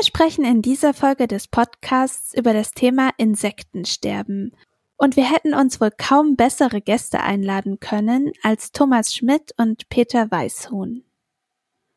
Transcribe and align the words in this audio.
Wir 0.00 0.06
sprechen 0.06 0.46
in 0.46 0.62
dieser 0.62 0.94
Folge 0.94 1.28
des 1.28 1.46
Podcasts 1.46 2.32
über 2.32 2.54
das 2.54 2.72
Thema 2.72 3.10
Insektensterben. 3.18 4.56
Und 4.96 5.14
wir 5.14 5.30
hätten 5.30 5.52
uns 5.52 5.78
wohl 5.78 5.90
kaum 5.90 6.36
bessere 6.36 6.80
Gäste 6.80 7.20
einladen 7.20 7.80
können 7.80 8.32
als 8.42 8.72
Thomas 8.72 9.14
Schmidt 9.14 9.52
und 9.58 9.90
Peter 9.90 10.30
Weißhuhn. 10.30 11.04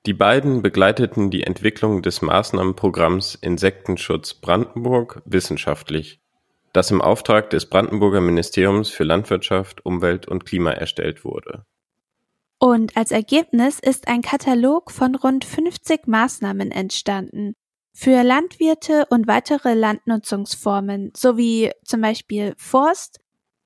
Die 0.06 0.12
beiden 0.12 0.62
begleiteten 0.62 1.32
die 1.32 1.44
Entwicklung 1.44 2.02
des 2.02 2.22
Maßnahmenprogramms 2.22 3.36
Insektenschutz 3.36 4.34
Brandenburg 4.34 5.22
wissenschaftlich, 5.24 6.20
das 6.74 6.92
im 6.92 7.02
Auftrag 7.02 7.52
des 7.52 7.68
Brandenburger 7.70 8.20
Ministeriums 8.20 8.90
für 8.90 9.06
Landwirtschaft, 9.06 9.86
Umwelt 9.86 10.28
und 10.28 10.46
Klima 10.46 10.72
erstellt 10.72 11.24
wurde. 11.24 11.64
Und 12.60 12.98
als 12.98 13.12
Ergebnis 13.12 13.80
ist 13.80 14.10
ein 14.10 14.22
Katalog 14.22 14.92
von 14.92 15.16
rund 15.16 15.46
50 15.46 16.06
Maßnahmen 16.08 16.70
entstanden, 16.72 17.56
für 17.96 18.24
Landwirte 18.24 19.06
und 19.10 19.28
weitere 19.28 19.74
Landnutzungsformen 19.74 21.12
sowie 21.16 21.72
zum 21.86 22.02
Beispiel 22.02 22.54
Forst 22.58 23.20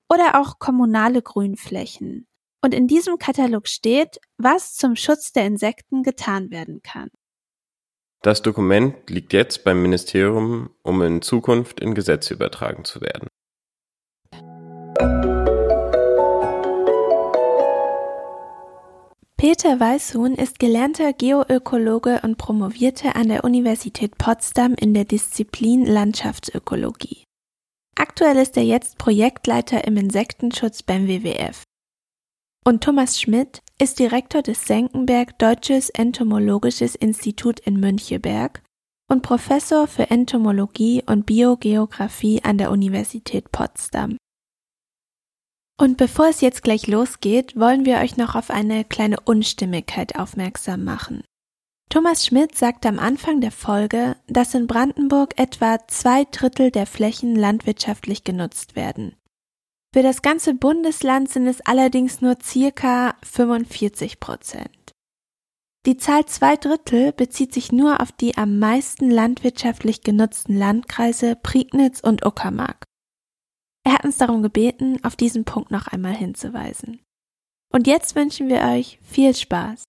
oder 0.10 0.40
auch 0.40 0.60
kommunale 0.60 1.22
Grünflächen. 1.22 2.28
Und 2.62 2.74
in 2.74 2.88
diesem 2.88 3.18
Katalog 3.18 3.68
steht, 3.68 4.20
was 4.38 4.76
zum 4.76 4.96
Schutz 4.96 5.32
der 5.32 5.46
Insekten 5.46 6.04
getan 6.04 6.52
werden 6.52 6.82
kann. 6.82 7.10
Das 8.22 8.42
Dokument 8.42 9.10
liegt 9.10 9.32
jetzt 9.32 9.64
beim 9.64 9.82
Ministerium, 9.82 10.72
um 10.82 11.02
in 11.02 11.22
Zukunft 11.22 11.80
in 11.80 11.94
Gesetze 11.94 12.34
übertragen 12.34 12.84
zu 12.84 13.00
werden. 13.02 13.28
Peter 19.40 19.80
Weißhuhn 19.80 20.34
ist 20.34 20.58
gelernter 20.58 21.14
Geoökologe 21.14 22.22
und 22.24 22.40
promovierte 22.40 23.16
an 23.16 23.30
der 23.30 23.44
Universität 23.44 24.18
Potsdam 24.18 24.74
in 24.74 24.96
der 24.96 25.06
Disziplin 25.06 25.86
Landschaftsökologie. 25.86 27.24
Aktuell 27.96 28.38
ist 28.38 28.58
er 28.58 28.64
jetzt 28.64 28.98
Projektleiter 28.98 29.86
im 29.86 29.96
Insektenschutz 29.96 30.82
beim 30.82 31.08
WWF. 31.08 31.62
Und 32.66 32.84
Thomas 32.84 33.22
Schmidt 33.22 33.62
ist 33.80 34.00
Direktor 34.00 34.42
des 34.42 34.66
Senckenberg 34.66 35.38
Deutsches 35.38 35.92
Entomologisches 35.92 36.96
Institut 36.96 37.60
in 37.60 37.80
Müncheberg 37.80 38.64
und 39.08 39.22
Professor 39.22 39.86
für 39.86 40.10
Entomologie 40.10 41.04
und 41.06 41.28
Biogeographie 41.28 42.42
an 42.44 42.58
der 42.58 42.72
Universität 42.72 43.52
Potsdam. 43.52 44.18
Und 45.80 45.98
bevor 45.98 46.28
es 46.28 46.42
jetzt 46.42 46.64
gleich 46.64 46.88
losgeht, 46.88 47.56
wollen 47.56 47.86
wir 47.86 47.98
euch 47.98 48.18
noch 48.18 48.36
auf 48.36 48.50
eine 48.50 48.84
kleine 48.84 49.20
Unstimmigkeit 49.20 50.18
aufmerksam 50.18 50.84
machen. 50.84 51.24
Thomas 51.90 52.26
Schmidt 52.26 52.58
sagt 52.58 52.86
am 52.86 53.00
Anfang 53.00 53.40
der 53.40 53.52
Folge, 53.52 54.18
dass 54.28 54.54
in 54.54 54.68
Brandenburg 54.68 55.40
etwa 55.40 55.80
zwei 55.88 56.26
Drittel 56.26 56.72
der 56.72 56.86
Flächen 56.86 57.36
landwirtschaftlich 57.36 58.24
genutzt 58.24 58.76
werden. 58.76 59.16
Für 59.94 60.04
das 60.04 60.22
ganze 60.22 60.54
Bundesland 60.54 61.30
sind 61.30 61.48
es 61.48 61.62
allerdings 61.62 62.22
nur 62.22 62.38
circa 62.44 63.16
45 63.24 64.20
Prozent. 64.20 64.92
Die 65.86 65.96
Zahl 65.96 66.26
zwei 66.26 66.58
Drittel 66.58 67.14
bezieht 67.14 67.54
sich 67.54 67.72
nur 67.72 68.02
auf 68.02 68.12
die 68.12 68.38
am 68.38 68.60
meisten 68.60 69.10
landwirtschaftlich 69.10 70.02
genutzten 70.02 70.58
Landkreise 70.58 71.38
Prignitz 71.42 72.02
und 72.02 72.26
Uckermark. 72.26 72.84
Er 73.88 73.94
hat 73.94 74.04
uns 74.04 74.18
darum 74.18 74.44
gebeten, 74.44 75.00
auf 75.06 75.16
diesen 75.16 75.46
Punkt 75.46 75.72
noch 75.72 75.88
einmal 75.88 76.14
hinzuweisen. 76.14 77.00
Und 77.72 77.88
jetzt 77.88 78.18
wünschen 78.18 78.50
wir 78.50 78.60
euch 78.64 79.00
viel 79.02 79.34
Spaß. 79.34 79.86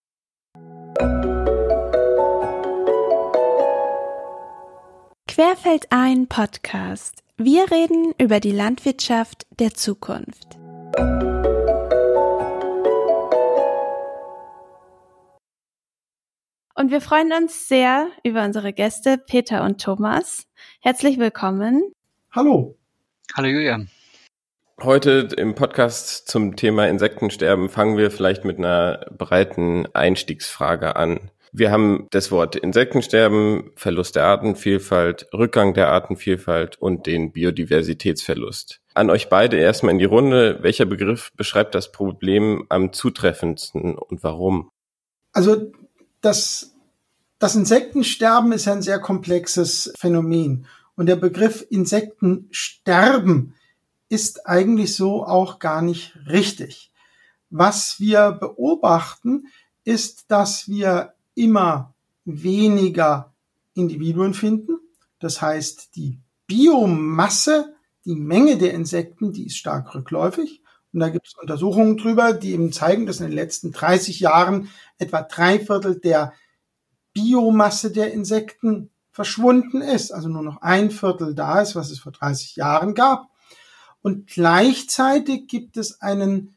Querfeld 5.27 5.89
ein 5.91 6.29
Podcast. 6.29 7.25
Wir 7.39 7.69
reden 7.73 8.15
über 8.19 8.39
die 8.39 8.53
Landwirtschaft 8.53 9.49
der 9.59 9.75
Zukunft. 9.75 10.55
Und 16.77 16.93
wir 16.93 17.01
freuen 17.01 17.33
uns 17.33 17.67
sehr 17.67 18.07
über 18.23 18.45
unsere 18.45 18.73
Gäste 18.73 19.19
Peter 19.19 19.65
und 19.65 19.83
Thomas. 19.83 20.47
Herzlich 20.83 21.19
willkommen. 21.19 21.83
Hallo. 22.31 22.77
Hallo 23.35 23.49
Julia. 23.49 23.79
Heute 24.81 25.29
im 25.37 25.57
Podcast 25.57 26.29
zum 26.29 26.55
Thema 26.55 26.87
Insektensterben 26.87 27.69
fangen 27.69 27.97
wir 27.97 28.13
vielleicht 28.13 28.45
mit 28.45 28.59
einer 28.59 29.07
breiten 29.11 29.87
Einstiegsfrage 29.93 30.95
an. 30.95 31.33
Wir 31.51 31.73
haben 31.73 32.07
das 32.13 32.31
Wort 32.31 32.55
Insektensterben, 32.55 33.73
Verlust 33.75 34.15
der 34.15 34.27
Artenvielfalt, 34.27 35.27
Rückgang 35.35 35.75
der 35.75 35.89
Artenvielfalt 35.89 36.81
und 36.81 37.09
den 37.09 37.33
Biodiversitätsverlust. 37.33 38.81
An 38.95 39.11
euch 39.11 39.29
beide 39.29 39.57
erstmal 39.57 39.95
in 39.95 39.99
die 39.99 40.05
Runde. 40.05 40.59
Welcher 40.63 40.87
Begriff 40.87 41.33
beschreibt 41.37 41.75
das 41.75 41.91
Problem 41.91 42.65
am 42.69 42.93
zutreffendsten 42.93 43.97
und 43.97 44.23
warum? 44.23 44.71
Also 45.33 45.73
das, 46.21 46.77
das 47.41 47.57
Insektensterben 47.57 48.53
ist 48.53 48.69
ein 48.69 48.83
sehr 48.83 49.01
komplexes 49.01 49.93
Phänomen. 49.99 50.67
Und 50.95 51.07
der 51.07 51.17
Begriff 51.17 51.67
Insektensterben 51.69 53.55
ist 54.09 54.47
eigentlich 54.47 54.95
so 54.95 55.25
auch 55.25 55.59
gar 55.59 55.83
nicht 55.83 56.17
richtig. 56.27 56.93
Was 57.51 57.99
wir 58.01 58.33
beobachten, 58.33 59.49
ist, 59.85 60.31
dass 60.31 60.69
wir 60.69 61.15
immer 61.35 61.95
weniger 62.25 63.33
Individuen 63.75 64.35
finden. 64.35 64.79
Das 65.19 65.41
heißt, 65.41 65.97
die 65.97 66.19
Biomasse, 66.47 67.75
die 68.05 68.17
Menge 68.17 68.59
der 68.59 68.75
Insekten, 68.75 69.33
die 69.33 69.47
ist 69.47 69.57
stark 69.57 69.95
rückläufig. 69.95 70.63
Und 70.93 71.01
da 71.01 71.11
gibt 71.11 71.27
es 71.27 71.35
Untersuchungen 71.35 71.97
drüber, 71.97 72.33
die 72.33 72.53
eben 72.53 72.73
zeigen, 72.73 73.07
dass 73.07 73.21
in 73.21 73.27
den 73.27 73.35
letzten 73.35 73.73
30 73.73 74.21
Jahren 74.21 74.71
etwa 74.99 75.23
drei 75.23 75.59
Viertel 75.59 75.99
der 76.01 76.33
Biomasse 77.13 77.91
der 77.91 78.13
Insekten 78.13 78.91
verschwunden 79.11 79.83
ist, 79.83 80.13
also 80.13 80.29
nur 80.29 80.43
noch 80.43 80.63
ein 80.63 80.91
Viertel 80.91 81.35
da 81.35 81.61
ist, 81.61 81.75
was 81.75 81.91
es 81.91 81.99
vor 81.99 82.13
30 82.13 82.57
Jahren 82.57 82.95
gab. 82.95 83.29
Und 84.03 84.27
gleichzeitig 84.27 85.49
gibt 85.49 85.77
es 85.77 86.01
einen 86.01 86.55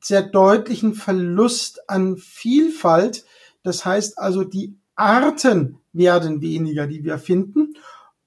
sehr 0.00 0.22
deutlichen 0.22 0.94
Verlust 0.94 1.88
an 1.88 2.16
Vielfalt. 2.16 3.24
Das 3.62 3.84
heißt 3.84 4.18
also, 4.18 4.44
die 4.44 4.76
Arten 4.94 5.78
werden 5.92 6.40
weniger, 6.40 6.86
die 6.86 7.04
wir 7.04 7.18
finden. 7.18 7.74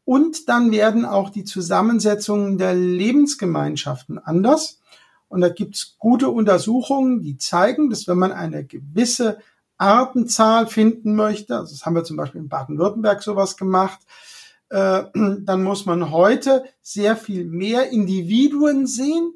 Und 0.03 0.49
dann 0.49 0.71
werden 0.71 1.05
auch 1.05 1.29
die 1.29 1.43
Zusammensetzungen 1.43 2.57
der 2.57 2.73
Lebensgemeinschaften 2.73 4.17
anders. 4.17 4.79
Und 5.27 5.41
da 5.41 5.49
gibt's 5.49 5.95
gute 5.97 6.29
Untersuchungen, 6.29 7.21
die 7.21 7.37
zeigen, 7.37 7.89
dass 7.89 8.07
wenn 8.07 8.17
man 8.17 8.33
eine 8.33 8.65
gewisse 8.65 9.39
Artenzahl 9.77 10.67
finden 10.67 11.15
möchte, 11.15 11.57
also 11.57 11.73
das 11.73 11.85
haben 11.85 11.95
wir 11.95 12.03
zum 12.03 12.17
Beispiel 12.17 12.41
in 12.41 12.49
Baden-Württemberg 12.49 13.23
sowas 13.23 13.57
gemacht, 13.57 13.99
äh, 14.71 15.03
dann 15.13 15.63
muss 15.63 15.85
man 15.85 16.11
heute 16.11 16.63
sehr 16.81 17.15
viel 17.15 17.45
mehr 17.45 17.89
Individuen 17.89 18.87
sehen, 18.87 19.33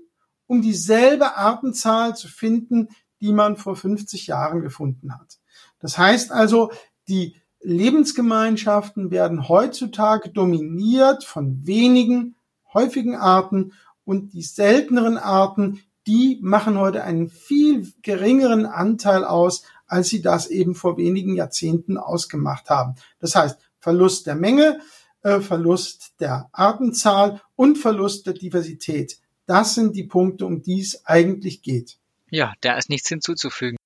um 0.48 0.62
dieselbe 0.62 1.38
Artenzahl 1.38 2.16
zu 2.16 2.28
finden, 2.28 2.90
die 3.22 3.32
man 3.32 3.58
vor 3.58 3.76
50 3.76 4.28
Jahren 4.28 4.62
gefunden 4.62 5.14
hat. 5.14 5.38
Das 5.80 5.98
heißt 5.98 6.32
also, 6.32 6.72
die 7.08 7.36
Lebensgemeinschaften 7.62 9.12
werden 9.12 9.48
heutzutage 9.48 10.30
dominiert 10.30 11.24
von 11.24 11.66
wenigen 11.66 12.36
häufigen 12.74 13.16
Arten 13.16 13.74
und 14.04 14.34
die 14.34 14.44
selteneren 14.44 15.18
Arten, 15.18 15.82
die 16.06 16.40
machen 16.44 16.78
heute 16.78 17.04
einen 17.04 17.30
viel 17.30 17.92
geringeren 18.04 18.68
Anteil 18.68 19.24
aus 19.24 19.64
als 19.88 20.10
sie 20.10 20.22
das 20.22 20.48
eben 20.48 20.76
vor 20.76 20.98
wenigen 20.98 21.36
Jahrzehnten 21.36 21.98
ausgemacht 21.98 22.70
haben. 22.70 22.96
Das 23.20 23.36
heißt, 23.36 23.60
Verlust 23.80 24.26
der 24.26 24.36
Menge, 24.36 24.80
äh, 25.26 25.42
Verlust 25.42 26.14
der 26.20 26.50
Artenzahl 26.52 27.42
und 27.56 27.78
Verlust 27.78 28.28
der 28.28 28.36
Diversität. 28.36 29.18
Das 29.48 29.74
sind 29.74 29.96
die 29.96 30.04
Punkte, 30.04 30.46
um 30.46 30.62
die 30.62 30.80
es 30.80 31.06
eigentlich 31.06 31.64
geht. 31.64 31.98
Ja, 32.30 32.54
da 32.62 32.78
ist 32.78 32.90
nichts 32.90 33.10
hinzuzufügen. 33.10 33.78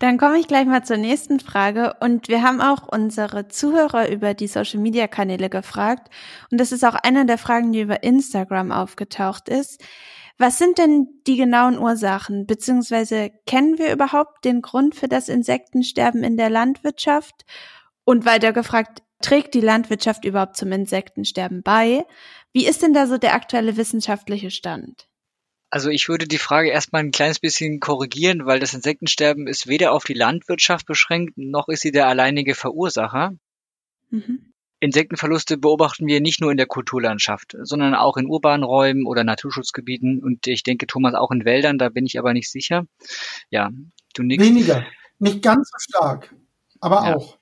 Dann 0.00 0.18
komme 0.18 0.38
ich 0.38 0.48
gleich 0.48 0.66
mal 0.66 0.84
zur 0.84 0.96
nächsten 0.96 1.38
Frage. 1.38 1.94
Und 2.00 2.26
wir 2.28 2.42
haben 2.42 2.60
auch 2.60 2.88
unsere 2.88 3.46
Zuhörer 3.46 4.10
über 4.10 4.34
die 4.34 4.48
Social-Media-Kanäle 4.48 5.48
gefragt. 5.48 6.10
Und 6.50 6.60
das 6.60 6.72
ist 6.72 6.84
auch 6.84 6.96
eine 6.96 7.26
der 7.26 7.38
Fragen, 7.38 7.72
die 7.72 7.82
über 7.82 8.02
Instagram 8.02 8.72
aufgetaucht 8.72 9.48
ist. 9.48 9.82
Was 10.36 10.58
sind 10.58 10.78
denn 10.78 11.06
die 11.28 11.36
genauen 11.36 11.78
Ursachen? 11.78 12.44
Beziehungsweise 12.46 13.30
kennen 13.46 13.78
wir 13.78 13.92
überhaupt 13.92 14.44
den 14.44 14.62
Grund 14.62 14.96
für 14.96 15.06
das 15.06 15.28
Insektensterben 15.28 16.24
in 16.24 16.36
der 16.36 16.50
Landwirtschaft? 16.50 17.44
Und 18.04 18.26
weiter 18.26 18.52
gefragt, 18.52 19.04
trägt 19.24 19.54
die 19.54 19.60
Landwirtschaft 19.60 20.24
überhaupt 20.24 20.56
zum 20.56 20.70
Insektensterben 20.72 21.62
bei? 21.62 22.04
Wie 22.52 22.66
ist 22.66 22.82
denn 22.82 22.92
da 22.92 23.06
so 23.06 23.18
der 23.18 23.34
aktuelle 23.34 23.76
wissenschaftliche 23.76 24.50
Stand? 24.50 25.08
Also 25.70 25.88
ich 25.88 26.08
würde 26.08 26.28
die 26.28 26.38
Frage 26.38 26.70
erstmal 26.70 27.02
ein 27.02 27.10
kleines 27.10 27.40
bisschen 27.40 27.80
korrigieren, 27.80 28.46
weil 28.46 28.60
das 28.60 28.74
Insektensterben 28.74 29.48
ist 29.48 29.66
weder 29.66 29.92
auf 29.92 30.04
die 30.04 30.14
Landwirtschaft 30.14 30.86
beschränkt, 30.86 31.36
noch 31.36 31.68
ist 31.68 31.80
sie 31.80 31.90
der 31.90 32.06
alleinige 32.06 32.54
Verursacher. 32.54 33.32
Mhm. 34.10 34.52
Insektenverluste 34.78 35.56
beobachten 35.56 36.06
wir 36.06 36.20
nicht 36.20 36.40
nur 36.40 36.50
in 36.50 36.58
der 36.58 36.66
Kulturlandschaft, 36.66 37.56
sondern 37.62 37.94
auch 37.94 38.18
in 38.18 38.26
urbanen 38.26 38.62
Räumen 38.62 39.06
oder 39.06 39.24
Naturschutzgebieten 39.24 40.22
und 40.22 40.46
ich 40.46 40.62
denke, 40.62 40.86
Thomas, 40.86 41.14
auch 41.14 41.30
in 41.30 41.44
Wäldern, 41.44 41.78
da 41.78 41.88
bin 41.88 42.04
ich 42.04 42.18
aber 42.18 42.34
nicht 42.34 42.50
sicher. 42.50 42.86
Ja, 43.50 43.70
du 44.14 44.22
nix. 44.22 44.44
Weniger, 44.44 44.84
nicht 45.18 45.42
ganz 45.42 45.70
so 45.70 45.78
stark, 45.78 46.34
aber 46.80 46.96
ja. 47.06 47.16
auch. 47.16 47.38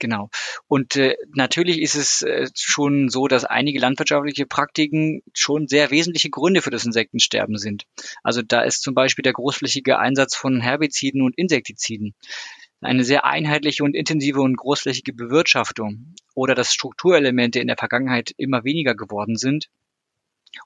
Genau. 0.00 0.30
Und 0.66 0.96
äh, 0.96 1.14
natürlich 1.34 1.80
ist 1.80 1.94
es 1.94 2.22
äh, 2.22 2.48
schon 2.56 3.10
so, 3.10 3.28
dass 3.28 3.44
einige 3.44 3.78
landwirtschaftliche 3.78 4.46
Praktiken 4.46 5.22
schon 5.34 5.68
sehr 5.68 5.90
wesentliche 5.90 6.30
Gründe 6.30 6.62
für 6.62 6.70
das 6.70 6.86
Insektensterben 6.86 7.58
sind. 7.58 7.84
Also 8.22 8.40
da 8.42 8.62
ist 8.62 8.82
zum 8.82 8.94
Beispiel 8.94 9.22
der 9.22 9.34
großflächige 9.34 9.98
Einsatz 9.98 10.34
von 10.34 10.60
Herbiziden 10.60 11.22
und 11.22 11.36
Insektiziden 11.36 12.14
eine 12.80 13.04
sehr 13.04 13.26
einheitliche 13.26 13.84
und 13.84 13.94
intensive 13.94 14.40
und 14.40 14.56
großflächige 14.56 15.12
Bewirtschaftung 15.12 16.14
oder 16.34 16.54
dass 16.54 16.72
Strukturelemente 16.72 17.60
in 17.60 17.66
der 17.66 17.76
Vergangenheit 17.76 18.32
immer 18.38 18.64
weniger 18.64 18.94
geworden 18.94 19.36
sind 19.36 19.68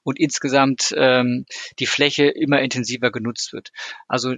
und 0.03 0.17
insgesamt 0.17 0.93
ähm, 0.95 1.45
die 1.79 1.87
Fläche 1.87 2.27
immer 2.27 2.61
intensiver 2.61 3.11
genutzt 3.11 3.51
wird. 3.51 3.71
Also 4.07 4.35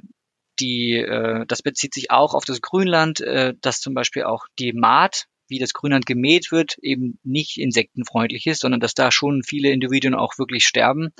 die, 0.59 0.93
äh, 0.95 1.45
das 1.47 1.61
bezieht 1.61 1.93
sich 1.93 2.11
auch 2.11 2.33
auf 2.33 2.45
das 2.45 2.61
Grünland, 2.61 3.21
äh, 3.21 3.53
dass 3.61 3.79
zum 3.79 3.93
Beispiel 3.93 4.23
auch 4.23 4.45
die 4.59 4.73
Maat, 4.73 5.25
wie 5.47 5.59
das 5.59 5.73
Grünland 5.73 6.05
gemäht 6.05 6.51
wird, 6.51 6.77
eben 6.81 7.19
nicht 7.23 7.57
insektenfreundlich 7.57 8.47
ist, 8.47 8.61
sondern 8.61 8.79
dass 8.79 8.93
da 8.93 9.11
schon 9.11 9.43
viele 9.43 9.69
Individuen 9.69 10.15
auch 10.15 10.37
wirklich 10.37 10.67
sterben. 10.67 11.13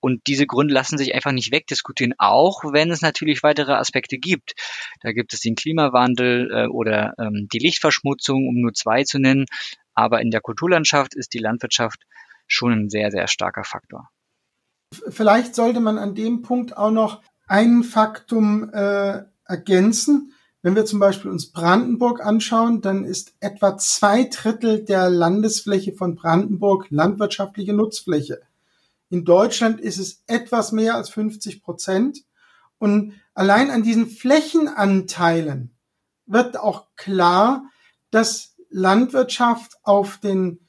Und 0.00 0.26
diese 0.26 0.46
Gründe 0.46 0.74
lassen 0.74 0.98
sich 0.98 1.14
einfach 1.14 1.32
nicht 1.32 1.50
wegdiskutieren, 1.50 2.14
auch 2.18 2.62
wenn 2.62 2.90
es 2.90 3.00
natürlich 3.00 3.42
weitere 3.42 3.72
Aspekte 3.72 4.18
gibt. 4.18 4.52
Da 5.00 5.12
gibt 5.12 5.32
es 5.32 5.40
den 5.40 5.54
Klimawandel 5.54 6.50
äh, 6.52 6.66
oder 6.66 7.14
ähm, 7.18 7.48
die 7.52 7.58
Lichtverschmutzung, 7.58 8.46
um 8.46 8.60
nur 8.60 8.74
zwei 8.74 9.04
zu 9.04 9.18
nennen. 9.18 9.46
Aber 9.94 10.20
in 10.20 10.30
der 10.30 10.42
Kulturlandschaft 10.42 11.14
ist 11.14 11.32
die 11.32 11.38
Landwirtschaft 11.38 12.04
schon 12.46 12.72
ein 12.72 12.90
sehr, 12.90 13.10
sehr 13.10 13.28
starker 13.28 13.64
Faktor. 13.64 14.10
Vielleicht 15.08 15.54
sollte 15.54 15.80
man 15.80 15.98
an 15.98 16.14
dem 16.14 16.42
Punkt 16.42 16.76
auch 16.76 16.90
noch 16.90 17.22
ein 17.46 17.82
Faktum 17.82 18.70
äh, 18.72 19.24
ergänzen. 19.44 20.32
Wenn 20.62 20.74
wir 20.74 20.86
zum 20.86 20.98
Beispiel 20.98 21.30
uns 21.30 21.52
Brandenburg 21.52 22.24
anschauen, 22.24 22.80
dann 22.80 23.04
ist 23.04 23.34
etwa 23.40 23.76
zwei 23.76 24.24
Drittel 24.24 24.84
der 24.84 25.10
Landesfläche 25.10 25.92
von 25.92 26.14
Brandenburg 26.14 26.86
landwirtschaftliche 26.90 27.74
Nutzfläche. 27.74 28.40
In 29.10 29.24
Deutschland 29.24 29.80
ist 29.80 29.98
es 29.98 30.22
etwas 30.26 30.72
mehr 30.72 30.94
als 30.94 31.10
50 31.10 31.62
Prozent. 31.62 32.24
Und 32.78 33.12
allein 33.34 33.70
an 33.70 33.82
diesen 33.82 34.08
Flächenanteilen 34.08 35.70
wird 36.26 36.58
auch 36.58 36.86
klar, 36.96 37.64
dass 38.10 38.56
Landwirtschaft 38.70 39.76
auf 39.82 40.18
den, 40.18 40.66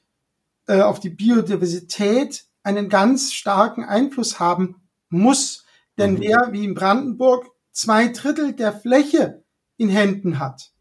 äh, 0.66 0.80
auf 0.80 1.00
die 1.00 1.10
Biodiversität 1.10 2.44
einen 2.62 2.88
ganz 2.88 3.32
starken 3.32 3.84
Einfluss 3.84 4.38
haben 4.38 4.76
muss. 5.08 5.64
Denn 5.98 6.14
mhm. 6.14 6.20
wer 6.20 6.48
wie 6.52 6.64
in 6.64 6.74
Brandenburg 6.74 7.46
zwei 7.72 8.08
Drittel 8.08 8.52
der 8.52 8.72
Fläche 8.72 9.42
in 9.76 9.88
Händen 9.88 10.38
hat, 10.38 10.72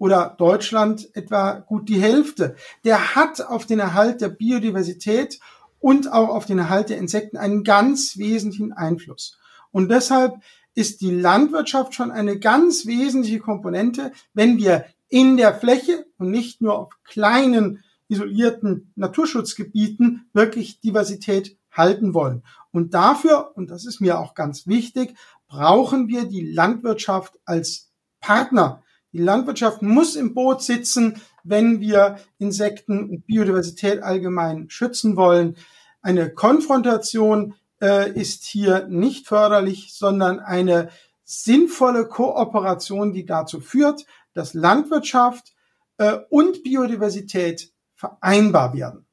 oder 0.00 0.34
Deutschland 0.38 1.14
etwa 1.14 1.58
gut 1.58 1.90
die 1.90 2.00
Hälfte, 2.00 2.56
der 2.84 3.14
hat 3.14 3.42
auf 3.42 3.66
den 3.66 3.78
Erhalt 3.78 4.22
der 4.22 4.30
Biodiversität 4.30 5.38
und 5.78 6.10
auch 6.10 6.30
auf 6.30 6.46
den 6.46 6.58
Erhalt 6.58 6.88
der 6.88 6.96
Insekten 6.96 7.36
einen 7.36 7.64
ganz 7.64 8.16
wesentlichen 8.16 8.72
Einfluss. 8.72 9.38
Und 9.72 9.90
deshalb 9.90 10.36
ist 10.74 11.02
die 11.02 11.10
Landwirtschaft 11.10 11.94
schon 11.94 12.10
eine 12.10 12.38
ganz 12.38 12.86
wesentliche 12.86 13.40
Komponente, 13.40 14.12
wenn 14.32 14.56
wir 14.56 14.86
in 15.08 15.36
der 15.36 15.54
Fläche 15.54 16.06
und 16.16 16.30
nicht 16.30 16.62
nur 16.62 16.78
auf 16.78 16.88
kleinen 17.04 17.84
isolierten 18.08 18.92
Naturschutzgebieten 18.96 20.30
wirklich 20.32 20.80
Diversität 20.80 21.58
halten 21.70 22.14
wollen. 22.14 22.42
Und 22.72 22.94
dafür, 22.94 23.52
und 23.56 23.70
das 23.70 23.84
ist 23.84 24.00
mir 24.00 24.18
auch 24.18 24.34
ganz 24.34 24.66
wichtig, 24.66 25.14
brauchen 25.48 26.08
wir 26.08 26.24
die 26.24 26.52
Landwirtschaft 26.52 27.38
als 27.44 27.90
Partner. 28.20 28.82
Die 29.12 29.18
Landwirtschaft 29.18 29.82
muss 29.82 30.14
im 30.14 30.34
Boot 30.34 30.62
sitzen, 30.62 31.20
wenn 31.42 31.80
wir 31.80 32.18
Insekten 32.38 33.10
und 33.10 33.26
Biodiversität 33.26 34.02
allgemein 34.02 34.70
schützen 34.70 35.16
wollen. 35.16 35.56
Eine 36.00 36.32
Konfrontation 36.32 37.54
äh, 37.80 38.12
ist 38.12 38.44
hier 38.44 38.86
nicht 38.86 39.26
förderlich, 39.26 39.92
sondern 39.92 40.38
eine 40.38 40.90
sinnvolle 41.24 42.06
Kooperation, 42.06 43.12
die 43.12 43.26
dazu 43.26 43.60
führt, 43.60 44.06
dass 44.32 44.54
Landwirtschaft 44.54 45.54
äh, 45.98 46.18
und 46.28 46.62
Biodiversität 46.62 47.72
vereinbar 47.94 48.74
werden. 48.74 49.06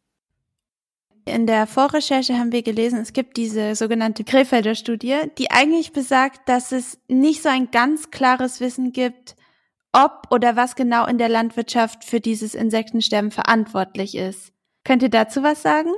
In 1.27 1.45
der 1.45 1.67
Vorrecherche 1.67 2.37
haben 2.37 2.53
wir 2.53 2.63
gelesen, 2.63 2.99
es 2.99 3.11
gibt 3.11 3.35
diese 3.35 3.75
sogenannte 3.75 4.23
Krefelder 4.23 4.75
Studie, 4.75 5.17
die 5.37 5.51
eigentlich 5.51 5.91
besagt, 5.91 6.47
dass 6.47 6.71
es 6.71 6.99
nicht 7.09 7.43
so 7.43 7.49
ein 7.49 7.69
ganz 7.69 8.11
klares 8.11 8.61
Wissen 8.61 8.93
gibt, 8.93 9.35
ob 9.91 10.27
oder 10.31 10.55
was 10.55 10.75
genau 10.75 11.05
in 11.05 11.17
der 11.17 11.27
Landwirtschaft 11.27 12.05
für 12.05 12.21
dieses 12.21 12.55
Insektensterben 12.55 13.31
verantwortlich 13.31 14.15
ist. 14.15 14.53
Könnt 14.85 15.03
ihr 15.03 15.09
dazu 15.09 15.43
was 15.43 15.61
sagen? 15.61 15.91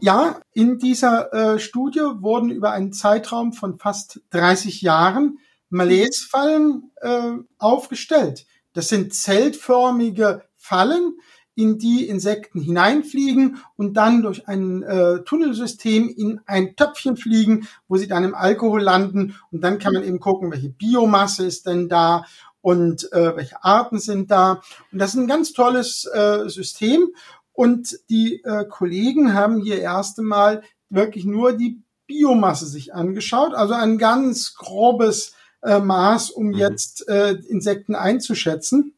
Ja, 0.00 0.40
in 0.52 0.78
dieser 0.78 1.32
äh, 1.32 1.58
Studie 1.58 2.00
wurden 2.00 2.50
über 2.50 2.72
einen 2.72 2.92
Zeitraum 2.92 3.52
von 3.52 3.78
fast 3.78 4.20
30 4.30 4.80
Jahren 4.80 5.38
Malaise-Fallen 5.68 6.90
äh, 7.02 7.32
aufgestellt. 7.58 8.46
Das 8.72 8.88
sind 8.88 9.14
zeltförmige 9.14 10.44
Fallen, 10.56 11.14
in 11.56 11.78
die 11.78 12.08
Insekten 12.08 12.60
hineinfliegen 12.60 13.58
und 13.76 13.96
dann 13.96 14.22
durch 14.22 14.48
ein 14.48 14.82
äh, 14.82 15.20
Tunnelsystem 15.24 16.08
in 16.08 16.40
ein 16.46 16.76
Töpfchen 16.76 17.16
fliegen, 17.16 17.68
wo 17.88 17.96
sie 17.96 18.08
dann 18.08 18.24
im 18.24 18.34
Alkohol 18.34 18.82
landen. 18.82 19.36
Und 19.50 19.62
dann 19.62 19.78
kann 19.78 19.94
man 19.94 20.04
eben 20.04 20.20
gucken, 20.20 20.50
welche 20.50 20.70
Biomasse 20.70 21.46
ist 21.46 21.66
denn 21.66 21.88
da 21.88 22.24
und 22.60 23.12
äh, 23.12 23.36
welche 23.36 23.62
Arten 23.62 23.98
sind 23.98 24.30
da. 24.30 24.62
Und 24.90 24.98
das 24.98 25.10
ist 25.10 25.20
ein 25.20 25.28
ganz 25.28 25.52
tolles 25.52 26.06
äh, 26.06 26.48
System. 26.48 27.08
Und 27.52 27.98
die 28.10 28.42
äh, 28.42 28.64
Kollegen 28.68 29.34
haben 29.34 29.60
hier 29.60 29.80
erst 29.80 30.18
einmal 30.18 30.62
wirklich 30.88 31.24
nur 31.24 31.52
die 31.52 31.82
Biomasse 32.06 32.66
sich 32.66 32.94
angeschaut, 32.94 33.54
also 33.54 33.74
ein 33.74 33.96
ganz 33.96 34.54
grobes 34.54 35.34
äh, 35.62 35.78
Maß, 35.78 36.30
um 36.30 36.48
mhm. 36.48 36.54
jetzt 36.54 37.08
äh, 37.08 37.32
Insekten 37.32 37.94
einzuschätzen. 37.94 38.94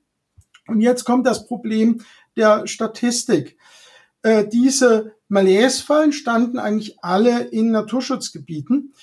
Und 0.66 0.80
jetzt 0.80 1.04
kommt 1.04 1.26
das 1.26 1.46
Problem 1.46 2.02
der 2.36 2.66
Statistik. 2.66 3.58
Äh, 4.22 4.46
diese 4.46 5.14
Malaise-Fallen 5.28 6.12
standen 6.12 6.58
eigentlich 6.58 7.02
alle 7.02 7.44
in 7.44 7.70
Naturschutzgebieten, 7.70 8.94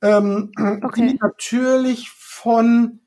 ähm, 0.00 0.52
okay. 0.82 1.08
die 1.08 1.18
natürlich 1.20 2.10
von 2.10 3.00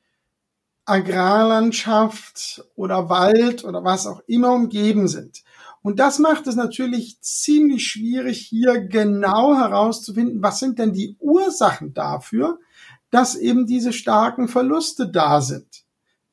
Agrarlandschaft 0.85 2.63
oder 2.75 3.09
Wald 3.09 3.63
oder 3.63 3.83
was 3.83 4.07
auch 4.07 4.21
immer 4.27 4.53
umgeben 4.53 5.07
sind. 5.07 5.43
Und 5.81 5.99
das 5.99 6.19
macht 6.19 6.47
es 6.47 6.55
natürlich 6.55 7.21
ziemlich 7.21 7.87
schwierig, 7.87 8.39
hier 8.39 8.81
genau 8.81 9.55
herauszufinden, 9.55 10.41
was 10.41 10.59
sind 10.59 10.79
denn 10.79 10.93
die 10.93 11.15
Ursachen 11.19 11.93
dafür, 11.93 12.59
dass 13.11 13.35
eben 13.35 13.67
diese 13.67 13.93
starken 13.93 14.47
Verluste 14.47 15.07
da 15.07 15.41
sind. 15.41 15.84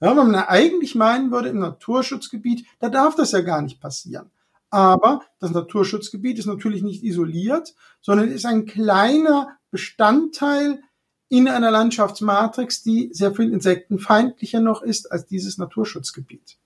Ja, 0.02 0.16
wenn 0.16 0.32
man 0.32 0.34
eigentlich 0.34 0.96
meinen 0.96 1.30
würde, 1.30 1.50
im 1.50 1.60
Naturschutzgebiet, 1.60 2.66
da 2.80 2.88
darf 2.88 3.14
das 3.14 3.30
ja 3.30 3.40
gar 3.40 3.62
nicht 3.62 3.80
passieren. 3.80 4.32
Aber 4.68 5.20
das 5.38 5.52
Naturschutzgebiet 5.52 6.40
ist 6.40 6.46
natürlich 6.46 6.82
nicht 6.82 7.04
isoliert, 7.04 7.76
sondern 8.00 8.28
ist 8.28 8.44
ein 8.44 8.66
kleiner 8.66 9.56
Bestandteil 9.70 10.82
in 11.28 11.46
einer 11.46 11.70
Landschaftsmatrix, 11.70 12.82
die 12.82 13.10
sehr 13.12 13.32
viel 13.32 13.52
insektenfeindlicher 13.52 14.58
noch 14.58 14.82
ist 14.82 15.12
als 15.12 15.26
dieses 15.26 15.56
Naturschutzgebiet. 15.56 16.58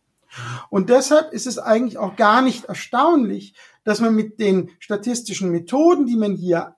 Und 0.71 0.89
deshalb 0.89 1.35
ist 1.35 1.47
es 1.47 1.59
eigentlich 1.59 1.99
auch 1.99 2.17
gar 2.17 2.41
nicht 2.41 2.65
erstaunlich, 2.65 3.55
dass 3.85 4.01
man 4.01 4.15
mit 4.15 4.41
den 4.41 4.71
statistischen 4.79 5.51
Methoden, 5.51 6.07
die 6.07 6.17
man 6.17 6.33
hier 6.37 6.75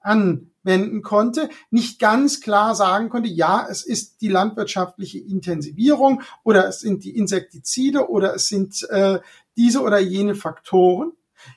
anwenden 0.69 1.03
konnte, 1.03 1.49
nicht 1.71 1.99
ganz 1.99 2.41
klar 2.41 2.75
sagen 2.75 3.09
konnte, 3.09 3.29
ja, 3.29 3.67
es 3.69 3.85
ist 3.85 4.21
die 4.21 4.29
landwirtschaftliche 4.29 5.19
Intensivierung 5.19 6.23
oder 6.45 6.69
es 6.69 6.81
sind 6.81 7.05
die 7.05 7.17
Insektizide 7.17 8.09
oder 8.11 8.35
es 8.35 8.49
sind 8.49 8.87
äh, 8.91 9.21
diese 9.57 9.81
oder 9.81 9.99
jene 9.99 10.35
Faktoren. 10.35 11.13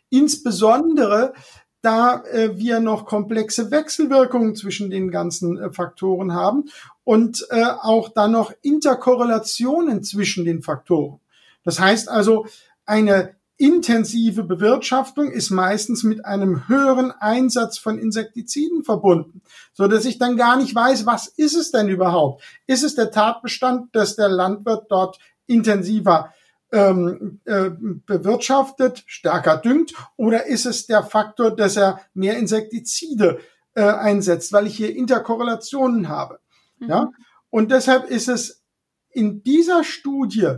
Insbesondere 0.10 1.34
da 1.82 2.24
äh, 2.25 2.58
wir 2.58 2.80
noch 2.80 3.06
komplexe 3.06 3.72
Wechselwirkungen 3.72 4.56
zwischen 4.56 4.89
den 4.91 5.10
ganzen 5.10 5.58
äh, 5.58 5.72
Faktoren 5.72 6.34
haben 6.34 6.70
und 7.03 7.46
äh, 7.50 7.63
auch 7.63 8.10
dann 8.10 8.32
noch 8.32 8.53
Interkorrelationen 8.62 10.03
zwischen 10.03 10.46
den 10.46 10.62
Faktoren. 10.62 11.20
Das 11.63 11.80
heißt 11.80 12.10
also, 12.10 12.46
eine 12.86 13.36
intensive 13.62 14.44
Bewirtschaftung 14.44 15.32
ist 15.32 15.51
meistens 15.51 16.03
mit 16.03 16.25
einem 16.25 16.68
höheren 16.68 17.12
Einsatz 17.12 17.77
von 17.77 18.00
Insektiziden 18.00 18.84
verbunden, 18.84 19.44
so 19.72 19.88
dass 19.88 20.06
ich 20.06 20.18
dann 20.18 20.36
gar 20.36 20.58
nicht 20.58 20.74
weiß, 20.74 21.06
was 21.06 21.27
ist 21.27 21.56
es 21.56 21.70
denn 21.70 21.88
überhaupt? 21.88 22.44
Ist 22.65 22.84
es 22.84 22.96
der 22.96 23.12
Tatbestand, 23.12 23.96
dass 23.96 24.15
der 24.15 24.30
Landwirt 24.30 24.86
dort 24.89 25.20
intensiver 25.46 26.34
ähm, 26.72 27.39
äh, 27.46 27.70
bewirtschaftet, 27.70 29.03
stärker 29.06 29.58
düngt, 29.58 29.94
oder 30.18 30.48
ist 30.48 30.65
es 30.65 30.88
der 30.88 31.03
Faktor, 31.03 31.56
dass 31.56 31.77
er 31.77 32.01
mehr 32.15 32.38
Insektizide 32.38 33.41
äh, 33.75 33.84
einsetzt, 33.84 34.53
weil 34.53 34.65
ich 34.65 34.75
hier 34.75 34.96
Interkorrelationen 34.96 36.10
habe. 36.10 36.39
Mhm. 36.80 36.89
Ja, 36.89 37.12
und 37.51 37.70
deshalb 37.70 38.10
ist 38.10 38.27
es 38.27 38.63
in 39.12 39.44
dieser 39.44 39.84
Studie 39.84 40.56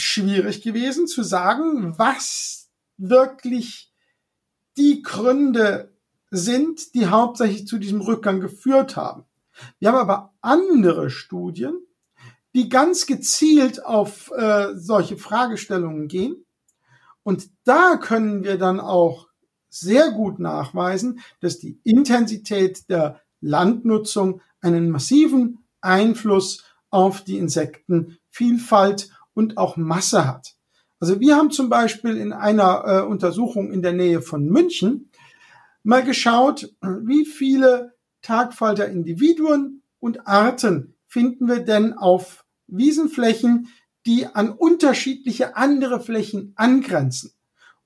schwierig 0.00 0.62
gewesen 0.62 1.06
zu 1.06 1.22
sagen, 1.22 1.98
was 1.98 2.70
wirklich 2.96 3.92
die 4.76 5.02
Gründe 5.02 5.92
sind, 6.30 6.94
die 6.94 7.06
hauptsächlich 7.06 7.66
zu 7.66 7.78
diesem 7.78 8.00
Rückgang 8.00 8.40
geführt 8.40 8.96
haben. 8.96 9.24
Wir 9.78 9.88
haben 9.88 9.98
aber 9.98 10.34
andere 10.40 11.10
Studien, 11.10 11.78
die 12.54 12.68
ganz 12.68 13.06
gezielt 13.06 13.84
auf 13.84 14.30
äh, 14.32 14.74
solche 14.74 15.16
Fragestellungen 15.16 16.08
gehen. 16.08 16.44
Und 17.22 17.50
da 17.64 17.96
können 17.96 18.44
wir 18.44 18.56
dann 18.56 18.80
auch 18.80 19.28
sehr 19.68 20.10
gut 20.12 20.38
nachweisen, 20.38 21.20
dass 21.40 21.58
die 21.58 21.78
Intensität 21.84 22.88
der 22.88 23.20
Landnutzung 23.40 24.40
einen 24.60 24.90
massiven 24.90 25.64
Einfluss 25.80 26.64
auf 26.90 27.22
die 27.22 27.38
Insektenvielfalt 27.38 29.10
und 29.38 29.56
auch 29.56 29.76
Masse 29.76 30.26
hat. 30.26 30.56
Also 30.98 31.20
wir 31.20 31.36
haben 31.36 31.52
zum 31.52 31.68
Beispiel 31.68 32.16
in 32.16 32.32
einer 32.32 32.82
äh, 32.84 33.00
Untersuchung 33.02 33.72
in 33.72 33.82
der 33.82 33.92
Nähe 33.92 34.20
von 34.20 34.46
München 34.46 35.12
mal 35.84 36.02
geschaut, 36.02 36.74
wie 36.82 37.24
viele 37.24 37.94
Tagfalter-Individuen 38.22 39.84
und 40.00 40.26
Arten 40.26 40.96
finden 41.06 41.46
wir 41.46 41.60
denn 41.60 41.92
auf 41.92 42.44
Wiesenflächen, 42.66 43.68
die 44.06 44.26
an 44.26 44.50
unterschiedliche 44.50 45.56
andere 45.56 46.00
Flächen 46.00 46.52
angrenzen. 46.56 47.30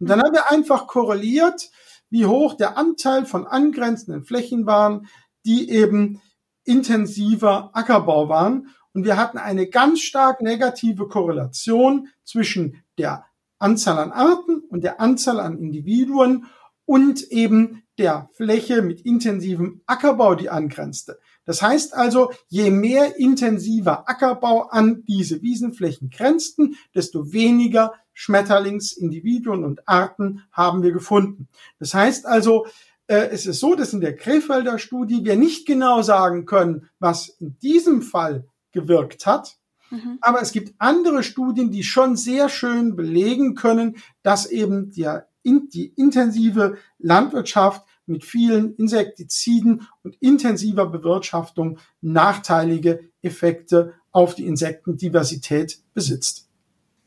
Und 0.01 0.09
dann 0.09 0.23
haben 0.23 0.33
wir 0.33 0.51
einfach 0.51 0.87
korreliert, 0.87 1.71
wie 2.09 2.25
hoch 2.25 2.55
der 2.55 2.79
Anteil 2.79 3.27
von 3.27 3.47
angrenzenden 3.47 4.25
Flächen 4.25 4.65
waren, 4.65 5.07
die 5.45 5.69
eben 5.69 6.23
intensiver 6.65 7.73
Ackerbau 7.75 8.31
waren. 8.31 8.69
Und 8.95 9.05
wir 9.05 9.17
hatten 9.17 9.39
eine 9.39 9.69
ganz 9.69 10.01
stark 10.01 10.43
negative 10.43 11.09
Korrelation 11.09 12.09
zwischen 12.25 12.83
der 12.99 13.25
Anzahl 13.59 13.99
an 13.99 14.13
Arten 14.13 14.63
und 14.69 14.83
der 14.85 15.01
Anzahl 15.01 15.41
an 15.41 15.59
Individuen 15.59 16.47
und 16.85 17.23
eben 17.31 17.83
der 17.99 18.29
Fläche 18.33 18.83
mit 18.83 19.03
intensivem 19.03 19.83
Ackerbau, 19.87 20.35
die 20.35 20.51
angrenzte. 20.51 21.19
Das 21.45 21.63
heißt 21.63 21.95
also, 21.95 22.33
je 22.49 22.71
mehr 22.71 23.19
intensiver 23.19 24.09
Ackerbau 24.09 24.69
an 24.69 25.05
diese 25.07 25.43
Wiesenflächen 25.43 26.11
grenzten, 26.11 26.77
desto 26.95 27.33
weniger 27.33 27.95
Schmetterlingsindividuen 28.13 29.65
und 29.65 29.89
Arten 29.89 30.43
haben 30.53 30.83
wir 30.83 30.93
gefunden. 30.93 31.49
Das 31.79 31.95
heißt 31.95 32.27
also, 32.27 32.67
äh, 33.07 33.29
es 33.31 33.47
ist 33.47 33.61
so, 33.61 33.75
dass 33.75 33.93
in 33.93 34.01
der 34.01 34.17
Krefelder 34.17 34.79
Studie 34.79 35.25
wir 35.25 35.37
nicht 35.37 35.67
genau 35.67 36.03
sagen 36.03 36.47
können, 36.47 36.89
was 36.99 37.29
in 37.29 37.59
diesem 37.59 38.03
Fall 38.03 38.47
gewirkt 38.73 39.27
hat. 39.27 39.59
Mhm. 39.91 40.19
Aber 40.21 40.41
es 40.41 40.53
gibt 40.53 40.75
andere 40.79 41.23
Studien, 41.23 41.71
die 41.71 41.85
schon 41.85 42.17
sehr 42.17 42.49
schön 42.49 42.97
belegen 42.97 43.55
können, 43.55 43.97
dass 44.23 44.47
eben 44.47 44.91
der, 44.93 45.29
die 45.45 45.93
intensive 45.97 46.79
Landwirtschaft 46.99 47.87
mit 48.07 48.25
vielen 48.25 48.75
Insektiziden 48.77 49.87
und 50.03 50.17
intensiver 50.21 50.87
Bewirtschaftung 50.87 51.79
nachteilige 52.01 53.11
Effekte 53.23 53.95
auf 54.11 54.35
die 54.35 54.47
Insektendiversität 54.47 55.81
besitzt. 55.95 56.49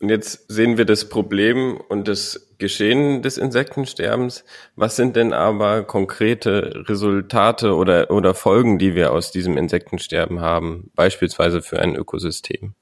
Und 0.06 0.10
jetzt 0.10 0.46
sehen 0.52 0.78
wir 0.78 0.86
das 0.86 1.10
Problem 1.10 1.78
und 1.90 2.08
das 2.08 2.54
Geschehen 2.60 3.24
des 3.24 3.40
Insektensterbens. 3.40 4.46
Was 4.76 4.96
sind 4.96 5.16
denn 5.16 5.34
aber 5.34 5.82
konkrete 5.82 6.84
Resultate 6.88 7.74
oder, 7.74 8.12
oder 8.12 8.36
Folgen, 8.36 8.78
die 8.78 8.94
wir 8.94 9.12
aus 9.12 9.32
diesem 9.32 9.58
Insektensterben 9.58 10.42
haben, 10.42 10.92
beispielsweise 10.94 11.64
für 11.64 11.80
ein 11.80 11.96
Ökosystem? 11.96 12.76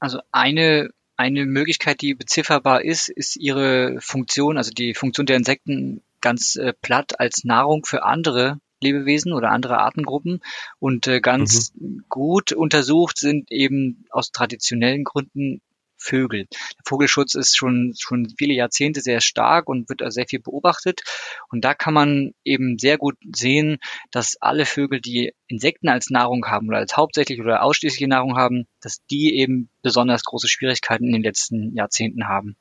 Also 0.00 0.20
eine 0.32 0.88
eine 1.18 1.44
Möglichkeit, 1.44 2.00
die 2.00 2.14
bezifferbar 2.14 2.82
ist, 2.82 3.10
ist 3.10 3.36
ihre 3.36 3.98
Funktion, 4.00 4.56
also 4.56 4.70
die 4.70 4.94
Funktion 4.94 5.26
der 5.26 5.36
Insekten 5.36 6.00
ganz 6.22 6.56
äh, 6.56 6.72
platt 6.72 7.20
als 7.20 7.44
Nahrung 7.44 7.84
für 7.84 8.02
andere 8.02 8.60
Lebewesen 8.80 9.34
oder 9.34 9.50
andere 9.50 9.76
Artengruppen 9.76 10.40
und 10.78 11.06
äh, 11.06 11.20
ganz 11.20 11.74
mhm. 11.74 12.04
gut 12.08 12.52
untersucht 12.52 13.18
sind 13.18 13.52
eben 13.52 14.06
aus 14.08 14.32
traditionellen 14.32 15.04
Gründen 15.04 15.60
Vögel. 16.02 16.46
Der 16.50 16.82
Vogelschutz 16.84 17.34
ist 17.34 17.56
schon, 17.56 17.94
schon 17.98 18.28
viele 18.36 18.54
Jahrzehnte 18.54 19.00
sehr 19.00 19.20
stark 19.20 19.68
und 19.68 19.88
wird 19.88 20.02
sehr 20.12 20.26
viel 20.26 20.40
beobachtet. 20.40 21.02
Und 21.50 21.64
da 21.64 21.74
kann 21.74 21.94
man 21.94 22.34
eben 22.44 22.78
sehr 22.78 22.98
gut 22.98 23.16
sehen, 23.34 23.78
dass 24.10 24.36
alle 24.40 24.66
Vögel, 24.66 25.00
die 25.00 25.32
Insekten 25.46 25.88
als 25.88 26.10
Nahrung 26.10 26.46
haben 26.46 26.68
oder 26.68 26.78
als 26.78 26.96
hauptsächlich 26.96 27.40
oder 27.40 27.62
ausschließliche 27.62 28.08
Nahrung 28.08 28.36
haben, 28.36 28.66
dass 28.80 29.04
die 29.10 29.36
eben 29.36 29.70
besonders 29.82 30.24
große 30.24 30.48
Schwierigkeiten 30.48 31.06
in 31.06 31.12
den 31.12 31.22
letzten 31.22 31.74
Jahrzehnten 31.74 32.26
haben. 32.26 32.56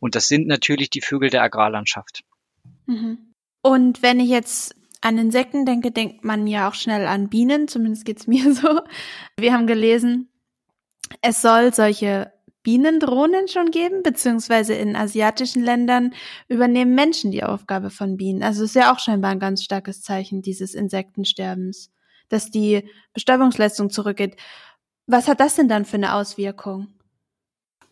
Und 0.00 0.14
das 0.14 0.28
sind 0.28 0.46
natürlich 0.46 0.90
die 0.90 1.02
Vögel 1.02 1.30
der 1.30 1.42
Agrarlandschaft. 1.42 2.22
Mhm. 2.86 3.32
Und 3.62 4.02
wenn 4.02 4.18
ich 4.18 4.28
jetzt 4.28 4.74
an 5.00 5.18
Insekten 5.18 5.66
denke, 5.66 5.90
denkt 5.90 6.24
man 6.24 6.46
ja 6.46 6.68
auch 6.68 6.74
schnell 6.74 7.06
an 7.06 7.28
Bienen, 7.28 7.68
zumindest 7.68 8.04
geht's 8.04 8.26
mir 8.26 8.54
so. 8.54 8.80
Wir 9.36 9.52
haben 9.52 9.66
gelesen, 9.66 10.28
es 11.20 11.42
soll 11.42 11.74
solche 11.74 12.32
Bienendrohnen 12.62 13.48
schon 13.48 13.70
geben, 13.70 14.02
beziehungsweise 14.02 14.74
in 14.74 14.96
asiatischen 14.96 15.62
Ländern 15.62 16.14
übernehmen 16.48 16.94
Menschen 16.94 17.30
die 17.30 17.44
Aufgabe 17.44 17.90
von 17.90 18.16
Bienen. 18.16 18.42
Also 18.42 18.64
ist 18.64 18.74
ja 18.74 18.92
auch 18.92 18.98
scheinbar 18.98 19.32
ein 19.32 19.40
ganz 19.40 19.62
starkes 19.62 20.02
Zeichen 20.02 20.42
dieses 20.42 20.74
Insektensterbens, 20.74 21.90
dass 22.28 22.50
die 22.50 22.88
Bestäubungsleistung 23.14 23.90
zurückgeht. 23.90 24.36
Was 25.06 25.28
hat 25.28 25.40
das 25.40 25.56
denn 25.56 25.68
dann 25.68 25.84
für 25.84 25.96
eine 25.96 26.14
Auswirkung? 26.14 26.88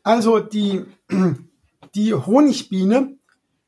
Also 0.02 0.38
die, 0.38 0.84
die 1.94 2.14
Honigbiene 2.14 3.18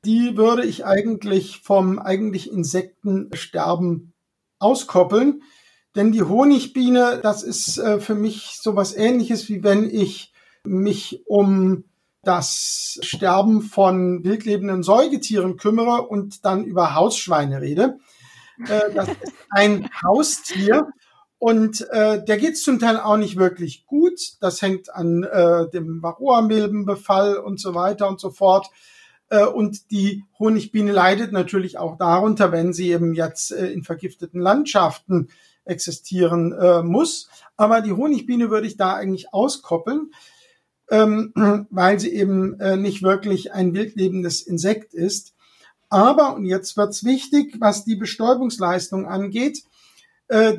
die 0.05 0.37
würde 0.37 0.65
ich 0.65 0.85
eigentlich 0.85 1.61
vom 1.63 1.99
eigentlich 1.99 2.51
Insektensterben 2.51 4.13
auskoppeln. 4.59 5.43
Denn 5.95 6.11
die 6.11 6.23
Honigbiene, 6.23 7.21
das 7.23 7.43
ist 7.43 7.79
äh, 7.79 8.01
für 8.01 8.15
mich 8.15 8.59
sowas 8.61 8.97
ähnliches, 8.97 9.49
wie 9.49 9.63
wenn 9.63 9.89
ich 9.89 10.32
mich 10.65 11.23
um 11.27 11.85
das 12.23 12.99
Sterben 13.03 13.63
von 13.63 14.23
wildlebenden 14.23 14.83
Säugetieren 14.83 15.57
kümmere 15.57 16.03
und 16.03 16.45
dann 16.45 16.65
über 16.65 16.95
Hausschweine 16.95 17.61
rede. 17.61 17.99
Äh, 18.69 18.93
das 18.95 19.09
ist 19.09 19.33
ein 19.51 19.89
Haustier 20.05 20.87
und 21.39 21.89
äh, 21.91 22.25
der 22.25 22.37
geht 22.37 22.57
zum 22.57 22.79
Teil 22.79 22.99
auch 22.99 23.17
nicht 23.17 23.37
wirklich 23.37 23.85
gut. 23.87 24.21
Das 24.41 24.63
hängt 24.63 24.95
an 24.95 25.25
äh, 25.25 25.69
dem 25.71 26.01
Varroa-Milbenbefall 26.01 27.37
und 27.37 27.59
so 27.59 27.75
weiter 27.75 28.09
und 28.09 28.21
so 28.21 28.31
fort. 28.31 28.71
Äh, 29.29 29.47
und 29.47 29.91
die 29.91 30.23
Honigbiene 30.39 30.93
leidet 30.93 31.33
natürlich 31.33 31.79
auch 31.79 31.97
darunter, 31.97 32.53
wenn 32.53 32.73
sie 32.73 32.93
eben 32.93 33.15
jetzt 33.15 33.51
äh, 33.51 33.73
in 33.73 33.83
vergifteten 33.83 34.41
Landschaften 34.41 35.31
existieren 35.65 36.53
äh, 36.53 36.83
muss. 36.83 37.29
Aber 37.57 37.81
die 37.81 37.93
Honigbiene 37.93 38.51
würde 38.51 38.69
ich 38.69 38.77
da 38.77 38.95
eigentlich 38.95 39.33
auskoppeln, 39.33 40.13
ähm, 40.93 41.33
weil 41.71 41.99
sie 41.99 42.13
eben 42.13 42.57
nicht 42.81 43.03
wirklich 43.03 43.53
ein 43.53 43.75
wildlebendes 43.75 44.43
Insekt 44.43 44.95
ist. 44.95 45.35
Aber, 45.89 46.37
und 46.37 46.45
jetzt 46.45 46.77
wird's 46.77 47.05
wichtig, 47.05 47.57
was 47.59 47.85
die 47.85 47.97
Bestäubungsleistung 47.97 49.07
angeht, 49.07 49.65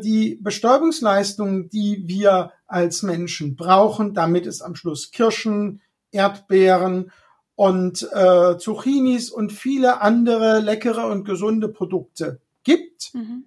die 0.04 0.38
Bestäubungsleistung, 0.40 1.70
die 1.70 2.04
wir 2.06 2.52
als 2.68 3.02
Menschen 3.02 3.56
brauchen, 3.56 4.14
damit 4.14 4.46
es 4.46 4.62
am 4.62 4.76
Schluss 4.76 5.10
Kirschen, 5.10 5.82
Erdbeeren 6.12 7.12
und 7.56 8.08
äh, 8.14 8.58
Zucchinis 8.58 9.30
und 9.30 9.52
viele 9.52 10.02
andere 10.02 10.60
leckere 10.60 11.08
und 11.08 11.24
gesunde 11.24 11.70
Produkte 11.70 12.40
gibt. 12.64 13.14
Mhm. 13.14 13.46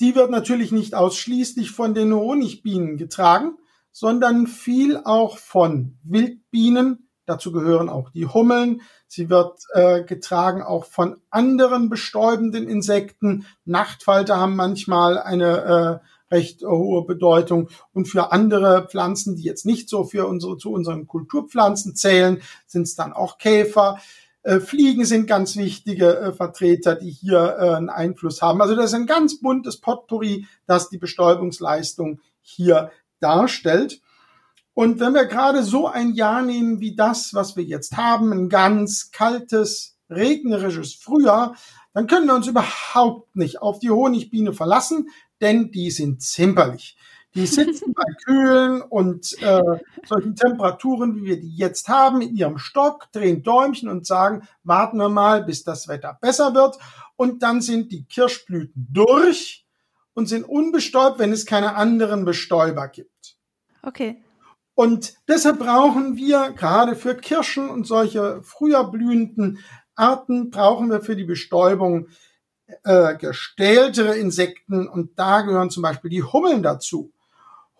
Die 0.00 0.14
wird 0.14 0.30
natürlich 0.30 0.72
nicht 0.72 0.94
ausschließlich 0.94 1.70
von 1.70 1.94
den 1.94 2.12
Honigbienen 2.12 2.96
getragen, 2.96 3.56
sondern 3.92 4.46
viel 4.46 4.96
auch 4.96 5.38
von 5.38 5.98
Wildbienen. 6.02 7.08
Dazu 7.26 7.52
gehören 7.52 7.88
auch 7.88 8.10
die 8.10 8.26
Hummeln. 8.26 8.82
Sie 9.06 9.30
wird 9.30 9.60
äh, 9.74 10.02
getragen 10.02 10.62
auch 10.62 10.84
von 10.84 11.18
anderen 11.30 11.88
bestäubenden 11.88 12.66
Insekten. 12.66 13.46
Nachtfalter 13.64 14.38
haben 14.38 14.56
manchmal 14.56 15.18
eine 15.18 16.00
äh, 16.02 16.34
recht 16.34 16.62
hohe 16.62 17.04
Bedeutung. 17.04 17.68
Und 17.92 18.08
für 18.08 18.32
andere 18.32 18.88
Pflanzen, 18.90 19.36
die 19.36 19.42
jetzt 19.42 19.66
nicht 19.66 19.88
so 19.88 20.04
für 20.04 20.26
unsere, 20.26 20.56
zu 20.56 20.72
unseren 20.72 21.06
Kulturpflanzen 21.06 21.94
zählen, 21.94 22.40
sind 22.66 22.82
es 22.82 22.96
dann 22.96 23.12
auch 23.12 23.38
Käfer. 23.38 23.98
Äh, 24.42 24.58
Fliegen 24.58 25.04
sind 25.04 25.26
ganz 25.26 25.56
wichtige 25.56 26.18
äh, 26.18 26.32
Vertreter, 26.32 26.96
die 26.96 27.10
hier 27.10 27.56
äh, 27.58 27.74
einen 27.76 27.90
Einfluss 27.90 28.42
haben. 28.42 28.60
Also 28.60 28.74
das 28.74 28.86
ist 28.86 28.94
ein 28.94 29.06
ganz 29.06 29.40
buntes 29.40 29.80
Potpourri, 29.80 30.46
das 30.66 30.88
die 30.88 30.98
Bestäubungsleistung 30.98 32.20
hier 32.40 32.90
darstellt. 33.22 34.00
Und 34.74 35.00
wenn 35.00 35.14
wir 35.14 35.26
gerade 35.26 35.62
so 35.62 35.86
ein 35.86 36.14
Jahr 36.14 36.42
nehmen 36.42 36.80
wie 36.80 36.96
das, 36.96 37.34
was 37.34 37.56
wir 37.56 37.64
jetzt 37.64 37.96
haben, 37.96 38.32
ein 38.32 38.48
ganz 38.48 39.10
kaltes, 39.10 39.98
regnerisches 40.08 40.94
Frühjahr, 40.94 41.56
dann 41.92 42.06
können 42.06 42.26
wir 42.26 42.34
uns 42.34 42.46
überhaupt 42.46 43.36
nicht 43.36 43.60
auf 43.60 43.78
die 43.78 43.90
Honigbiene 43.90 44.52
verlassen, 44.52 45.08
denn 45.40 45.70
die 45.70 45.90
sind 45.90 46.22
zimperlich. 46.22 46.96
Die 47.34 47.46
sitzen 47.46 47.92
bei 47.94 48.04
kühlen 48.24 48.82
und 48.82 49.40
äh, 49.42 49.62
solchen 50.06 50.36
Temperaturen, 50.36 51.16
wie 51.16 51.24
wir 51.24 51.40
die 51.40 51.54
jetzt 51.54 51.88
haben, 51.88 52.22
in 52.22 52.34
ihrem 52.34 52.58
Stock, 52.58 53.08
drehen 53.12 53.42
Däumchen 53.42 53.88
und 53.88 54.06
sagen, 54.06 54.46
warten 54.64 54.98
wir 54.98 55.08
mal, 55.08 55.44
bis 55.44 55.64
das 55.64 55.88
Wetter 55.88 56.18
besser 56.20 56.54
wird. 56.54 56.78
Und 57.16 57.42
dann 57.42 57.60
sind 57.60 57.92
die 57.92 58.04
Kirschblüten 58.04 58.88
durch 58.90 59.66
und 60.14 60.26
sind 60.26 60.44
unbestäubt, 60.44 61.18
wenn 61.18 61.32
es 61.32 61.46
keine 61.46 61.74
anderen 61.74 62.24
Bestäuber 62.24 62.88
gibt. 62.88 63.11
Okay. 63.82 64.22
Und 64.74 65.14
deshalb 65.28 65.58
brauchen 65.58 66.16
wir 66.16 66.52
gerade 66.52 66.96
für 66.96 67.14
Kirschen 67.14 67.68
und 67.68 67.86
solche 67.86 68.42
früher 68.42 68.90
blühenden 68.90 69.58
Arten 69.94 70.50
brauchen 70.50 70.90
wir 70.90 71.02
für 71.02 71.16
die 71.16 71.24
Bestäubung 71.24 72.08
äh, 72.84 73.16
gestähltere 73.16 74.16
Insekten 74.16 74.88
und 74.88 75.18
da 75.18 75.42
gehören 75.42 75.70
zum 75.70 75.82
Beispiel 75.82 76.10
die 76.10 76.22
Hummeln 76.22 76.62
dazu. 76.62 77.12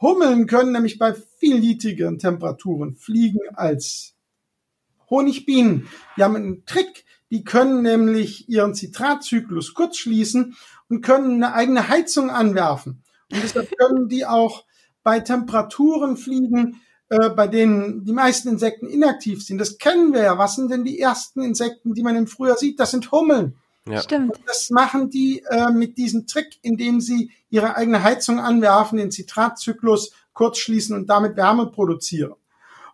Hummeln 0.00 0.46
können 0.46 0.72
nämlich 0.72 0.98
bei 0.98 1.14
viel 1.38 1.60
niedrigeren 1.60 2.18
Temperaturen 2.18 2.96
fliegen 2.96 3.40
als 3.54 4.14
Honigbienen. 5.08 5.88
Die 6.16 6.24
haben 6.24 6.36
einen 6.36 6.66
Trick, 6.66 7.04
die 7.30 7.44
können 7.44 7.82
nämlich 7.82 8.48
ihren 8.48 8.74
Zitratzyklus 8.74 9.72
kurz 9.74 9.96
schließen 9.96 10.56
und 10.88 11.02
können 11.02 11.42
eine 11.42 11.54
eigene 11.54 11.88
Heizung 11.88 12.30
anwerfen. 12.30 13.02
Und 13.30 13.42
deshalb 13.42 13.70
können 13.78 14.08
die 14.08 14.26
auch 14.26 14.64
bei 15.02 15.20
Temperaturen 15.20 16.16
fliegen, 16.16 16.80
äh, 17.08 17.30
bei 17.30 17.46
denen 17.46 18.04
die 18.04 18.12
meisten 18.12 18.48
Insekten 18.48 18.86
inaktiv 18.86 19.44
sind. 19.44 19.58
Das 19.58 19.78
kennen 19.78 20.12
wir 20.12 20.22
ja. 20.22 20.38
Was 20.38 20.56
sind 20.56 20.70
denn 20.70 20.84
die 20.84 20.98
ersten 20.98 21.42
Insekten, 21.42 21.94
die 21.94 22.02
man 22.02 22.16
im 22.16 22.26
Frühjahr 22.26 22.56
sieht? 22.56 22.80
Das 22.80 22.90
sind 22.90 23.10
Hummeln. 23.12 23.56
Ja. 23.86 24.00
Stimmt. 24.00 24.36
Und 24.36 24.48
das 24.48 24.70
machen 24.70 25.10
die 25.10 25.42
äh, 25.50 25.70
mit 25.70 25.98
diesem 25.98 26.26
Trick, 26.26 26.58
indem 26.62 27.00
sie 27.00 27.30
ihre 27.50 27.76
eigene 27.76 28.02
Heizung 28.02 28.38
anwerfen, 28.38 28.98
den 28.98 29.10
Zitratzyklus 29.10 30.12
kurz 30.32 30.58
schließen 30.58 30.96
und 30.96 31.10
damit 31.10 31.36
Wärme 31.36 31.66
produzieren. 31.66 32.34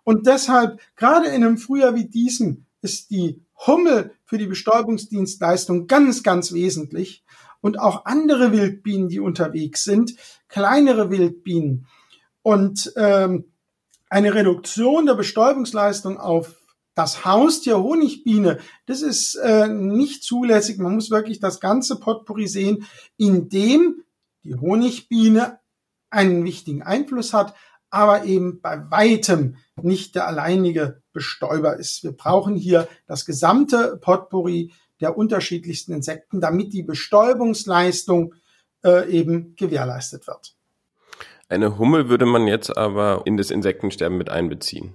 Und 0.02 0.26
deshalb, 0.26 0.80
gerade 0.96 1.28
in 1.28 1.44
einem 1.44 1.58
Frühjahr 1.58 1.94
wie 1.94 2.06
diesem, 2.06 2.64
ist 2.80 3.10
die 3.10 3.42
Hummel 3.66 4.12
für 4.24 4.38
die 4.38 4.46
Bestäubungsdienstleistung 4.46 5.86
ganz, 5.86 6.22
ganz 6.22 6.52
wesentlich. 6.52 7.24
Und 7.60 7.78
auch 7.78 8.04
andere 8.06 8.52
Wildbienen, 8.52 9.08
die 9.08 9.20
unterwegs 9.20 9.84
sind, 9.84 10.14
kleinere 10.48 11.10
Wildbienen. 11.10 11.86
Und 12.42 12.92
ähm, 12.96 13.52
eine 14.08 14.34
Reduktion 14.34 15.06
der 15.06 15.14
Bestäubungsleistung 15.14 16.18
auf 16.18 16.62
das 16.94 17.24
Haustier 17.24 17.78
Honigbiene, 17.78 18.58
das 18.86 19.02
ist 19.02 19.36
äh, 19.36 19.68
nicht 19.68 20.24
zulässig. 20.24 20.78
Man 20.78 20.94
muss 20.94 21.10
wirklich 21.10 21.38
das 21.38 21.60
ganze 21.60 21.96
Potpourri 21.96 22.48
sehen, 22.48 22.86
in 23.16 23.48
dem 23.48 24.02
die 24.42 24.56
Honigbiene 24.56 25.60
einen 26.10 26.44
wichtigen 26.44 26.82
Einfluss 26.82 27.32
hat, 27.32 27.54
aber 27.90 28.24
eben 28.24 28.60
bei 28.60 28.90
weitem 28.90 29.56
nicht 29.80 30.14
der 30.14 30.26
alleinige 30.26 31.02
Bestäuber 31.12 31.76
ist. 31.76 32.02
Wir 32.02 32.12
brauchen 32.12 32.56
hier 32.56 32.88
das 33.06 33.24
gesamte 33.24 33.98
Potpourri 34.00 34.72
der 35.00 35.16
unterschiedlichsten 35.16 35.92
Insekten, 35.92 36.40
damit 36.40 36.72
die 36.72 36.82
Bestäubungsleistung 36.82 38.34
äh, 38.84 39.08
eben 39.10 39.54
gewährleistet 39.54 40.26
wird. 40.26 40.57
Eine 41.48 41.78
Hummel 41.78 42.08
würde 42.08 42.26
man 42.26 42.46
jetzt 42.46 42.76
aber 42.76 43.22
in 43.24 43.36
das 43.36 43.50
Insektensterben 43.50 44.18
mit 44.18 44.30
einbeziehen. 44.30 44.92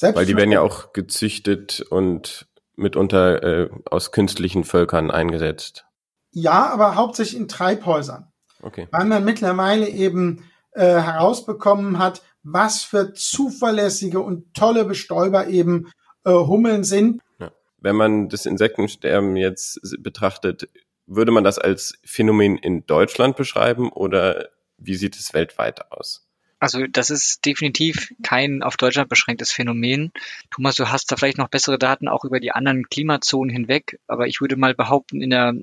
Weil 0.00 0.26
die 0.26 0.36
werden 0.36 0.50
ja 0.50 0.62
auch 0.62 0.92
gezüchtet 0.92 1.84
und 1.90 2.46
mitunter 2.74 3.42
äh, 3.42 3.70
aus 3.84 4.12
künstlichen 4.12 4.64
Völkern 4.64 5.10
eingesetzt. 5.10 5.84
Ja, 6.32 6.72
aber 6.72 6.94
hauptsächlich 6.94 7.38
in 7.38 7.48
Treibhäusern. 7.48 8.32
Okay. 8.62 8.88
Weil 8.90 9.04
man 9.04 9.24
mittlerweile 9.24 9.88
eben 9.88 10.44
äh, 10.72 10.82
herausbekommen 10.82 11.98
hat, 11.98 12.22
was 12.42 12.82
für 12.82 13.12
zuverlässige 13.12 14.20
und 14.20 14.54
tolle 14.54 14.84
Bestäuber 14.84 15.48
eben 15.48 15.92
äh, 16.24 16.30
Hummeln 16.30 16.84
sind. 16.84 17.20
Ja. 17.38 17.52
Wenn 17.78 17.96
man 17.96 18.28
das 18.28 18.46
Insektensterben 18.46 19.36
jetzt 19.36 19.80
betrachtet, 20.02 20.68
würde 21.06 21.32
man 21.32 21.44
das 21.44 21.58
als 21.58 21.98
Phänomen 22.04 22.56
in 22.56 22.86
Deutschland 22.86 23.36
beschreiben 23.36 23.90
oder 23.90 24.48
wie 24.80 24.96
sieht 24.96 25.16
es 25.16 25.32
weltweit 25.32 25.92
aus? 25.92 26.26
Also 26.58 26.86
das 26.86 27.08
ist 27.08 27.46
definitiv 27.46 28.12
kein 28.22 28.62
auf 28.62 28.76
Deutschland 28.76 29.08
beschränktes 29.08 29.50
Phänomen. 29.50 30.12
Thomas, 30.50 30.76
du 30.76 30.90
hast 30.90 31.10
da 31.10 31.16
vielleicht 31.16 31.38
noch 31.38 31.48
bessere 31.48 31.78
Daten 31.78 32.06
auch 32.06 32.24
über 32.24 32.38
die 32.38 32.52
anderen 32.52 32.88
Klimazonen 32.90 33.50
hinweg, 33.50 33.98
aber 34.06 34.26
ich 34.26 34.42
würde 34.42 34.56
mal 34.56 34.74
behaupten, 34.74 35.22
in 35.22 35.30
der 35.30 35.54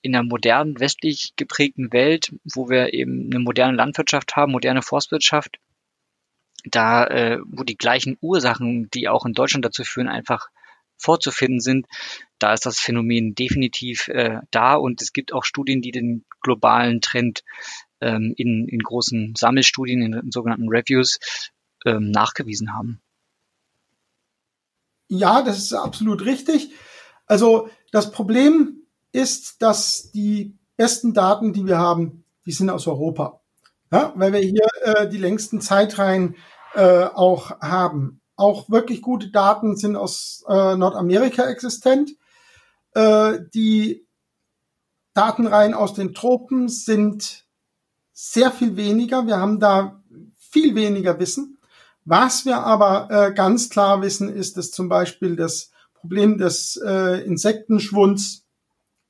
in 0.00 0.12
der 0.12 0.22
modernen 0.22 0.78
westlich 0.78 1.32
geprägten 1.36 1.92
Welt, 1.92 2.32
wo 2.44 2.68
wir 2.68 2.94
eben 2.94 3.30
eine 3.30 3.40
moderne 3.40 3.76
Landwirtschaft 3.76 4.36
haben, 4.36 4.52
moderne 4.52 4.82
Forstwirtschaft, 4.82 5.58
da 6.64 7.06
äh, 7.06 7.38
wo 7.44 7.64
die 7.64 7.76
gleichen 7.76 8.16
Ursachen, 8.20 8.90
die 8.90 9.08
auch 9.08 9.26
in 9.26 9.32
Deutschland 9.32 9.64
dazu 9.64 9.82
führen, 9.82 10.08
einfach 10.08 10.48
vorzufinden 10.98 11.60
sind, 11.60 11.86
da 12.38 12.52
ist 12.52 12.66
das 12.66 12.80
Phänomen 12.80 13.34
definitiv 13.34 14.08
äh, 14.08 14.40
da 14.50 14.74
und 14.74 15.00
es 15.00 15.12
gibt 15.12 15.32
auch 15.32 15.44
Studien, 15.44 15.80
die 15.80 15.92
den 15.92 16.24
globalen 16.42 17.00
Trend 17.00 17.42
ähm, 18.00 18.34
in, 18.36 18.68
in 18.68 18.80
großen 18.80 19.34
Sammelstudien, 19.36 20.02
in, 20.02 20.12
in 20.12 20.30
sogenannten 20.30 20.68
Reviews, 20.68 21.18
ähm, 21.84 22.10
nachgewiesen 22.10 22.74
haben. 22.74 23.00
Ja, 25.08 25.42
das 25.42 25.58
ist 25.58 25.72
absolut 25.72 26.24
richtig. 26.24 26.70
Also 27.26 27.70
das 27.92 28.10
Problem 28.10 28.82
ist, 29.12 29.62
dass 29.62 30.10
die 30.12 30.56
besten 30.76 31.14
Daten, 31.14 31.52
die 31.52 31.66
wir 31.66 31.78
haben, 31.78 32.24
die 32.46 32.52
sind 32.52 32.70
aus 32.70 32.86
Europa. 32.86 33.40
Ja, 33.90 34.12
weil 34.16 34.32
wir 34.32 34.40
hier 34.40 34.66
äh, 34.82 35.08
die 35.08 35.16
längsten 35.16 35.62
Zeitreihen 35.62 36.36
äh, 36.74 37.04
auch 37.04 37.60
haben. 37.60 38.20
Auch 38.36 38.68
wirklich 38.68 39.00
gute 39.00 39.30
Daten 39.30 39.76
sind 39.76 39.96
aus 39.96 40.44
äh, 40.46 40.76
Nordamerika 40.76 41.46
existent. 41.46 42.12
Äh, 42.94 43.38
die 43.54 44.06
Datenreihen 45.14 45.74
aus 45.74 45.94
den 45.94 46.14
Tropen 46.14 46.68
sind 46.68 47.47
sehr 48.20 48.50
viel 48.50 48.76
weniger. 48.76 49.28
Wir 49.28 49.36
haben 49.36 49.60
da 49.60 50.02
viel 50.34 50.74
weniger 50.74 51.20
Wissen. 51.20 51.58
Was 52.04 52.44
wir 52.44 52.58
aber 52.58 53.08
äh, 53.10 53.32
ganz 53.32 53.70
klar 53.70 54.02
wissen, 54.02 54.28
ist, 54.28 54.56
dass 54.56 54.72
zum 54.72 54.88
Beispiel 54.88 55.36
das 55.36 55.70
Problem 55.94 56.36
des 56.36 56.76
äh, 56.84 57.24
Insektenschwunds 57.24 58.44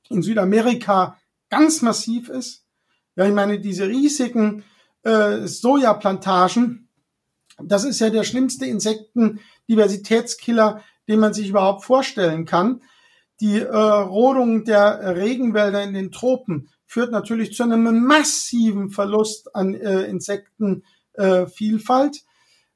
in 0.09 0.21
Südamerika 0.21 1.17
ganz 1.49 1.81
massiv 1.81 2.29
ist. 2.29 2.65
Ja, 3.15 3.25
ich 3.25 3.33
meine, 3.33 3.59
diese 3.59 3.87
riesigen 3.87 4.63
äh, 5.01 5.47
Sojaplantagen, 5.47 6.87
das 7.63 7.85
ist 7.85 8.01
ja 8.01 8.11
der 8.11 8.23
schlimmste 8.23 8.67
Insektendiversitätskiller, 8.67 10.83
den 11.07 11.19
man 11.19 11.33
sich 11.33 11.49
überhaupt 11.49 11.83
vorstellen 11.83 12.45
kann. 12.45 12.83
Die 13.41 13.57
äh, 13.57 13.75
Rodung 13.75 14.65
der 14.65 15.15
Regenwälder 15.15 15.81
in 15.81 15.95
den 15.95 16.11
Tropen 16.11 16.69
führt 16.89 17.11
natürlich 17.11 17.53
zu 17.53 17.61
einem 17.61 18.03
massiven 18.03 18.89
Verlust 18.89 19.55
an 19.55 19.75
äh, 19.75 20.05
Insektenvielfalt. 20.05 22.23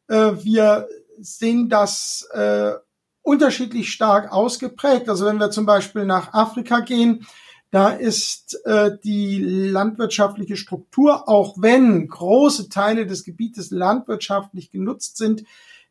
Äh, 0.08 0.16
äh, 0.16 0.44
wir 0.44 0.88
sehen 1.20 1.68
das 1.68 2.30
äh, 2.32 2.74
unterschiedlich 3.24 3.92
stark 3.92 4.32
ausgeprägt. 4.32 5.10
Also 5.10 5.26
wenn 5.26 5.40
wir 5.40 5.50
zum 5.50 5.66
Beispiel 5.66 6.06
nach 6.06 6.32
Afrika 6.32 6.82
gehen, 6.82 7.26
da 7.72 7.90
ist 7.90 8.64
äh, 8.66 8.92
die 9.04 9.40
landwirtschaftliche 9.40 10.58
Struktur, 10.58 11.28
auch 11.28 11.56
wenn 11.58 12.08
große 12.08 12.70
Teile 12.70 13.08
des 13.08 13.24
Gebietes 13.24 13.72
landwirtschaftlich 13.72 14.70
genutzt 14.70 15.18
sind, 15.18 15.44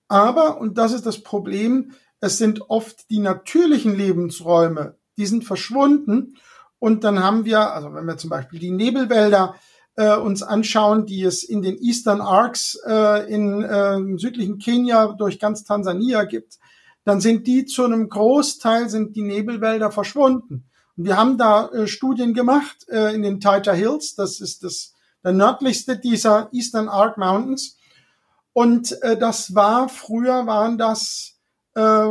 Aber, 0.08 0.60
und 0.60 0.78
das 0.78 0.92
ist 0.92 1.06
das 1.06 1.22
Problem, 1.22 1.92
es 2.20 2.38
sind 2.38 2.70
oft 2.70 3.10
die 3.10 3.18
natürlichen 3.18 3.94
Lebensräume, 3.94 4.96
die 5.16 5.26
sind 5.26 5.44
verschwunden 5.44 6.36
und 6.78 7.04
dann 7.04 7.22
haben 7.22 7.44
wir, 7.44 7.72
also 7.72 7.92
wenn 7.94 8.06
wir 8.06 8.16
zum 8.16 8.30
Beispiel 8.30 8.58
die 8.58 8.70
Nebelwälder 8.70 9.54
äh, 9.96 10.16
uns 10.16 10.42
anschauen, 10.42 11.06
die 11.06 11.22
es 11.22 11.42
in 11.42 11.62
den 11.62 11.78
Eastern 11.78 12.20
Arcs 12.20 12.78
äh, 12.86 13.32
in 13.32 13.62
äh, 13.62 14.18
südlichen 14.18 14.58
Kenia 14.58 15.12
durch 15.12 15.38
ganz 15.38 15.64
Tansania 15.64 16.24
gibt, 16.24 16.58
dann 17.04 17.20
sind 17.20 17.46
die 17.46 17.64
zu 17.64 17.84
einem 17.84 18.08
Großteil 18.08 18.88
sind 18.90 19.16
die 19.16 19.22
Nebelwälder 19.22 19.90
verschwunden. 19.90 20.68
Und 20.96 21.04
wir 21.04 21.16
haben 21.16 21.38
da 21.38 21.68
äh, 21.68 21.86
Studien 21.86 22.34
gemacht 22.34 22.86
äh, 22.88 23.14
in 23.14 23.22
den 23.22 23.40
Taita 23.40 23.72
Hills, 23.72 24.14
das 24.14 24.40
ist 24.40 24.64
das 24.64 24.92
der 25.26 25.32
nördlichste 25.32 25.98
dieser 25.98 26.48
Eastern 26.52 26.88
Arc 26.88 27.18
Mountains. 27.18 27.78
Und 28.52 29.00
äh, 29.02 29.18
das 29.18 29.56
war 29.56 29.88
früher 29.88 30.46
waren 30.46 30.78
das 30.78 31.40
äh, 31.74 32.06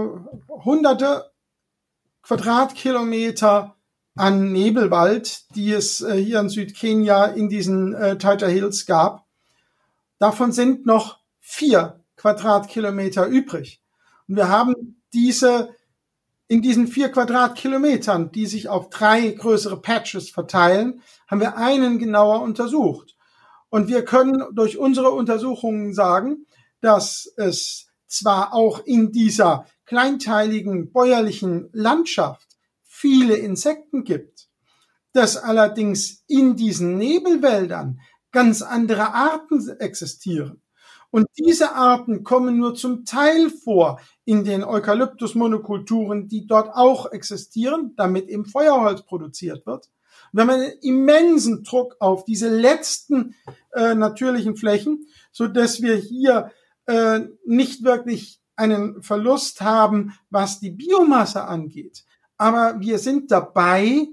hunderte 0.50 1.32
Quadratkilometer 2.24 3.76
an 4.16 4.52
Nebelwald, 4.52 5.44
die 5.56 5.72
es 5.72 6.02
äh, 6.02 6.16
hier 6.16 6.40
in 6.40 6.50
Südkenia 6.50 7.26
in 7.26 7.50
diesen 7.50 7.94
äh, 7.94 8.18
Taita 8.18 8.48
Hills 8.48 8.86
gab. 8.86 9.26
Davon 10.20 10.52
sind 10.52 10.86
noch 10.86 11.20
vier 11.40 12.00
Quadratkilometer 12.16 13.28
übrig. 13.28 13.82
Und 14.28 14.38
wir 14.38 14.50
haben 14.50 15.02
diese 15.14 15.76
in 16.48 16.62
diesen 16.62 16.88
vier 16.88 17.10
Quadratkilometern, 17.10 18.32
die 18.32 18.46
sich 18.46 18.70
auf 18.70 18.90
drei 18.90 19.30
größere 19.30 19.82
Patches 19.82 20.30
verteilen, 20.30 21.02
haben 21.28 21.42
wir 21.42 21.58
einen 21.58 21.98
genauer 21.98 22.42
untersucht. 22.42 23.16
Und 23.70 23.88
wir 23.88 24.06
können 24.06 24.44
durch 24.54 24.78
unsere 24.78 25.10
Untersuchungen 25.12 25.94
sagen, 25.94 26.46
dass 26.82 27.34
es 27.36 27.88
zwar 28.08 28.54
auch 28.54 28.86
in 28.86 29.12
dieser 29.12 29.66
kleinteiligen 29.86 30.92
bäuerlichen 30.92 31.70
Landschaft 31.74 32.55
viele 32.98 33.36
Insekten 33.36 34.06
gibt, 34.06 34.48
dass 35.12 35.36
allerdings 35.36 36.24
in 36.28 36.56
diesen 36.56 36.98
Nebelwäldern 36.98 38.00
ganz 38.32 38.62
andere 38.62 39.14
Arten 39.14 39.68
existieren. 39.80 40.62
Und 41.12 41.28
diese 41.38 41.76
Arten 41.76 42.24
kommen 42.24 42.58
nur 42.58 42.74
zum 42.76 43.06
Teil 43.06 43.50
vor 43.50 44.00
in 44.24 44.44
den 44.44 44.64
Eukalyptusmonokulturen, 44.64 46.30
die 46.30 46.48
dort 46.48 46.70
auch 46.74 47.12
existieren, 47.12 47.94
damit 47.98 48.30
eben 48.30 48.46
Feuerholz 48.46 49.02
produziert 49.04 49.66
wird. 49.66 49.90
Wir 50.32 50.44
haben 50.44 50.50
einen 50.50 50.72
immensen 50.82 51.64
Druck 51.64 51.98
auf 52.00 52.24
diese 52.24 52.50
letzten 52.50 53.36
äh, 53.74 53.94
natürlichen 53.94 54.56
Flächen, 54.56 55.06
so 55.32 55.48
dass 55.48 55.82
wir 55.82 55.96
hier 55.96 56.52
äh, 56.86 57.22
nicht 57.46 57.84
wirklich 57.84 58.40
einen 58.56 59.02
Verlust 59.02 59.62
haben, 59.62 60.14
was 60.30 60.60
die 60.60 60.72
Biomasse 60.72 61.44
angeht. 61.44 62.06
Aber 62.38 62.80
wir 62.80 63.00
sind 63.00 63.32
dabei, 63.32 64.08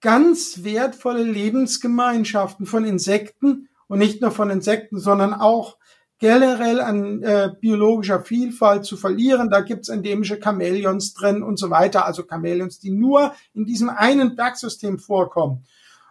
ganz 0.00 0.64
wertvolle 0.64 1.22
Lebensgemeinschaften 1.22 2.66
von 2.66 2.84
Insekten 2.84 3.68
und 3.88 3.98
nicht 3.98 4.20
nur 4.20 4.30
von 4.30 4.50
Insekten, 4.50 4.98
sondern 4.98 5.32
auch 5.32 5.78
generell 6.18 6.80
an 6.80 7.22
äh, 7.22 7.50
biologischer 7.60 8.20
Vielfalt 8.20 8.84
zu 8.84 8.96
verlieren. 8.96 9.50
Da 9.50 9.60
gibt's 9.60 9.88
endemische 9.88 10.40
Chamäleons 10.42 11.14
drin 11.14 11.42
und 11.42 11.58
so 11.58 11.70
weiter, 11.70 12.04
also 12.06 12.22
Chamäleons, 12.28 12.78
die 12.78 12.90
nur 12.90 13.34
in 13.54 13.64
diesem 13.64 13.88
einen 13.88 14.36
Bergsystem 14.36 14.98
vorkommen. 14.98 15.64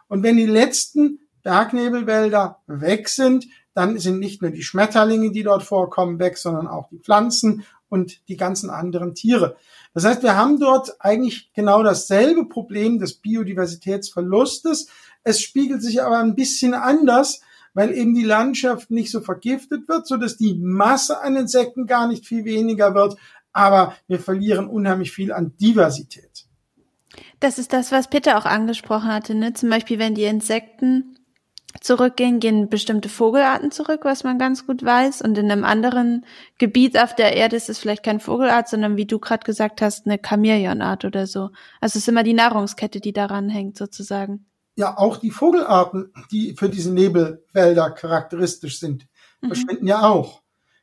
Und 0.08 0.24
wenn 0.24 0.38
die 0.38 0.46
letzten 0.46 1.20
Bergnebelwälder 1.44 2.60
weg 2.68 3.10
sind, 3.10 3.46
dann 3.74 3.98
sind 3.98 4.20
nicht 4.20 4.42
nur 4.42 4.52
die 4.52 4.64
Schmetterlinge, 4.64 5.32
die 5.32 5.44
dort 5.44 5.64
vorkommen, 5.64 6.20
weg, 6.20 6.38
sondern 6.38 6.68
auch 6.68 6.90
die 6.90 7.00
Pflanzen 7.00 7.64
und 7.90 8.28
die 8.28 8.38
ganzen 8.38 8.70
anderen 8.70 9.16
Tiere. 9.16 9.56
Das 9.94 10.06
heißt, 10.06 10.24
wir 10.24 10.36
haben 10.36 10.60
dort 10.60 10.96
eigentlich 11.00 11.52
genau 11.54 11.84
dasselbe 11.84 12.46
Problem 12.46 13.00
des 13.00 13.16
Biodiversitätsverlustes. 13.16 14.88
Es 15.24 15.42
spiegelt 15.42 15.84
sich 15.84 16.02
aber 16.02 16.18
ein 16.18 16.36
bisschen 16.36 16.74
anders, 16.74 17.42
weil 17.74 17.92
eben 17.94 18.14
die 18.14 18.24
Landschaft 18.24 18.92
nicht 18.92 19.12
so 19.12 19.22
vergiftet 19.22 19.88
wird, 19.88 20.08
so 20.08 20.18
dass 20.18 20.38
die 20.38 20.56
Masse 20.56 21.22
an 21.22 21.36
Insekten 21.36 21.86
gar 21.86 22.08
nicht 22.08 22.26
viel 22.26 22.46
weniger 22.46 22.96
wird, 22.96 23.18
aber 23.52 23.96
wir 24.08 24.20
verlieren 24.20 24.68
unheimlich 24.68 25.12
viel 25.12 25.32
an 25.32 25.54
Diversität. 25.58 26.46
Das 27.40 27.60
ist 27.60 27.74
das, 27.74 27.92
was 27.92 28.10
Peter 28.10 28.38
auch 28.38 28.46
angesprochen 28.46 29.12
hatte, 29.12 29.36
ne? 29.36 29.54
Zum 29.54 29.70
Beispiel, 29.70 30.00
wenn 30.00 30.16
die 30.16 30.24
Insekten 30.24 31.13
zurückgehen, 31.82 32.40
gehen 32.40 32.70
bestimmte 32.70 33.10
Vogelarten 33.10 33.72
zurück, 33.72 34.02
was 34.04 34.24
man 34.24 34.38
ganz 34.38 34.66
gut 34.66 34.84
weiß. 34.84 35.22
Und 35.22 35.38
in 35.38 35.52
einem 35.52 35.64
anderen 35.64 36.26
Gebiet 36.58 36.98
auf 36.98 37.16
der 37.16 37.36
Erde 37.36 37.56
ist 37.56 37.70
es 37.70 37.80
vielleicht 37.80 38.04
kein 38.04 38.20
Vogelart, 38.20 38.68
sondern 38.68 38.98
wie 38.98 39.06
du 39.06 39.20
gerade 39.20 39.44
gesagt 39.44 39.82
hast, 39.82 40.06
eine 40.06 40.20
Chamäleonart 40.20 41.06
oder 41.06 41.28
so. 41.28 41.50
Also 41.82 41.98
es 41.98 42.04
ist 42.04 42.08
immer 42.08 42.24
die 42.24 42.34
Nahrungskette, 42.34 43.00
die 43.00 43.14
daran 43.14 43.50
hängt, 43.50 43.78
sozusagen. 43.78 44.46
Ja, 44.76 44.98
auch 44.98 45.18
die 45.18 45.32
Vogelarten, 45.32 46.12
die 46.32 46.56
für 46.58 46.70
diese 46.70 46.92
Nebelwälder 46.92 47.92
charakteristisch 47.92 48.80
sind, 48.80 49.08
mhm. 49.42 49.48
verschwinden 49.48 49.88
ja 49.88 50.02
auch. 50.04 50.42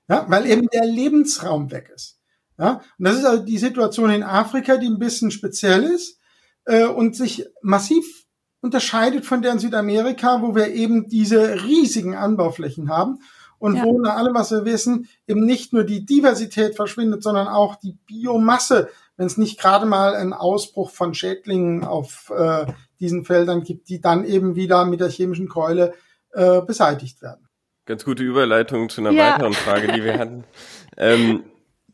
Ja, 0.08 0.26
weil 0.28 0.46
eben 0.46 0.66
der 0.72 0.84
Lebensraum 0.84 1.70
weg 1.70 1.90
ist. 1.94 2.18
Ja, 2.58 2.82
und 2.98 3.04
das 3.06 3.16
ist 3.16 3.24
also 3.24 3.42
die 3.42 3.58
Situation 3.58 4.10
in 4.10 4.22
Afrika, 4.22 4.76
die 4.76 4.88
ein 4.88 4.98
bisschen 4.98 5.30
speziell 5.30 5.84
ist 5.84 6.18
äh, 6.66 6.84
und 6.84 7.16
sich 7.16 7.46
massiv 7.62 8.19
unterscheidet 8.60 9.24
von 9.24 9.42
der 9.42 9.52
in 9.52 9.58
Südamerika, 9.58 10.42
wo 10.42 10.54
wir 10.54 10.68
eben 10.68 11.08
diese 11.08 11.64
riesigen 11.64 12.14
Anbauflächen 12.14 12.88
haben 12.88 13.20
und 13.58 13.76
ja. 13.76 13.84
wo 13.84 14.00
nach 14.00 14.16
allem, 14.16 14.34
was 14.34 14.50
wir 14.50 14.64
wissen, 14.64 15.08
eben 15.26 15.44
nicht 15.44 15.72
nur 15.72 15.84
die 15.84 16.04
Diversität 16.04 16.76
verschwindet, 16.76 17.22
sondern 17.22 17.48
auch 17.48 17.76
die 17.76 17.96
Biomasse, 18.06 18.88
wenn 19.16 19.26
es 19.26 19.36
nicht 19.36 19.60
gerade 19.60 19.86
mal 19.86 20.14
einen 20.14 20.32
Ausbruch 20.32 20.90
von 20.90 21.14
Schädlingen 21.14 21.84
auf 21.84 22.32
äh, 22.36 22.66
diesen 23.00 23.24
Feldern 23.24 23.62
gibt, 23.62 23.88
die 23.88 24.00
dann 24.00 24.24
eben 24.24 24.56
wieder 24.56 24.84
mit 24.84 25.00
der 25.00 25.10
chemischen 25.10 25.48
Keule 25.48 25.94
äh, 26.32 26.62
beseitigt 26.62 27.22
werden. 27.22 27.46
Ganz 27.84 28.04
gute 28.04 28.22
Überleitung 28.22 28.88
zu 28.88 29.00
einer 29.00 29.10
ja. 29.10 29.34
weiteren 29.34 29.52
Frage, 29.52 29.92
die 29.92 30.04
wir 30.04 30.18
hatten. 30.18 30.44
Ähm, 30.96 31.44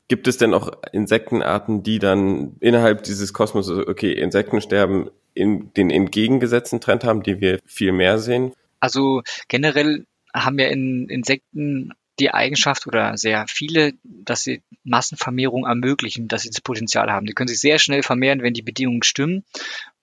gibt 0.09 0.29
es 0.29 0.37
denn 0.37 0.55
auch 0.55 0.71
Insektenarten, 0.92 1.83
die 1.83 1.99
dann 1.99 2.57
innerhalb 2.61 3.03
dieses 3.03 3.33
Kosmos, 3.33 3.69
okay, 3.71 4.12
Insektensterben 4.12 5.11
in 5.35 5.73
den 5.75 5.90
entgegengesetzten 5.90 6.81
Trend 6.81 7.05
haben, 7.05 7.23
die 7.23 7.40
wir 7.40 7.61
viel 7.66 7.92
mehr 7.92 8.19
sehen? 8.19 8.53
Also 8.81 9.23
generell 9.49 10.07
haben 10.33 10.59
wir 10.59 10.71
in 10.71 11.09
Insekten 11.09 11.92
die 12.19 12.31
Eigenschaft 12.33 12.87
oder 12.87 13.16
sehr 13.16 13.45
viele, 13.49 13.92
dass 14.03 14.42
sie 14.42 14.62
Massenvermehrung 14.85 15.66
ermöglichen, 15.66 16.29
dass 16.29 16.42
sie 16.42 16.51
das 16.51 16.61
Potenzial 16.61 17.11
haben. 17.11 17.27
Die 17.27 17.35
können 17.35 17.49
sich 17.49 17.61
sehr 17.61 17.79
schnell 17.79 18.03
vermehren, 18.03 18.42
wenn 18.42 18.55
die 18.55 18.62
Bedingungen 18.62 19.03
stimmen. 19.03 19.45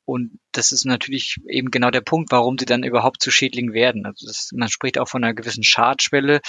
Und 0.05 0.37
das 0.51 0.71
ist 0.71 0.85
natürlich 0.85 1.37
eben 1.47 1.71
genau 1.71 1.89
der 1.89 2.01
Punkt, 2.01 2.31
warum 2.31 2.59
sie 2.59 2.65
dann 2.65 2.83
überhaupt 2.83 3.21
zu 3.21 3.31
Schädlingen 3.31 3.73
werden. 3.73 4.05
Also 4.05 4.27
das, 4.27 4.51
man 4.53 4.69
spricht 4.69 4.99
auch 4.99 5.07
von 5.07 5.23
einer 5.23 5.33
gewissen 5.33 5.63
Schadschwelle. 5.63 6.41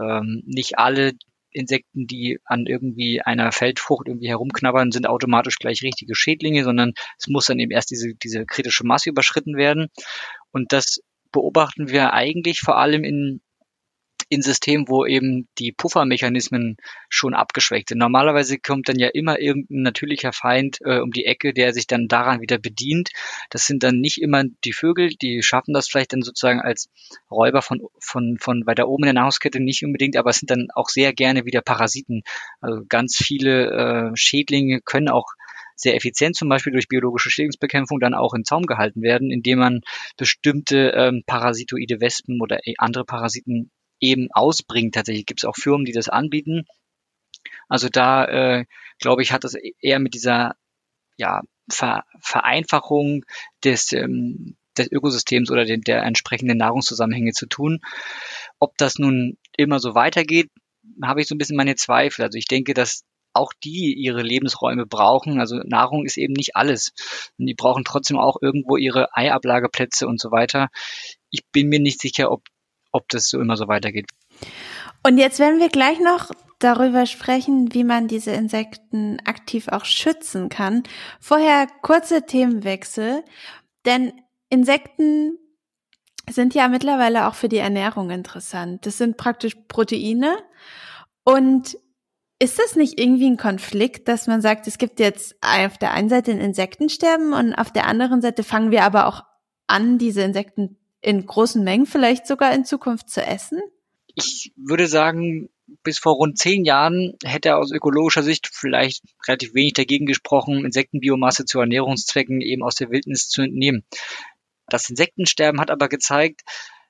Ähm, 0.00 0.42
nicht 0.44 0.78
alle 0.78 1.12
Insekten, 1.56 2.06
die 2.06 2.38
an 2.44 2.66
irgendwie 2.66 3.20
einer 3.22 3.50
Feldfrucht 3.52 4.08
irgendwie 4.08 4.28
herumknabbern, 4.28 4.92
sind 4.92 5.08
automatisch 5.08 5.58
gleich 5.58 5.82
richtige 5.82 6.14
Schädlinge, 6.14 6.64
sondern 6.64 6.92
es 7.18 7.28
muss 7.28 7.46
dann 7.46 7.58
eben 7.58 7.72
erst 7.72 7.90
diese, 7.90 8.14
diese 8.14 8.44
kritische 8.44 8.84
Masse 8.84 9.10
überschritten 9.10 9.56
werden. 9.56 9.88
Und 10.52 10.72
das 10.72 11.00
beobachten 11.32 11.88
wir 11.88 12.12
eigentlich 12.12 12.60
vor 12.60 12.78
allem 12.78 13.04
in 13.04 13.40
in 14.28 14.42
Systemen, 14.42 14.88
wo 14.88 15.06
eben 15.06 15.48
die 15.58 15.72
Puffermechanismen 15.72 16.76
schon 17.08 17.34
abgeschwächt 17.34 17.90
sind. 17.90 17.98
Normalerweise 17.98 18.58
kommt 18.58 18.88
dann 18.88 18.98
ja 18.98 19.08
immer 19.08 19.38
irgendein 19.38 19.82
natürlicher 19.82 20.32
Feind 20.32 20.78
äh, 20.84 20.98
um 20.98 21.12
die 21.12 21.26
Ecke, 21.26 21.52
der 21.52 21.72
sich 21.72 21.86
dann 21.86 22.08
daran 22.08 22.40
wieder 22.40 22.58
bedient. 22.58 23.10
Das 23.50 23.66
sind 23.66 23.82
dann 23.82 24.00
nicht 24.00 24.20
immer 24.20 24.44
die 24.64 24.72
Vögel, 24.72 25.10
die 25.10 25.42
schaffen 25.42 25.74
das 25.74 25.88
vielleicht 25.88 26.12
dann 26.12 26.22
sozusagen 26.22 26.60
als 26.60 26.88
Räuber 27.30 27.62
von, 27.62 27.82
von, 28.00 28.36
von 28.40 28.66
weiter 28.66 28.88
oben 28.88 29.04
in 29.04 29.08
der 29.08 29.14
Nahrungskette 29.14 29.60
nicht 29.60 29.84
unbedingt, 29.84 30.16
aber 30.16 30.30
es 30.30 30.38
sind 30.38 30.50
dann 30.50 30.68
auch 30.74 30.88
sehr 30.88 31.12
gerne 31.12 31.44
wieder 31.44 31.62
Parasiten. 31.62 32.22
Also 32.60 32.82
ganz 32.88 33.16
viele 33.16 33.70
äh, 33.70 34.16
Schädlinge 34.16 34.80
können 34.80 35.08
auch 35.08 35.26
sehr 35.76 35.94
effizient 35.94 36.34
zum 36.34 36.48
Beispiel 36.48 36.72
durch 36.72 36.88
biologische 36.88 37.30
Schädlingsbekämpfung 37.30 38.00
dann 38.00 38.14
auch 38.14 38.34
im 38.34 38.44
Zaum 38.44 38.64
gehalten 38.64 39.02
werden, 39.02 39.30
indem 39.30 39.58
man 39.58 39.80
bestimmte 40.16 40.92
ähm, 40.96 41.22
parasitoide 41.26 42.00
Wespen 42.00 42.40
oder 42.40 42.60
andere 42.78 43.04
Parasiten 43.04 43.70
eben 44.00 44.28
ausbringt. 44.32 44.94
Tatsächlich 44.94 45.26
gibt 45.26 45.40
es 45.40 45.44
auch 45.44 45.56
Firmen, 45.56 45.84
die 45.84 45.92
das 45.92 46.08
anbieten. 46.08 46.66
Also 47.68 47.88
da, 47.88 48.24
äh, 48.26 48.64
glaube 48.98 49.22
ich, 49.22 49.32
hat 49.32 49.44
das 49.44 49.54
eher 49.80 49.98
mit 49.98 50.14
dieser 50.14 50.56
ja, 51.16 51.42
Ver 51.68 52.04
Vereinfachung 52.20 53.24
des, 53.64 53.92
ähm, 53.92 54.56
des 54.78 54.90
Ökosystems 54.92 55.50
oder 55.50 55.64
den, 55.64 55.80
der 55.80 56.02
entsprechenden 56.02 56.58
Nahrungszusammenhänge 56.58 57.32
zu 57.32 57.46
tun. 57.46 57.80
Ob 58.60 58.76
das 58.78 58.98
nun 58.98 59.36
immer 59.56 59.80
so 59.80 59.94
weitergeht, 59.94 60.50
habe 61.02 61.20
ich 61.20 61.26
so 61.26 61.34
ein 61.34 61.38
bisschen 61.38 61.56
meine 61.56 61.74
Zweifel. 61.74 62.24
Also 62.24 62.38
ich 62.38 62.46
denke, 62.46 62.74
dass 62.74 63.02
auch 63.32 63.52
die 63.64 63.94
ihre 63.94 64.22
Lebensräume 64.22 64.86
brauchen. 64.86 65.40
Also 65.40 65.56
Nahrung 65.64 66.04
ist 66.04 66.16
eben 66.16 66.32
nicht 66.32 66.56
alles. 66.56 66.92
Und 67.38 67.46
die 67.46 67.54
brauchen 67.54 67.84
trotzdem 67.84 68.18
auch 68.18 68.36
irgendwo 68.40 68.76
ihre 68.76 69.14
Eiablageplätze 69.14 70.06
und 70.06 70.20
so 70.20 70.30
weiter. 70.30 70.68
Ich 71.30 71.42
bin 71.52 71.68
mir 71.68 71.80
nicht 71.80 72.00
sicher, 72.00 72.30
ob 72.30 72.42
ob 72.96 73.08
das 73.08 73.28
so 73.28 73.40
immer 73.40 73.56
so 73.56 73.68
weitergeht. 73.68 74.06
Und 75.02 75.18
jetzt 75.18 75.38
werden 75.38 75.60
wir 75.60 75.68
gleich 75.68 76.00
noch 76.00 76.30
darüber 76.58 77.06
sprechen, 77.06 77.72
wie 77.74 77.84
man 77.84 78.08
diese 78.08 78.32
Insekten 78.32 79.18
aktiv 79.24 79.68
auch 79.68 79.84
schützen 79.84 80.48
kann. 80.48 80.82
Vorher 81.20 81.66
kurze 81.82 82.26
Themenwechsel, 82.26 83.22
denn 83.84 84.12
Insekten 84.48 85.38
sind 86.28 86.54
ja 86.54 86.68
mittlerweile 86.68 87.28
auch 87.28 87.34
für 87.34 87.48
die 87.48 87.58
Ernährung 87.58 88.10
interessant. 88.10 88.84
Das 88.86 88.98
sind 88.98 89.16
praktisch 89.16 89.54
Proteine. 89.68 90.36
Und 91.24 91.76
ist 92.38 92.58
das 92.58 92.76
nicht 92.76 93.00
irgendwie 93.00 93.30
ein 93.30 93.36
Konflikt, 93.36 94.08
dass 94.08 94.26
man 94.26 94.42
sagt, 94.42 94.66
es 94.66 94.78
gibt 94.78 95.00
jetzt 95.00 95.36
auf 95.40 95.78
der 95.78 95.92
einen 95.92 96.08
Seite 96.08 96.32
ein 96.32 96.40
Insektensterben 96.40 97.32
und 97.32 97.54
auf 97.54 97.72
der 97.72 97.86
anderen 97.86 98.20
Seite 98.20 98.42
fangen 98.42 98.70
wir 98.70 98.84
aber 98.84 99.06
auch 99.06 99.22
an, 99.66 99.98
diese 99.98 100.22
Insekten 100.22 100.76
in 101.06 101.24
großen 101.24 101.62
Mengen 101.62 101.86
vielleicht 101.86 102.26
sogar 102.26 102.52
in 102.52 102.64
Zukunft 102.64 103.08
zu 103.10 103.24
essen? 103.24 103.60
Ich 104.16 104.52
würde 104.56 104.88
sagen, 104.88 105.48
bis 105.84 105.98
vor 105.98 106.14
rund 106.14 106.36
zehn 106.36 106.64
Jahren 106.64 107.14
hätte 107.22 107.56
aus 107.56 107.70
ökologischer 107.70 108.24
Sicht 108.24 108.50
vielleicht 108.52 109.04
relativ 109.28 109.54
wenig 109.54 109.74
dagegen 109.74 110.06
gesprochen, 110.06 110.64
Insektenbiomasse 110.64 111.44
zu 111.44 111.60
Ernährungszwecken 111.60 112.40
eben 112.40 112.64
aus 112.64 112.74
der 112.74 112.90
Wildnis 112.90 113.28
zu 113.28 113.42
entnehmen. 113.42 113.84
Das 114.68 114.90
Insektensterben 114.90 115.60
hat 115.60 115.70
aber 115.70 115.88
gezeigt, 115.88 116.42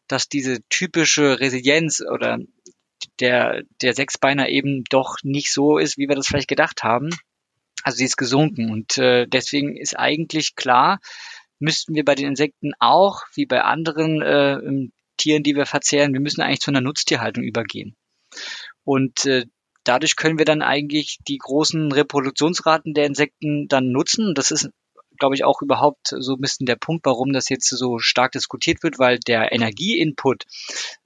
dass 0.08 0.28
diese 0.28 0.62
typische 0.70 1.38
Resilienz 1.40 2.00
oder 2.00 2.38
der, 3.20 3.64
der 3.82 3.92
Sechsbeiner 3.92 4.48
eben 4.48 4.84
doch 4.84 5.18
nicht 5.24 5.52
so 5.52 5.76
ist, 5.76 5.98
wie 5.98 6.08
wir 6.08 6.16
das 6.16 6.26
vielleicht 6.26 6.48
gedacht 6.48 6.82
haben. 6.84 7.10
Also 7.82 7.98
sie 7.98 8.04
ist 8.04 8.16
gesunken 8.16 8.70
und 8.70 8.96
äh, 8.96 9.26
deswegen 9.26 9.76
ist 9.76 9.98
eigentlich 9.98 10.54
klar, 10.54 11.00
müssten 11.58 11.94
wir 11.94 12.04
bei 12.04 12.14
den 12.14 12.28
Insekten 12.28 12.72
auch, 12.78 13.22
wie 13.34 13.46
bei 13.46 13.62
anderen 13.62 14.22
äh, 14.22 14.88
Tieren, 15.16 15.42
die 15.42 15.56
wir 15.56 15.66
verzehren, 15.66 16.12
wir 16.12 16.20
müssen 16.20 16.42
eigentlich 16.42 16.60
zu 16.60 16.70
einer 16.70 16.80
Nutztierhaltung 16.80 17.42
übergehen. 17.42 17.96
Und 18.84 19.24
äh, 19.24 19.46
dadurch 19.84 20.16
können 20.16 20.38
wir 20.38 20.44
dann 20.44 20.62
eigentlich 20.62 21.18
die 21.26 21.38
großen 21.38 21.92
Reproduktionsraten 21.92 22.94
der 22.94 23.06
Insekten 23.06 23.68
dann 23.68 23.90
nutzen. 23.90 24.34
Das 24.34 24.50
ist, 24.50 24.70
glaube 25.18 25.34
ich, 25.34 25.44
auch 25.44 25.62
überhaupt 25.62 26.08
so 26.18 26.34
ein 26.34 26.40
bisschen 26.40 26.66
der 26.66 26.76
Punkt, 26.76 27.06
warum 27.06 27.32
das 27.32 27.48
jetzt 27.48 27.68
so 27.68 27.98
stark 27.98 28.32
diskutiert 28.32 28.82
wird, 28.82 28.98
weil 28.98 29.18
der 29.18 29.52
Energieinput 29.52 30.44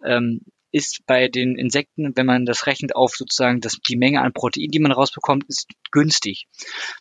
ähm, 0.04 0.40
ist 0.72 1.00
bei 1.06 1.28
den 1.28 1.56
Insekten, 1.56 2.16
wenn 2.16 2.26
man 2.26 2.46
das 2.46 2.66
rechnet 2.66 2.94
auf 2.94 3.14
sozusagen 3.16 3.60
das, 3.60 3.78
die 3.88 3.96
Menge 3.96 4.20
an 4.20 4.32
Protein, 4.32 4.70
die 4.70 4.78
man 4.78 4.92
rausbekommt, 4.92 5.44
ist 5.48 5.66
günstig. 5.90 6.46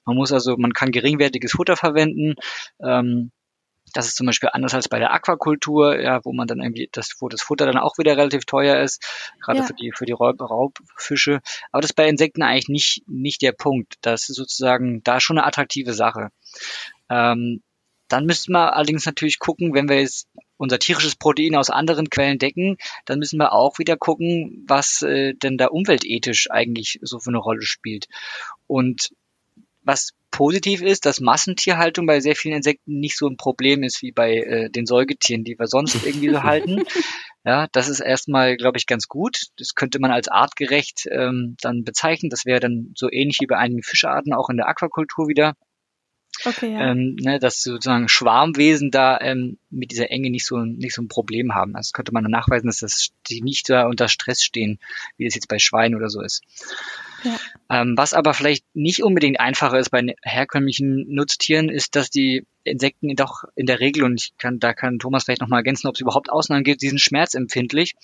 Man 0.06 0.16
muss 0.16 0.32
also, 0.32 0.58
man 0.58 0.74
kann 0.74 0.92
geringwertiges 0.92 1.52
Futter 1.52 1.76
verwenden. 1.76 2.36
Ähm, 2.84 3.32
das 3.93 4.08
ist 4.08 4.17
zum 4.17 4.28
Beispiel 4.28 4.49
anders 4.52 4.73
als 4.73 4.88
bei 4.88 4.99
der 4.99 5.13
Aquakultur, 5.13 5.99
ja, 5.99 6.23
wo 6.23 6.34
man 6.34 6.47
dann 6.47 6.62
irgendwie 6.62 6.89
das, 6.91 7.15
wo 7.19 7.30
das 7.30 7.41
Futter 7.41 7.65
dann 7.65 7.78
auch 7.78 7.97
wieder 7.97 8.17
relativ 8.17 8.45
teuer 8.45 8.82
ist, 8.82 9.04
gerade 9.41 9.60
ja. 9.60 9.65
für 9.65 9.73
die 9.73 9.91
für 9.91 10.06
die 10.06 10.13
Raub, 10.13 10.39
Raubfische. 10.39 11.41
Aber 11.71 11.82
das 11.82 11.91
ist 11.91 11.95
bei 11.95 12.08
Insekten 12.08 12.43
eigentlich 12.43 12.69
nicht 12.69 13.04
nicht 13.08 13.41
der 13.41 13.52
Punkt. 13.52 13.95
Das 14.02 14.30
ist 14.30 14.36
sozusagen 14.36 15.04
da 15.04 15.19
schon 15.19 15.38
eine 15.38 15.47
attraktive 15.47 15.93
Sache. 15.93 16.30
Ähm, 17.10 17.62
dann 18.10 18.25
müssten 18.25 18.52
wir 18.54 18.75
allerdings 18.75 19.06
natürlich 19.06 19.39
gucken, 19.39 19.73
wenn 19.73 19.88
wir 19.88 19.99
jetzt 19.99 20.28
unser 20.58 20.80
tierisches 20.80 21.15
Protein 21.15 21.56
aus 21.56 21.69
anderen 21.69 22.10
Quellen 22.10 22.39
decken, 22.39 22.78
dann 23.06 23.19
müssen 23.19 23.39
wir 23.39 23.54
auch 23.54 23.80
wieder 23.80 23.95
gucken, 23.95 24.65
was 24.67 25.02
äh, 25.04 25.34
denn 25.36 25.58
da 25.58 25.67
umweltethisch 25.67 26.49
eigentlich 26.52 26.99
so 27.02 27.19
für 27.19 27.30
eine 27.30 27.38
Rolle 27.38 27.62
spielt. 27.62 28.08
Und 28.67 29.12
was 29.82 30.12
positiv 30.32 30.82
ist, 30.82 31.06
dass 31.06 31.20
Massentierhaltung 31.20 32.06
bei 32.06 32.20
sehr 32.20 32.36
vielen 32.36 32.58
Insekten 32.58 33.00
nicht 33.00 33.18
so 33.18 33.28
ein 33.28 33.38
Problem 33.38 33.84
ist 33.84 34.02
wie 34.02 34.12
bei 34.12 34.36
äh, 34.38 34.70
den 34.70 34.86
Säugetieren, 34.86 35.44
die 35.44 35.58
wir 35.58 35.68
sonst 35.68 35.96
irgendwie 36.06 36.30
so 36.30 36.44
halten. 36.44 36.84
Ja, 37.46 37.68
das 37.72 37.89
ist 37.89 38.00
erstmal, 38.00 38.58
glaube 38.58 38.78
ich, 38.78 38.86
ganz 38.86 39.08
gut. 39.08 39.48
Das 39.58 39.74
könnte 39.74 40.00
man 40.00 40.12
als 40.12 40.28
artgerecht 40.28 41.08
ähm, 41.10 41.56
dann 41.62 41.84
bezeichnen. 41.84 42.30
Das 42.30 42.46
wäre 42.46 42.60
dann 42.60 42.92
so 42.96 43.10
ähnlich 43.12 43.38
wie 43.39 43.48
bei 43.48 43.58
einigen 43.58 43.84
Fischarten 43.84 44.34
auch 44.34 44.50
in 44.50 44.58
der 44.58 44.68
Aquakultur 44.68 45.28
wieder. 45.28 45.56
Okay, 46.45 46.73
ja. 46.73 46.91
ähm, 46.91 47.15
ne, 47.19 47.39
dass 47.39 47.62
sozusagen 47.62 48.08
Schwarmwesen 48.08 48.91
da 48.91 49.19
ähm, 49.19 49.58
mit 49.69 49.91
dieser 49.91 50.12
Enge 50.12 50.30
nicht 50.30 50.45
so 50.45 50.58
nicht 50.58 50.93
so 50.93 51.02
ein 51.02 51.08
Problem 51.08 51.54
haben. 51.54 51.75
Also 51.75 51.91
könnte 51.93 52.13
man 52.13 52.23
nachweisen, 52.23 52.67
dass 52.67 52.80
das 52.80 53.10
die 53.28 53.41
nicht 53.41 53.69
da 53.69 53.88
unter 53.88 54.08
Stress 54.08 54.41
stehen, 54.41 54.80
wie 55.17 55.25
das 55.25 55.36
jetzt 55.36 55.47
bei 55.47 55.60
Schweinen 55.60 55.95
oder 55.95 56.10
so 56.10 56.21
ist. 56.21 56.43
Ja. 57.23 57.38
Ähm, 57.69 57.95
was 57.97 58.13
aber 58.13 58.34
vielleicht 58.34 58.63
nicht 58.73 59.04
unbedingt 59.04 59.39
einfacher 59.39 59.78
ist 59.78 59.89
bei 59.89 60.15
herkömmlichen 60.23 61.13
Nutztieren, 61.13 61.69
ist, 61.69 61.95
dass 61.95 62.10
die 62.10 62.45
Insekten 62.63 63.15
doch 63.15 63.43
in 63.56 63.65
der 63.65 63.80
Regel, 63.80 64.04
und 64.04 64.21
ich 64.21 64.38
kann, 64.38 64.60
da 64.60 64.73
kann 64.73 64.99
Thomas 64.99 65.23
vielleicht 65.23 65.41
nochmal 65.41 65.60
ergänzen, 65.60 65.88
ob 65.88 65.95
es 65.95 66.02
überhaupt 66.02 66.30
Ausnahmen 66.30 66.63
gibt, 66.63 66.82
die 66.82 66.89
sind 66.89 67.02
schmerzempfindlich. 67.02 67.95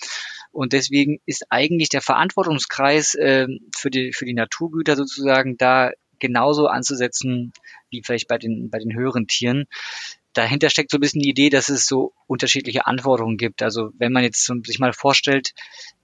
Und 0.51 0.73
deswegen 0.73 1.19
ist 1.25 1.45
eigentlich 1.49 1.89
der 1.89 2.01
Verantwortungskreis 2.01 3.15
äh, 3.15 3.47
für, 3.75 3.89
die, 3.89 4.13
für 4.13 4.25
die 4.25 4.33
Naturgüter 4.33 4.95
sozusagen 4.95 5.57
da 5.57 5.91
genauso 6.27 6.67
anzusetzen 6.67 7.53
wie 7.89 8.01
vielleicht 8.03 8.27
bei 8.27 8.38
den, 8.38 8.69
bei 8.69 8.79
den 8.79 8.93
höheren 8.93 9.27
Tieren. 9.27 9.65
Dahinter 10.33 10.69
steckt 10.69 10.91
so 10.91 10.97
ein 10.97 11.01
bisschen 11.01 11.21
die 11.21 11.29
Idee, 11.29 11.49
dass 11.49 11.69
es 11.69 11.88
so 11.88 12.13
unterschiedliche 12.27 12.85
Anforderungen 12.85 13.38
gibt. 13.38 13.63
Also 13.63 13.91
wenn 13.97 14.11
man 14.11 14.23
jetzt 14.23 14.45
sich 14.45 14.79
mal 14.79 14.93
vorstellt, 14.93 15.53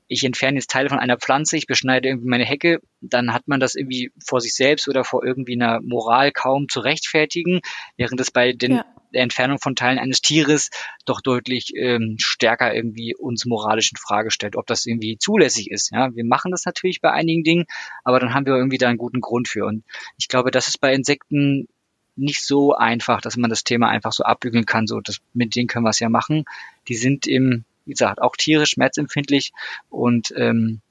ich 0.08 0.26
entferne 0.26 0.58
jetzt 0.58 0.70
Teile 0.70 0.90
von 0.90 1.00
einer 1.00 1.18
Pflanze, 1.18 1.56
ich 1.56 1.68
beschneide 1.68 2.10
irgendwie 2.10 2.28
meine 2.28 2.46
Hecke, 2.46 2.82
dann 3.00 3.34
hat 3.34 3.48
man 3.48 3.62
das 3.62 3.76
irgendwie 3.76 4.12
vor 4.26 4.42
sich 4.42 4.54
selbst 4.54 4.90
oder 4.90 5.06
vor 5.06 5.24
irgendwie 5.24 5.54
einer 5.54 5.80
Moral 5.82 6.32
kaum 6.34 6.68
zu 6.68 6.82
rechtfertigen, 6.82 7.62
während 7.96 8.20
es 8.20 8.30
bei 8.30 8.52
den, 8.52 8.74
ja. 8.74 8.86
Der 9.14 9.24
Entfernung 9.24 9.60
von 9.60 9.76
Teilen 9.76 10.00
eines 10.00 10.22
Tieres 10.22 10.70
doch 11.06 11.22
deutlich 11.22 11.74
ähm, 11.76 12.18
stärker 12.20 12.74
irgendwie 12.74 13.16
uns 13.16 13.46
moralisch 13.46 13.92
in 13.92 13.98
Frage 13.98 14.32
stellt, 14.32 14.56
ob 14.56 14.68
das 14.68 14.86
irgendwie 14.86 15.18
zulässig 15.18 15.72
ist. 15.72 15.92
Ja, 15.92 16.14
wir 16.16 16.26
machen 16.26 16.52
das 16.52 16.66
natürlich 16.66 17.02
bei 17.02 17.12
einigen 17.12 17.44
Dingen, 17.44 17.66
aber 18.04 18.20
dann 18.20 18.34
haben 18.34 18.46
wir 18.46 18.56
irgendwie 18.56 18.78
da 18.78 18.90
einen 18.90 18.98
guten 18.98 19.22
Grund 19.22 19.48
für. 19.48 19.66
Und 19.66 19.84
ich 20.18 20.28
glaube, 20.28 20.52
das 20.52 20.68
ist 20.68 20.80
bei 20.80 20.94
Insekten 20.94 21.68
nicht 22.16 22.44
so 22.44 22.74
einfach, 22.74 23.22
dass 23.22 23.38
man 23.38 23.50
das 23.50 23.64
Thema 23.64 23.90
einfach 23.90 24.12
so 24.12 24.24
abbügeln 24.24 24.66
kann. 24.66 24.88
So, 24.88 25.00
das, 25.00 25.20
mit 25.34 25.56
denen 25.56 25.68
können 25.68 25.86
wir 25.86 25.92
es 25.92 26.00
ja 26.00 26.10
machen. 26.10 26.46
Die 26.88 26.96
sind 26.96 27.28
im 27.28 27.66
wie 27.86 27.92
gesagt, 27.92 28.22
auch 28.22 28.36
tierisch 28.36 28.72
schmerzempfindlich 28.72 29.54
und 29.90 30.34
ähm, 30.36 30.82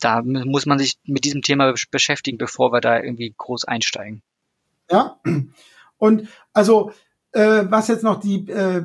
da 0.00 0.22
muss 0.22 0.66
man 0.66 0.78
sich 0.78 0.98
mit 1.04 1.24
diesem 1.24 1.42
Thema 1.42 1.74
beschäftigen, 1.90 2.38
bevor 2.38 2.72
wir 2.72 2.80
da 2.80 3.02
irgendwie 3.02 3.34
groß 3.36 3.64
einsteigen. 3.64 4.22
Ja, 4.90 5.20
und 5.98 6.28
also 6.52 6.92
äh, 7.32 7.64
was 7.68 7.88
jetzt 7.88 8.04
noch 8.04 8.20
die, 8.20 8.48
äh, 8.48 8.82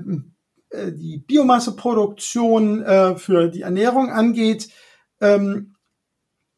äh 0.70 0.92
die 0.92 1.24
Biomasseproduktion 1.26 2.84
äh, 2.84 3.16
für 3.16 3.48
die 3.48 3.62
Ernährung 3.62 4.10
angeht, 4.10 4.70
ähm, 5.22 5.76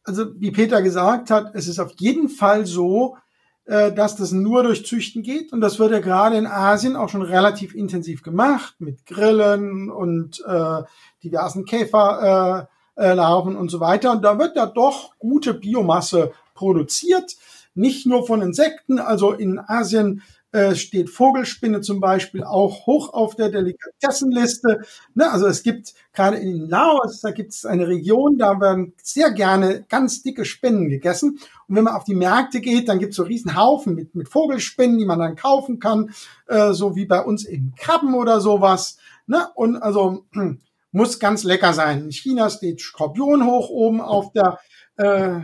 also 0.04 0.26
wie 0.40 0.52
Peter 0.52 0.82
gesagt 0.82 1.30
hat, 1.30 1.54
es 1.54 1.68
ist 1.68 1.80
auf 1.80 1.92
jeden 1.98 2.30
Fall 2.30 2.66
so, 2.66 3.18
äh, 3.66 3.92
dass 3.92 4.16
das 4.16 4.32
nur 4.32 4.64
durch 4.64 4.86
Züchten 4.86 5.22
geht. 5.22 5.52
Und 5.52 5.60
das 5.60 5.78
wird 5.80 5.92
ja 5.92 6.00
gerade 6.00 6.38
in 6.38 6.48
Asien 6.48 6.96
auch 6.96 7.10
schon 7.10 7.22
relativ 7.22 7.76
intensiv 7.76 8.24
gemacht 8.24 8.76
mit 8.80 9.06
Grillen 9.06 9.92
und 9.92 10.42
äh, 10.48 10.84
diversen 11.22 11.66
Käferlarven 11.66 12.68
äh, 12.96 13.12
äh, 13.12 13.14
Larven 13.14 13.58
und 13.58 13.70
so 13.70 13.82
weiter. 13.82 14.14
Und 14.14 14.24
da 14.24 14.40
wird 14.40 14.56
ja 14.56 14.66
doch 14.66 15.18
gute 15.20 15.54
Biomasse 15.54 16.32
produziert. 16.54 17.36
Nicht 17.76 18.08
nur 18.08 18.26
von 18.26 18.42
Insekten, 18.42 19.00
also 19.00 19.34
in 19.34 19.60
Asien 19.60 20.24
äh, 20.58 20.76
steht 20.76 21.12
Vogelspinne 21.12 21.82
zum 21.82 22.00
Beispiel 22.00 22.44
auch 22.44 22.88
hoch 22.88 23.14
auf 23.14 23.36
der 23.36 23.50
Delikatessenliste. 23.50 24.82
Ne, 25.14 25.32
also 25.32 25.46
es 25.46 25.62
gibt 25.62 25.94
gerade 26.14 26.38
in 26.38 26.68
Laos, 26.68 27.22
da 27.22 27.30
gibt 27.30 27.54
es 27.54 27.64
eine 27.64 27.88
Region, 27.88 28.40
da 28.40 28.60
werden 28.60 28.94
sehr 29.04 29.30
gerne 29.30 29.86
ganz 29.88 30.24
dicke 30.24 30.46
Spinnen 30.46 30.90
gegessen. 30.90 31.40
Und 31.68 31.76
wenn 31.76 31.84
man 31.84 31.94
auf 31.94 32.06
die 32.06 32.16
Märkte 32.16 32.60
geht, 32.60 32.90
dann 32.90 32.98
gibt 32.98 33.12
es 33.12 33.18
so 33.18 33.24
riesen 33.24 33.56
Haufen 33.56 33.94
mit, 33.94 34.16
mit 34.16 34.30
Vogelspinnen, 34.30 34.98
die 34.98 35.06
man 35.06 35.20
dann 35.20 35.36
kaufen 35.36 35.78
kann, 35.78 36.10
äh, 36.48 36.74
so 36.74 36.96
wie 36.96 37.06
bei 37.06 37.22
uns 37.22 37.46
eben 37.46 37.76
Krabben 37.78 38.16
oder 38.16 38.42
sowas. 38.42 38.98
Ne? 39.28 39.48
Und 39.54 39.78
also 39.78 40.26
muss 40.92 41.20
ganz 41.20 41.44
lecker 41.44 41.74
sein. 41.74 42.06
In 42.06 42.12
China 42.12 42.50
steht 42.50 42.82
Skorpion 42.82 43.46
hoch 43.46 43.70
oben 43.70 44.02
auf 44.02 44.32
der 44.32 44.58
äh, 44.96 45.42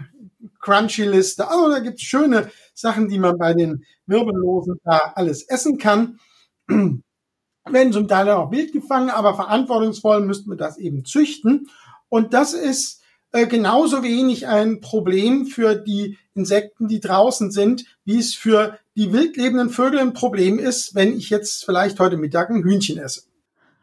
Crunchy-Liste. 0.60 1.48
Also 1.48 1.70
da 1.70 1.80
gibt's 1.80 2.04
schöne 2.04 2.52
Sachen, 2.74 3.08
die 3.08 3.20
man 3.20 3.38
bei 3.38 3.54
den 3.54 3.86
Wirbellosen 4.06 4.80
da 4.84 5.14
alles 5.16 5.44
essen 5.44 5.78
kann. 5.78 6.20
Werden 6.68 7.94
zum 7.94 8.08
Teil 8.08 8.30
auch 8.30 8.52
wild 8.52 8.74
gefangen, 8.74 9.10
aber 9.10 9.36
verantwortungsvoll 9.36 10.22
müssten 10.22 10.50
wir 10.50 10.58
das 10.58 10.78
eben 10.78 11.06
züchten. 11.06 11.70
Und 12.10 12.34
das 12.34 12.54
ist 12.54 13.02
äh, 13.32 13.48
genauso 13.48 14.04
wenig 14.04 14.48
ein 14.48 14.82
Problem 14.82 15.46
für 15.46 15.76
die 15.76 16.18
Insekten, 16.36 16.88
die 16.88 17.00
draußen 17.00 17.52
sind, 17.52 17.86
wie 18.06 18.20
es 18.20 18.36
für 18.36 18.78
die 18.96 19.12
wildlebenden 19.12 19.70
Vögel 19.70 20.00
ein 20.00 20.14
Problem 20.14 20.60
ist, 20.60 20.94
wenn 20.94 21.18
ich 21.18 21.30
jetzt 21.30 21.66
vielleicht 21.66 22.00
heute 22.00 22.18
Mittag 22.18 22.50
ein 22.50 22.64
Hühnchen 22.64 23.00
esse. 23.00 23.24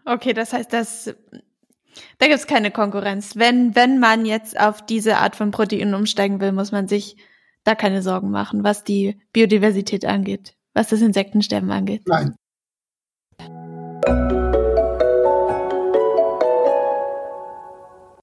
Okay, 0.04 0.32
das 0.32 0.52
heißt, 0.52 0.72
dass 0.72 1.14
da 2.18 2.26
gibt 2.26 2.38
es 2.38 2.46
keine 2.46 2.70
Konkurrenz. 2.70 3.36
Wenn, 3.36 3.74
wenn 3.74 3.98
man 3.98 4.26
jetzt 4.26 4.58
auf 4.58 4.84
diese 4.84 5.18
Art 5.18 5.36
von 5.36 5.50
Protein 5.50 5.94
umsteigen 5.94 6.40
will, 6.40 6.52
muss 6.52 6.72
man 6.72 6.88
sich 6.88 7.16
da 7.64 7.74
keine 7.74 8.02
Sorgen 8.02 8.30
machen, 8.30 8.64
was 8.64 8.84
die 8.84 9.20
Biodiversität 9.32 10.04
angeht, 10.04 10.54
was 10.74 10.88
das 10.88 11.02
Insektensterben 11.02 11.70
angeht. 11.70 12.02
Nein. 12.06 12.34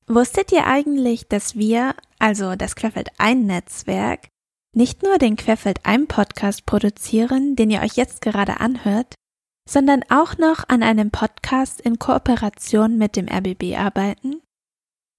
Wusstet 0.09 0.53
ihr 0.53 0.65
eigentlich, 0.65 1.27
dass 1.27 1.55
wir, 1.57 1.93
also 2.17 2.55
das 2.55 2.75
Querfeld 2.75 3.09
ein 3.17 3.45
Netzwerk, 3.45 4.29
nicht 4.73 5.03
nur 5.03 5.17
den 5.17 5.35
Querfeld 5.35 5.79
ein 5.83 6.07
Podcast 6.07 6.65
produzieren, 6.65 7.55
den 7.55 7.69
ihr 7.69 7.81
euch 7.81 7.97
jetzt 7.97 8.21
gerade 8.21 8.59
anhört, 8.59 9.15
sondern 9.67 10.03
auch 10.09 10.37
noch 10.37 10.63
an 10.67 10.81
einem 10.81 11.11
Podcast 11.11 11.81
in 11.81 11.99
Kooperation 11.99 12.97
mit 12.97 13.15
dem 13.15 13.27
RBB 13.27 13.77
arbeiten? 13.77 14.41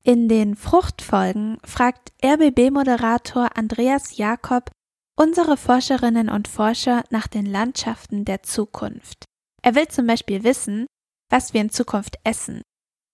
In 0.03 0.29
den 0.29 0.57
Fruchtfolgen 0.57 1.59
fragt 1.65 2.13
RBB-Moderator 2.25 3.57
Andreas 3.57 4.17
Jakob 4.17 4.71
unsere 5.17 5.57
Forscherinnen 5.57 6.29
und 6.29 6.49
Forscher 6.49 7.05
nach 7.11 7.27
den 7.27 7.45
Landschaften 7.45 8.25
der 8.25 8.43
Zukunft. 8.43 9.25
Er 9.63 9.75
will 9.75 9.89
zum 9.89 10.07
Beispiel 10.07 10.45
wissen, 10.45 10.87
was 11.29 11.53
wir 11.53 11.61
in 11.61 11.71
Zukunft 11.71 12.17
essen, 12.25 12.63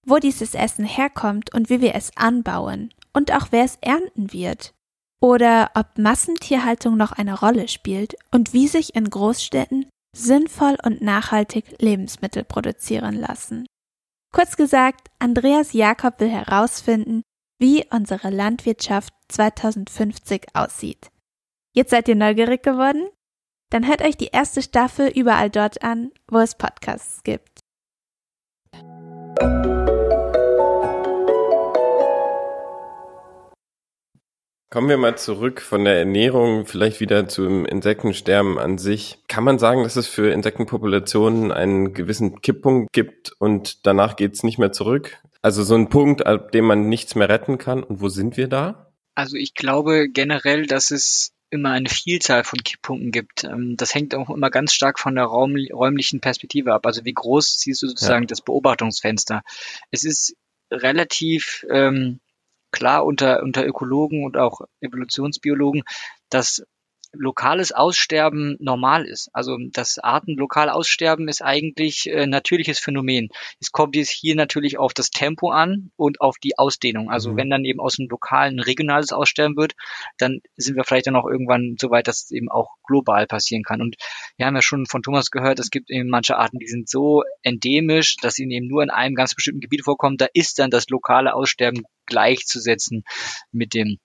wo 0.06 0.18
dieses 0.18 0.54
Essen 0.54 0.84
herkommt 0.84 1.52
und 1.54 1.70
wie 1.70 1.80
wir 1.80 1.94
es 1.94 2.16
anbauen 2.16 2.92
und 3.12 3.32
auch 3.32 3.48
wer 3.50 3.64
es 3.64 3.78
ernten 3.80 4.32
wird. 4.32 4.72
Oder 5.20 5.70
ob 5.74 5.96
Massentierhaltung 5.96 6.98
noch 6.98 7.12
eine 7.12 7.38
Rolle 7.38 7.68
spielt 7.68 8.14
und 8.30 8.52
wie 8.52 8.68
sich 8.68 8.94
in 8.94 9.08
Großstädten 9.08 9.86
sinnvoll 10.14 10.76
und 10.84 11.02
nachhaltig 11.02 11.80
Lebensmittel 11.80 12.44
produzieren 12.44 13.14
lassen. 13.14 13.66
Kurz 14.32 14.56
gesagt, 14.56 15.10
Andreas 15.18 15.72
Jakob 15.72 16.18
will 16.20 16.30
herausfinden, 16.30 17.22
wie 17.60 17.84
unsere 17.90 18.30
Landwirtschaft 18.30 19.12
2050 19.28 20.48
aussieht. 20.54 21.08
Jetzt 21.72 21.90
seid 21.90 22.08
ihr 22.08 22.16
neugierig 22.16 22.62
geworden? 22.62 23.08
Dann 23.70 23.86
hört 23.86 24.02
euch 24.02 24.16
die 24.16 24.28
erste 24.28 24.62
Staffel 24.62 25.08
überall 25.08 25.50
dort 25.50 25.82
an, 25.82 26.12
wo 26.28 26.38
es 26.38 26.54
Podcasts 26.54 27.22
gibt. 27.22 27.60
Kommen 34.74 34.88
wir 34.88 34.96
mal 34.96 35.16
zurück 35.16 35.60
von 35.60 35.84
der 35.84 35.98
Ernährung 35.98 36.66
vielleicht 36.66 36.98
wieder 36.98 37.28
zum 37.28 37.64
Insektensterben 37.64 38.58
an 38.58 38.76
sich. 38.76 39.20
Kann 39.28 39.44
man 39.44 39.60
sagen, 39.60 39.84
dass 39.84 39.94
es 39.94 40.08
für 40.08 40.32
Insektenpopulationen 40.32 41.52
einen 41.52 41.94
gewissen 41.94 42.42
Kipppunkt 42.42 42.92
gibt 42.92 43.30
und 43.38 43.86
danach 43.86 44.16
geht 44.16 44.34
es 44.34 44.42
nicht 44.42 44.58
mehr 44.58 44.72
zurück? 44.72 45.22
Also 45.42 45.62
so 45.62 45.76
ein 45.76 45.90
Punkt, 45.90 46.26
ab 46.26 46.50
dem 46.50 46.64
man 46.64 46.88
nichts 46.88 47.14
mehr 47.14 47.28
retten 47.28 47.56
kann. 47.56 47.84
Und 47.84 48.00
wo 48.00 48.08
sind 48.08 48.36
wir 48.36 48.48
da? 48.48 48.92
Also 49.14 49.36
ich 49.36 49.54
glaube 49.54 50.08
generell, 50.08 50.66
dass 50.66 50.90
es 50.90 51.30
immer 51.50 51.70
eine 51.70 51.88
Vielzahl 51.88 52.42
von 52.42 52.58
Kipppunkten 52.58 53.12
gibt. 53.12 53.44
Ähm, 53.44 53.76
das 53.76 53.94
hängt 53.94 54.12
auch 54.16 54.28
immer 54.28 54.50
ganz 54.50 54.72
stark 54.72 54.98
von 54.98 55.14
der 55.14 55.26
Raum, 55.26 55.54
räumlichen 55.72 56.20
Perspektive 56.20 56.74
ab. 56.74 56.84
Also 56.84 57.04
wie 57.04 57.14
groß 57.14 57.60
siehst 57.60 57.80
du 57.80 57.86
sozusagen 57.86 58.24
ja. 58.24 58.26
das 58.26 58.40
Beobachtungsfenster? 58.40 59.42
Es 59.92 60.02
ist 60.02 60.34
relativ 60.72 61.64
ähm, 61.70 62.18
klar 62.74 63.04
unter, 63.06 63.42
unter 63.42 63.64
Ökologen 63.64 64.24
und 64.24 64.36
auch 64.36 64.60
Evolutionsbiologen, 64.80 65.82
dass 66.28 66.64
lokales 67.16 67.72
Aussterben 67.72 68.56
normal 68.60 69.06
ist. 69.06 69.30
Also 69.32 69.56
das 69.72 69.98
Arten 69.98 70.36
lokal 70.36 70.68
aussterben 70.68 71.28
ist 71.28 71.42
eigentlich 71.42 72.10
äh, 72.10 72.26
natürliches 72.26 72.78
Phänomen. 72.78 73.28
Es 73.60 73.72
kommt 73.72 73.96
jetzt 73.96 74.10
hier 74.10 74.34
natürlich 74.34 74.78
auf 74.78 74.94
das 74.94 75.10
Tempo 75.10 75.50
an 75.50 75.90
und 75.96 76.20
auf 76.20 76.38
die 76.38 76.58
Ausdehnung. 76.58 77.10
Also 77.10 77.32
mhm. 77.32 77.36
wenn 77.36 77.50
dann 77.50 77.64
eben 77.64 77.80
aus 77.80 77.96
dem 77.96 78.08
lokalen 78.08 78.60
regionales 78.60 79.12
Aussterben 79.12 79.56
wird, 79.56 79.74
dann 80.18 80.40
sind 80.56 80.76
wir 80.76 80.84
vielleicht 80.84 81.06
dann 81.06 81.16
auch 81.16 81.26
irgendwann 81.26 81.76
so 81.78 81.90
weit, 81.90 82.08
dass 82.08 82.24
es 82.24 82.30
eben 82.30 82.50
auch 82.50 82.74
global 82.86 83.26
passieren 83.26 83.62
kann. 83.62 83.80
Und 83.80 83.96
wir 84.36 84.46
haben 84.46 84.56
ja 84.56 84.62
schon 84.62 84.86
von 84.86 85.02
Thomas 85.02 85.30
gehört, 85.30 85.58
es 85.58 85.70
gibt 85.70 85.90
eben 85.90 86.08
manche 86.08 86.36
Arten, 86.36 86.58
die 86.58 86.68
sind 86.68 86.88
so 86.88 87.22
endemisch, 87.42 88.16
dass 88.16 88.34
sie 88.34 88.44
eben 88.44 88.68
nur 88.68 88.82
in 88.82 88.90
einem 88.90 89.14
ganz 89.14 89.34
bestimmten 89.34 89.60
Gebiet 89.60 89.84
vorkommen. 89.84 90.16
Da 90.16 90.26
ist 90.32 90.58
dann 90.58 90.70
das 90.70 90.88
lokale 90.88 91.34
Aussterben 91.34 91.82
gleichzusetzen 92.06 93.04
mit 93.52 93.74
dem 93.74 93.98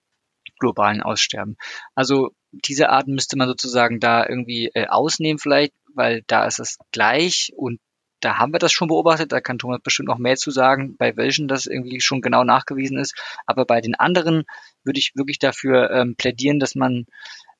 globalen 0.59 1.01
Aussterben. 1.01 1.57
Also 1.95 2.31
diese 2.51 2.89
Arten 2.89 3.13
müsste 3.13 3.37
man 3.37 3.47
sozusagen 3.47 3.99
da 3.99 4.25
irgendwie 4.27 4.71
äh, 4.73 4.87
ausnehmen 4.87 5.39
vielleicht, 5.39 5.73
weil 5.93 6.23
da 6.27 6.45
ist 6.45 6.59
es 6.59 6.77
gleich 6.91 7.51
und 7.55 7.79
da 8.21 8.37
haben 8.37 8.53
wir 8.53 8.59
das 8.59 8.73
schon 8.73 8.89
beobachtet, 8.89 9.31
da 9.31 9.39
kann 9.39 9.59
Thomas 9.59 9.79
bestimmt 9.81 10.09
noch 10.09 10.17
mehr 10.17 10.35
zu 10.35 10.51
sagen, 10.51 10.95
bei 10.97 11.15
welchen 11.15 11.47
das 11.47 11.65
irgendwie 11.65 12.01
schon 12.01 12.21
genau 12.21 12.43
nachgewiesen 12.43 12.97
ist. 12.97 13.15
Aber 13.45 13.65
bei 13.65 13.81
den 13.81 13.95
anderen 13.95 14.43
würde 14.83 14.99
ich 14.99 15.13
wirklich 15.15 15.39
dafür 15.39 15.89
ähm, 15.91 16.15
plädieren, 16.15 16.59
dass 16.59 16.75
man 16.75 17.05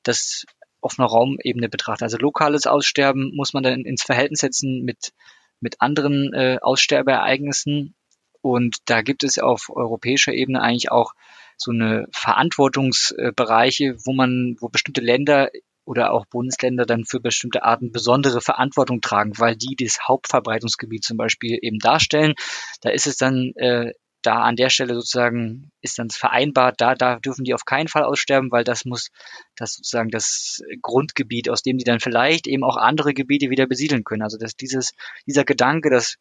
das 0.02 0.44
auf 0.80 0.98
einer 0.98 1.08
Raumebene 1.08 1.68
betrachtet. 1.68 2.02
Also 2.02 2.18
lokales 2.18 2.66
Aussterben 2.66 3.34
muss 3.34 3.52
man 3.52 3.62
dann 3.62 3.84
ins 3.84 4.02
Verhältnis 4.02 4.40
setzen 4.40 4.82
mit, 4.84 5.12
mit 5.60 5.80
anderen 5.80 6.32
äh, 6.34 6.58
Aussterbeereignissen. 6.60 7.94
Und 8.42 8.78
da 8.86 9.02
gibt 9.02 9.22
es 9.22 9.38
auf 9.38 9.70
europäischer 9.70 10.32
Ebene 10.32 10.62
eigentlich 10.62 10.90
auch 10.90 11.12
so 11.60 11.72
eine 11.72 12.06
Verantwortungsbereiche, 12.12 13.96
wo 14.04 14.12
man, 14.12 14.56
wo 14.60 14.68
bestimmte 14.68 15.02
Länder 15.02 15.50
oder 15.84 16.12
auch 16.12 16.24
Bundesländer 16.26 16.86
dann 16.86 17.04
für 17.04 17.20
bestimmte 17.20 17.64
Arten 17.64 17.92
besondere 17.92 18.40
Verantwortung 18.40 19.00
tragen, 19.00 19.32
weil 19.38 19.56
die 19.56 19.76
das 19.78 19.98
Hauptverbreitungsgebiet 20.06 21.04
zum 21.04 21.16
Beispiel 21.16 21.58
eben 21.60 21.78
darstellen. 21.78 22.34
Da 22.80 22.90
ist 22.90 23.06
es 23.06 23.16
dann 23.16 23.52
äh, 23.56 23.92
da 24.22 24.42
an 24.42 24.56
der 24.56 24.70
Stelle 24.70 24.94
sozusagen 24.94 25.70
ist 25.80 25.98
dann 25.98 26.10
vereinbart, 26.10 26.80
da, 26.80 26.94
da 26.94 27.18
dürfen 27.18 27.44
die 27.44 27.54
auf 27.54 27.64
keinen 27.64 27.88
Fall 27.88 28.04
aussterben, 28.04 28.50
weil 28.50 28.64
das 28.64 28.84
muss 28.84 29.08
das 29.56 29.74
sozusagen 29.74 30.10
das 30.10 30.62
Grundgebiet, 30.82 31.48
aus 31.48 31.62
dem 31.62 31.78
die 31.78 31.84
dann 31.84 32.00
vielleicht 32.00 32.46
eben 32.46 32.64
auch 32.64 32.76
andere 32.76 33.14
Gebiete 33.14 33.50
wieder 33.50 33.66
besiedeln 33.66 34.04
können. 34.04 34.22
Also 34.22 34.36
dass 34.38 34.56
dieses, 34.56 34.92
dieser 35.26 35.44
Gedanke, 35.44 35.90
dass 35.90 36.16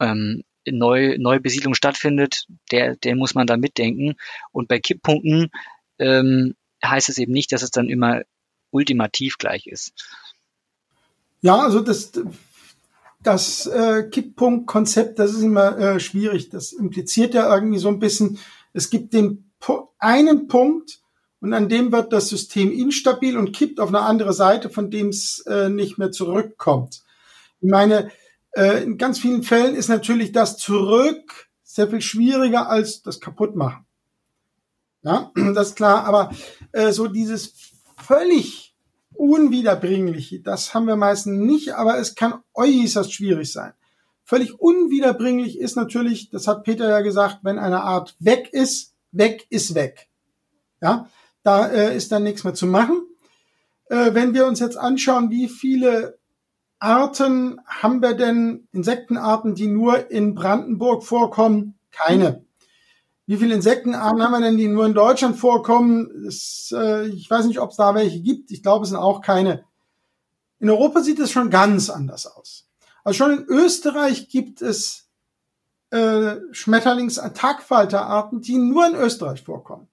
ähm, 0.00 0.42
Neu, 0.66 1.16
Neubesiedlung 1.18 1.74
stattfindet, 1.74 2.46
der, 2.70 2.96
der 2.96 3.16
muss 3.16 3.34
man 3.34 3.46
da 3.46 3.56
mitdenken. 3.56 4.16
Und 4.52 4.68
bei 4.68 4.78
Kipppunkten 4.78 5.50
ähm, 5.98 6.54
heißt 6.84 7.08
es 7.08 7.18
eben 7.18 7.32
nicht, 7.32 7.52
dass 7.52 7.62
es 7.62 7.70
dann 7.70 7.88
immer 7.88 8.22
ultimativ 8.70 9.38
gleich 9.38 9.66
ist. 9.66 9.92
Ja, 11.40 11.56
also 11.56 11.80
das, 11.80 12.12
das 13.22 13.66
äh, 13.66 14.04
Kipppunktkonzept, 14.10 15.18
das 15.18 15.32
ist 15.32 15.42
immer 15.42 15.78
äh, 15.78 16.00
schwierig. 16.00 16.50
Das 16.50 16.72
impliziert 16.72 17.34
ja 17.34 17.52
irgendwie 17.54 17.78
so 17.78 17.88
ein 17.88 17.98
bisschen, 17.98 18.38
es 18.72 18.90
gibt 18.90 19.14
den 19.14 19.50
einen 19.98 20.48
Punkt 20.48 21.00
und 21.40 21.52
an 21.52 21.68
dem 21.68 21.92
wird 21.92 22.12
das 22.12 22.28
System 22.28 22.72
instabil 22.72 23.36
und 23.36 23.52
kippt 23.54 23.80
auf 23.80 23.88
eine 23.88 24.00
andere 24.00 24.32
Seite, 24.32 24.70
von 24.70 24.90
dem 24.90 25.08
es 25.08 25.40
äh, 25.46 25.68
nicht 25.68 25.98
mehr 25.98 26.10
zurückkommt. 26.10 27.02
Ich 27.60 27.68
meine, 27.68 28.10
äh, 28.58 28.82
in 28.82 28.98
ganz 28.98 29.20
vielen 29.20 29.44
Fällen 29.44 29.76
ist 29.76 29.88
natürlich 29.88 30.32
das 30.32 30.56
Zurück 30.56 31.48
sehr 31.62 31.88
viel 31.88 32.00
schwieriger 32.00 32.68
als 32.68 33.02
das 33.02 33.20
Kaputtmachen. 33.20 33.86
Ja, 35.02 35.30
das 35.54 35.68
ist 35.68 35.76
klar, 35.76 36.04
aber 36.04 36.32
äh, 36.72 36.90
so 36.90 37.06
dieses 37.06 37.54
völlig 37.96 38.76
unwiederbringliche, 39.14 40.40
das 40.40 40.74
haben 40.74 40.86
wir 40.86 40.96
meistens 40.96 41.38
nicht, 41.38 41.74
aber 41.74 41.98
es 41.98 42.14
kann 42.14 42.42
äußerst 42.54 43.12
schwierig 43.12 43.52
sein. 43.52 43.72
Völlig 44.24 44.60
unwiederbringlich 44.60 45.58
ist 45.58 45.76
natürlich, 45.76 46.30
das 46.30 46.46
hat 46.46 46.64
Peter 46.64 46.88
ja 46.88 47.00
gesagt, 47.00 47.38
wenn 47.42 47.58
eine 47.58 47.82
Art 47.82 48.16
weg 48.18 48.50
ist, 48.52 48.94
weg 49.12 49.46
ist 49.50 49.74
weg. 49.74 50.08
Ja, 50.82 51.08
da 51.42 51.66
äh, 51.68 51.96
ist 51.96 52.12
dann 52.12 52.24
nichts 52.24 52.44
mehr 52.44 52.54
zu 52.54 52.66
machen. 52.66 53.06
Äh, 53.86 54.14
wenn 54.14 54.34
wir 54.34 54.46
uns 54.46 54.60
jetzt 54.60 54.76
anschauen, 54.76 55.30
wie 55.30 55.48
viele 55.48 56.17
Arten 56.78 57.60
haben 57.66 58.00
wir 58.02 58.14
denn, 58.14 58.68
Insektenarten, 58.72 59.54
die 59.54 59.68
nur 59.68 60.10
in 60.10 60.34
Brandenburg 60.34 61.04
vorkommen? 61.04 61.78
Keine. 61.90 62.44
Wie 63.26 63.36
viele 63.36 63.54
Insektenarten 63.54 64.22
haben 64.22 64.32
wir 64.32 64.40
denn, 64.40 64.56
die 64.56 64.68
nur 64.68 64.86
in 64.86 64.94
Deutschland 64.94 65.36
vorkommen? 65.36 66.08
Das, 66.24 66.72
äh, 66.74 67.08
ich 67.08 67.28
weiß 67.30 67.46
nicht, 67.46 67.60
ob 67.60 67.70
es 67.70 67.76
da 67.76 67.94
welche 67.94 68.20
gibt. 68.20 68.50
Ich 68.50 68.62
glaube, 68.62 68.84
es 68.84 68.90
sind 68.90 68.98
auch 68.98 69.20
keine. 69.20 69.64
In 70.60 70.70
Europa 70.70 71.00
sieht 71.00 71.18
es 71.18 71.30
schon 71.30 71.50
ganz 71.50 71.90
anders 71.90 72.26
aus. 72.26 72.68
Also 73.04 73.18
schon 73.18 73.38
in 73.38 73.44
Österreich 73.44 74.28
gibt 74.28 74.62
es 74.62 75.08
äh, 75.90 76.36
Schmetterlings-Attackfalterarten, 76.52 78.40
die 78.40 78.58
nur 78.58 78.86
in 78.86 78.94
Österreich 78.94 79.42
vorkommen. 79.42 79.88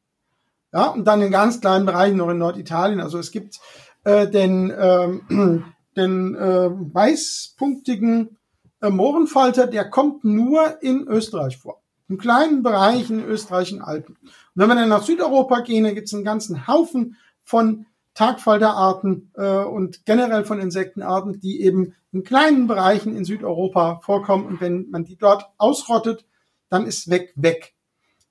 Ja, 0.73 0.87
und 0.87 1.05
dann 1.05 1.21
in 1.21 1.31
ganz 1.31 1.61
kleinen 1.61 1.85
Bereichen 1.85 2.17
noch 2.17 2.29
in 2.29 2.37
Norditalien. 2.37 2.99
Also 2.99 3.17
es 3.17 3.31
gibt 3.31 3.59
äh, 4.03 4.27
den 4.27 4.73
ähm, 4.77 5.74
den 5.95 6.35
äh, 6.35 6.69
weißpunktigen 6.71 8.37
äh, 8.81 8.89
Mohrenfalter, 8.89 9.67
der 9.67 9.89
kommt 9.89 10.23
nur 10.23 10.81
in 10.81 11.07
Österreich 11.07 11.57
vor. 11.57 11.81
In 12.07 12.17
kleinen 12.17 12.61
Bereichen 12.61 13.19
in 13.19 13.25
österreichischen 13.25 13.81
Alpen. 13.81 14.17
Und 14.21 14.29
wenn 14.55 14.67
wir 14.67 14.75
dann 14.75 14.89
nach 14.89 15.03
Südeuropa 15.03 15.61
gehen, 15.61 15.85
dann 15.85 15.95
gibt 15.95 16.07
es 16.07 16.13
einen 16.13 16.23
ganzen 16.23 16.67
Haufen 16.67 17.17
von 17.43 17.85
Tagfalterarten 18.13 19.31
äh, 19.35 19.63
und 19.63 20.05
generell 20.05 20.45
von 20.45 20.59
Insektenarten, 20.59 21.39
die 21.39 21.61
eben 21.61 21.95
in 22.11 22.23
kleinen 22.23 22.67
Bereichen 22.67 23.15
in 23.15 23.25
Südeuropa 23.25 23.99
vorkommen. 24.03 24.45
Und 24.45 24.61
wenn 24.61 24.89
man 24.89 25.03
die 25.03 25.17
dort 25.17 25.49
ausrottet, 25.57 26.25
dann 26.69 26.85
ist 26.85 27.09
weg, 27.09 27.33
weg. 27.35 27.73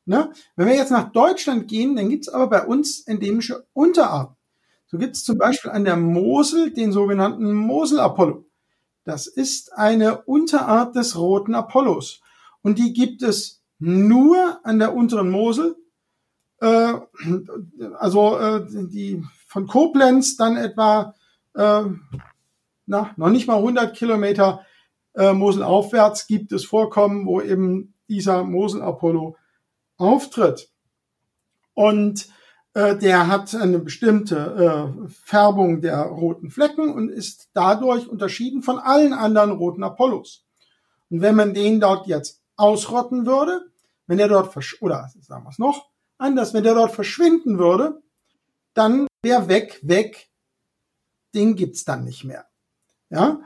Ne? 0.07 0.33
Wenn 0.57 0.69
wir 0.69 0.75
jetzt 0.75 0.91
nach 0.91 1.13
Deutschland 1.13 1.69
gehen, 1.69 1.97
dann 1.97 2.09
gibt's 2.09 2.29
aber 2.29 2.47
bei 2.49 2.67
uns 2.67 3.01
endemische 3.01 3.67
Unterarten. 3.73 4.37
So 4.95 4.99
gibt 4.99 5.17
es 5.17 5.25
zum 5.25 5.39
Beispiel 5.39 5.73
an 5.73 5.85
der 5.85 5.97
Mosel 5.97 6.71
den 6.71 6.93
sogenannten 6.93 7.53
Mosel-Apollo. 7.53 8.45
Das 9.03 9.27
ist 9.27 9.73
eine 9.73 10.23
Unterart 10.23 10.95
des 10.95 11.19
roten 11.19 11.57
Apollos. 11.57 12.21
Und 12.63 12.79
die 12.79 12.93
gibt 12.93 13.21
es 13.25 13.61
nur 13.81 14.61
an 14.63 14.79
der 14.79 14.95
unteren 14.95 15.31
Mosel. 15.31 15.75
Äh, 16.61 16.93
also 17.99 18.39
äh, 18.39 18.65
die 18.87 19.21
von 19.49 19.67
Koblenz 19.67 20.37
dann 20.37 20.57
etwa 20.57 21.17
äh, 21.57 21.83
na, 22.87 23.11
noch 23.17 23.31
nicht 23.31 23.49
mal 23.49 23.57
100 23.57 23.97
Kilometer 23.97 24.65
äh, 25.15 25.33
Mosel 25.33 25.67
gibt 26.29 26.53
es 26.53 26.65
Vorkommen, 26.65 27.27
wo 27.27 27.41
eben 27.41 27.95
dieser 28.09 28.45
Mosel-Apollo 28.45 29.37
auftritt. 29.97 30.71
Und 31.75 32.29
äh, 32.75 32.97
der 32.97 33.29
hat 33.29 33.55
eine 33.55 33.79
bestimmte 33.79 34.37
äh, 34.37 35.09
Färbung 35.09 35.81
der 35.81 36.03
roten 36.03 36.51
Flecken 36.51 36.93
und 36.93 37.09
ist 37.09 37.49
dadurch 37.55 38.09
unterschieden 38.09 38.63
von 38.63 38.79
allen 38.79 39.13
anderen 39.13 39.53
roten 39.53 39.85
Apollos. 39.85 40.45
Und 41.09 41.23
wenn 41.23 41.37
man 41.37 41.55
den 41.55 41.81
dort 41.81 42.07
jetzt 42.07 42.43
ausrotten 42.57 43.27
würde, 43.27 43.63
wenn 44.07 44.19
er 44.19 44.29
dort 44.29 44.53
versch 44.53 44.83
oder 44.83 45.09
sagen 45.21 45.45
wir 45.45 45.51
es 45.51 45.59
noch 45.59 45.89
anders, 46.19 46.53
wenn 46.53 46.65
der 46.65 46.75
dort 46.75 46.93
verschwinden 46.93 47.59
würde, 47.59 48.03
dann 48.75 49.07
wäre 49.23 49.49
weg, 49.49 49.81
weg, 49.83 50.29
den 51.35 51.55
gibt's 51.55 51.85
dann 51.85 52.05
nicht 52.05 52.25
mehr. 52.25 52.45
Ja, 53.11 53.41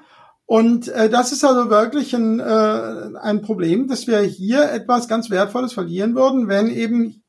und 0.47 0.89
äh, 0.89 1.11
das 1.11 1.33
ist 1.33 1.45
also 1.45 1.69
wirklich 1.69 2.15
ein, 2.15 2.41
äh, 2.41 3.19
ein 3.21 3.43
Problem, 3.43 3.89
dass 3.89 4.07
wir 4.07 4.21
hier 4.21 4.71
etwas 4.73 5.07
ganz 5.07 5.29
Wertvolles 5.29 5.75
verlieren 5.75 6.15
würden, 6.15 6.49
wenn 6.49 6.71
eben 6.71 7.23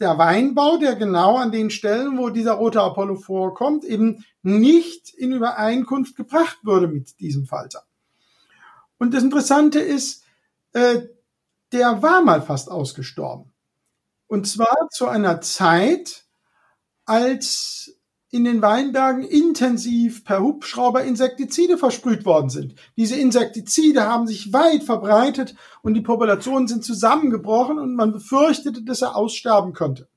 der 0.00 0.18
Weinbau, 0.18 0.76
der 0.76 0.94
genau 0.94 1.36
an 1.36 1.50
den 1.50 1.70
Stellen, 1.70 2.18
wo 2.18 2.28
dieser 2.28 2.52
rote 2.52 2.80
Apollo 2.82 3.16
vorkommt, 3.16 3.84
eben 3.84 4.24
nicht 4.42 5.14
in 5.14 5.32
Übereinkunft 5.32 6.16
gebracht 6.16 6.58
würde 6.62 6.88
mit 6.88 7.18
diesem 7.20 7.46
Falter. 7.46 7.84
Und 8.98 9.14
das 9.14 9.22
Interessante 9.22 9.80
ist, 9.80 10.24
äh, 10.72 11.02
der 11.72 12.02
war 12.02 12.22
mal 12.22 12.42
fast 12.42 12.70
ausgestorben. 12.70 13.52
Und 14.26 14.46
zwar 14.46 14.88
zu 14.90 15.06
einer 15.08 15.40
Zeit, 15.40 16.24
als 17.04 17.95
in 18.36 18.44
den 18.44 18.62
Weinbergen 18.62 19.24
intensiv 19.24 20.24
per 20.24 20.40
Hubschrauber 20.40 21.02
Insektizide 21.02 21.78
versprüht 21.78 22.24
worden 22.24 22.50
sind. 22.50 22.74
Diese 22.96 23.16
Insektizide 23.16 24.02
haben 24.02 24.26
sich 24.26 24.52
weit 24.52 24.84
verbreitet 24.84 25.56
und 25.82 25.94
die 25.94 26.02
Populationen 26.02 26.68
sind 26.68 26.84
zusammengebrochen 26.84 27.78
und 27.78 27.94
man 27.94 28.12
befürchtete, 28.12 28.82
dass 28.82 29.02
er 29.02 29.16
aussterben 29.16 29.72
könnte. 29.72 30.08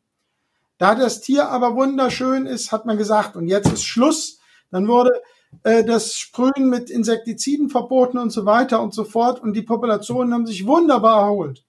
Da 0.77 0.95
das 0.95 1.21
Tier 1.21 1.49
aber 1.49 1.75
wunderschön 1.75 2.45
ist, 2.45 2.71
hat 2.71 2.85
man 2.85 2.97
gesagt, 2.97 3.35
und 3.35 3.47
jetzt 3.47 3.71
ist 3.71 3.83
Schluss. 3.83 4.39
Dann 4.71 4.87
wurde 4.87 5.21
äh, 5.63 5.83
das 5.83 6.15
Sprühen 6.15 6.69
mit 6.69 6.89
Insektiziden 6.89 7.69
verboten 7.69 8.17
und 8.17 8.29
so 8.29 8.45
weiter 8.45 8.81
und 8.81 8.93
so 8.93 9.03
fort 9.03 9.41
und 9.41 9.53
die 9.53 9.61
Populationen 9.61 10.33
haben 10.33 10.45
sich 10.45 10.67
wunderbar 10.67 11.23
erholt. 11.23 11.65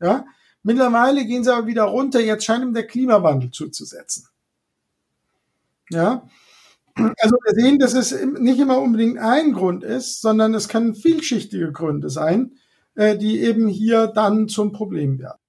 Ja? 0.00 0.26
Mittlerweile 0.62 1.24
gehen 1.24 1.44
sie 1.44 1.54
aber 1.54 1.66
wieder 1.66 1.84
runter. 1.84 2.20
Jetzt 2.20 2.44
scheint 2.44 2.64
ihm 2.64 2.74
der 2.74 2.86
Klimawandel 2.86 3.50
zuzusetzen. 3.50 4.28
Ja. 5.90 6.28
Also 6.96 7.36
wir 7.44 7.54
sehen, 7.54 7.78
dass 7.78 7.94
es 7.94 8.12
nicht 8.38 8.60
immer 8.60 8.80
unbedingt 8.80 9.18
ein 9.18 9.52
Grund 9.52 9.82
ist, 9.82 10.20
sondern 10.20 10.54
es 10.54 10.68
können 10.68 10.94
vielschichtige 10.94 11.72
Gründe 11.72 12.08
sein, 12.08 12.52
äh, 12.94 13.18
die 13.18 13.40
eben 13.40 13.68
hier 13.68 14.06
dann 14.06 14.48
zum 14.48 14.72
Problem 14.72 15.18
werden. 15.18 15.40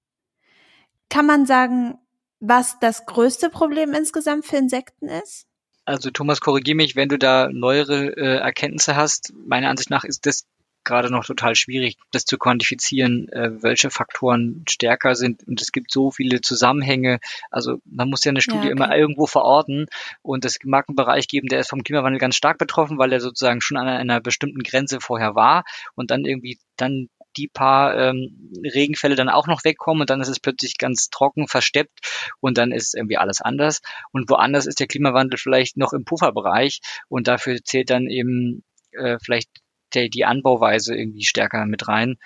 Kann 1.09 1.27
man 1.27 1.45
sagen, 1.45 1.99
was 2.39 2.79
das 2.79 3.05
größte 3.05 3.49
Problem 3.49 3.93
insgesamt 3.93 4.45
für 4.45 4.57
Insekten 4.57 5.07
ist? 5.07 5.45
Also 5.85 6.09
Thomas, 6.09 6.41
korrigier 6.41 6.75
mich, 6.75 6.95
wenn 6.95 7.09
du 7.09 7.19
da 7.19 7.47
neuere 7.51 8.17
äh, 8.17 8.37
Erkenntnisse 8.37 8.95
hast. 8.95 9.33
Meiner 9.35 9.69
Ansicht 9.69 9.91
nach 9.91 10.03
ist 10.03 10.25
das 10.25 10.45
gerade 10.85 11.11
noch 11.11 11.25
total 11.25 11.55
schwierig, 11.55 11.97
das 12.11 12.25
zu 12.25 12.37
quantifizieren, 12.37 13.27
äh, 13.29 13.61
welche 13.61 13.89
Faktoren 13.89 14.63
stärker 14.69 15.15
sind. 15.15 15.45
Und 15.47 15.61
es 15.61 15.71
gibt 15.71 15.91
so 15.91 16.11
viele 16.11 16.41
Zusammenhänge. 16.41 17.19
Also 17.51 17.79
man 17.85 18.09
muss 18.09 18.23
ja 18.23 18.29
eine 18.29 18.41
Studie 18.41 18.67
ja, 18.67 18.73
okay. 18.73 18.83
immer 18.83 18.95
irgendwo 18.95 19.25
verorten. 19.25 19.87
Und 20.21 20.45
es 20.45 20.59
mag 20.63 20.87
einen 20.87 20.95
Bereich 20.95 21.27
geben, 21.27 21.47
der 21.47 21.59
ist 21.59 21.69
vom 21.69 21.83
Klimawandel 21.83 22.19
ganz 22.19 22.35
stark 22.35 22.57
betroffen, 22.57 22.97
weil 22.97 23.11
er 23.11 23.19
sozusagen 23.19 23.61
schon 23.61 23.77
an 23.77 23.87
einer 23.87 24.21
bestimmten 24.21 24.63
Grenze 24.63 25.01
vorher 25.01 25.35
war 25.35 25.63
und 25.95 26.11
dann 26.11 26.25
irgendwie 26.25 26.59
dann 26.77 27.09
die 27.37 27.47
paar 27.47 27.97
ähm, 27.97 28.51
Regenfälle 28.63 29.15
dann 29.15 29.29
auch 29.29 29.47
noch 29.47 29.63
wegkommen 29.63 30.01
und 30.01 30.09
dann 30.09 30.21
ist 30.21 30.29
es 30.29 30.39
plötzlich 30.39 30.77
ganz 30.77 31.09
trocken, 31.09 31.47
versteppt 31.47 31.99
und 32.39 32.57
dann 32.57 32.71
ist 32.71 32.95
irgendwie 32.95 33.17
alles 33.17 33.41
anders. 33.41 33.81
Und 34.11 34.29
woanders 34.29 34.65
ist 34.65 34.79
der 34.79 34.87
Klimawandel 34.87 35.37
vielleicht 35.37 35.77
noch 35.77 35.93
im 35.93 36.05
Pufferbereich 36.05 36.79
und 37.09 37.27
dafür 37.27 37.57
zählt 37.63 37.89
dann 37.89 38.07
eben 38.07 38.63
äh, 38.91 39.17
vielleicht 39.21 39.49
der, 39.93 40.09
die 40.09 40.25
Anbauweise 40.25 40.95
irgendwie 40.95 41.25
stärker 41.25 41.65
mit 41.65 41.87
rein. 41.87 42.17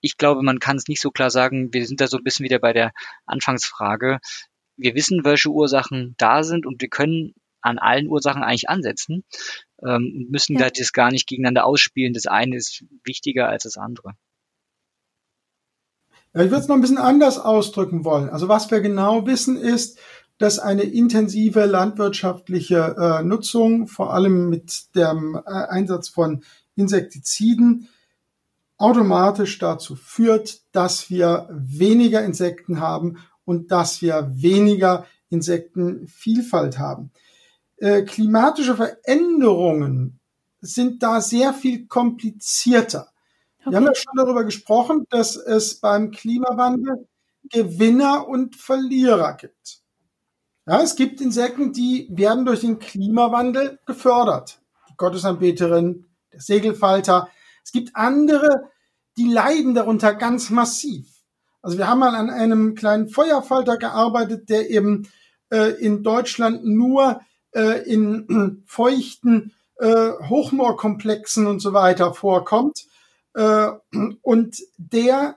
Ich 0.00 0.18
glaube, 0.18 0.42
man 0.42 0.58
kann 0.58 0.76
es 0.76 0.88
nicht 0.88 1.00
so 1.00 1.10
klar 1.10 1.30
sagen. 1.30 1.72
Wir 1.72 1.86
sind 1.86 2.00
da 2.00 2.06
so 2.06 2.18
ein 2.18 2.24
bisschen 2.24 2.44
wieder 2.44 2.58
bei 2.58 2.72
der 2.72 2.92
Anfangsfrage. 3.24 4.18
Wir 4.76 4.94
wissen, 4.94 5.24
welche 5.24 5.48
Ursachen 5.48 6.14
da 6.18 6.42
sind 6.42 6.66
und 6.66 6.80
wir 6.80 6.88
können 6.88 7.34
an 7.62 7.78
allen 7.78 8.06
Ursachen 8.06 8.42
eigentlich 8.42 8.68
ansetzen 8.68 9.24
ähm, 9.82 10.12
und 10.14 10.30
müssen 10.30 10.54
ja. 10.54 10.60
da 10.60 10.70
das 10.70 10.92
gar 10.92 11.10
nicht 11.10 11.26
gegeneinander 11.26 11.64
ausspielen. 11.64 12.12
Das 12.12 12.26
eine 12.26 12.56
ist 12.56 12.84
wichtiger 13.04 13.48
als 13.48 13.64
das 13.64 13.76
andere. 13.76 14.12
Ja, 16.34 16.42
ich 16.42 16.50
würde 16.50 16.62
es 16.62 16.68
noch 16.68 16.76
ein 16.76 16.82
bisschen 16.82 16.98
anders 16.98 17.38
ausdrücken 17.38 18.04
wollen. 18.04 18.28
Also 18.28 18.48
was 18.48 18.70
wir 18.70 18.80
genau 18.80 19.26
wissen 19.26 19.56
ist, 19.56 19.98
dass 20.38 20.58
eine 20.58 20.82
intensive 20.82 21.64
landwirtschaftliche 21.64 22.94
äh, 22.98 23.22
Nutzung, 23.22 23.86
vor 23.86 24.12
allem 24.12 24.50
mit 24.50 24.94
dem 24.94 25.34
äh, 25.34 25.50
Einsatz 25.50 26.10
von 26.10 26.44
Insektiziden 26.76 27.88
automatisch 28.78 29.58
dazu 29.58 29.96
führt, 29.96 30.60
dass 30.72 31.10
wir 31.10 31.48
weniger 31.50 32.24
Insekten 32.24 32.80
haben 32.80 33.18
und 33.44 33.70
dass 33.70 34.02
wir 34.02 34.30
weniger 34.34 35.06
Insektenvielfalt 35.30 36.78
haben. 36.78 37.10
Äh, 37.78 38.02
klimatische 38.02 38.76
Veränderungen 38.76 40.20
sind 40.60 41.02
da 41.02 41.20
sehr 41.20 41.52
viel 41.52 41.86
komplizierter. 41.86 43.08
Okay. 43.60 43.70
Wir 43.70 43.76
haben 43.76 43.86
ja 43.86 43.94
schon 43.94 44.14
darüber 44.16 44.44
gesprochen, 44.44 45.06
dass 45.10 45.36
es 45.36 45.80
beim 45.80 46.10
Klimawandel 46.10 47.06
Gewinner 47.50 48.26
und 48.28 48.56
Verlierer 48.56 49.34
gibt. 49.34 49.80
Ja, 50.66 50.82
es 50.82 50.96
gibt 50.96 51.20
Insekten, 51.20 51.72
die 51.72 52.08
werden 52.10 52.44
durch 52.44 52.60
den 52.60 52.78
Klimawandel 52.78 53.78
gefördert. 53.86 54.60
Die 54.90 54.96
Gottesanbeterin, 54.96 56.06
der 56.36 56.42
Segelfalter. 56.42 57.28
Es 57.64 57.72
gibt 57.72 57.96
andere, 57.96 58.70
die 59.16 59.28
leiden 59.28 59.74
darunter 59.74 60.14
ganz 60.14 60.50
massiv. 60.50 61.08
Also 61.62 61.78
wir 61.78 61.88
haben 61.88 61.98
mal 61.98 62.14
an 62.14 62.30
einem 62.30 62.74
kleinen 62.74 63.08
Feuerfalter 63.08 63.76
gearbeitet, 63.76 64.48
der 64.50 64.70
eben 64.70 65.08
äh, 65.50 65.72
in 65.80 66.02
Deutschland 66.04 66.64
nur 66.64 67.20
äh, 67.52 67.82
in 67.90 68.28
äh, 68.62 68.62
feuchten 68.66 69.52
Hochmoorkomplexen 69.78 71.46
und 71.46 71.60
so 71.60 71.74
weiter 71.74 72.14
vorkommt. 72.14 72.86
Äh, 73.34 73.72
und 74.22 74.56
der 74.78 75.36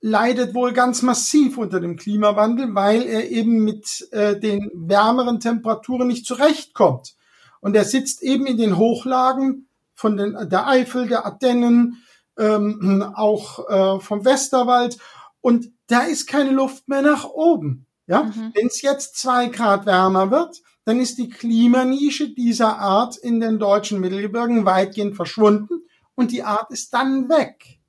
leidet 0.00 0.54
wohl 0.54 0.72
ganz 0.72 1.02
massiv 1.02 1.58
unter 1.58 1.80
dem 1.80 1.96
Klimawandel, 1.96 2.74
weil 2.74 3.02
er 3.02 3.28
eben 3.28 3.64
mit 3.64 4.08
äh, 4.12 4.38
den 4.38 4.70
wärmeren 4.72 5.40
Temperaturen 5.40 6.06
nicht 6.06 6.26
zurechtkommt. 6.26 7.16
Und 7.60 7.74
er 7.74 7.84
sitzt 7.84 8.22
eben 8.22 8.46
in 8.46 8.56
den 8.56 8.76
Hochlagen 8.76 9.65
von 9.96 10.16
den, 10.16 10.36
der 10.48 10.68
Eifel, 10.68 11.08
der 11.08 11.26
Ardennen, 11.26 12.04
ähm, 12.38 13.02
auch 13.16 13.68
äh, 13.68 14.00
vom 14.00 14.24
Westerwald. 14.24 14.98
Und 15.40 15.72
da 15.88 16.02
ist 16.02 16.26
keine 16.26 16.50
Luft 16.50 16.88
mehr 16.88 17.02
nach 17.02 17.24
oben. 17.24 17.86
Ja, 18.06 18.24
mhm. 18.24 18.52
wenn 18.54 18.68
es 18.68 18.82
jetzt 18.82 19.16
zwei 19.16 19.48
Grad 19.48 19.84
wärmer 19.84 20.30
wird, 20.30 20.62
dann 20.84 21.00
ist 21.00 21.18
die 21.18 21.28
Klimanische 21.28 22.32
dieser 22.32 22.78
Art 22.78 23.16
in 23.16 23.40
den 23.40 23.58
deutschen 23.58 23.98
Mittelgebirgen 23.98 24.64
weitgehend 24.64 25.16
verschwunden 25.16 25.82
und 26.14 26.30
die 26.30 26.44
Art 26.44 26.70
ist 26.70 26.94
dann 26.94 27.28
weg. 27.28 27.80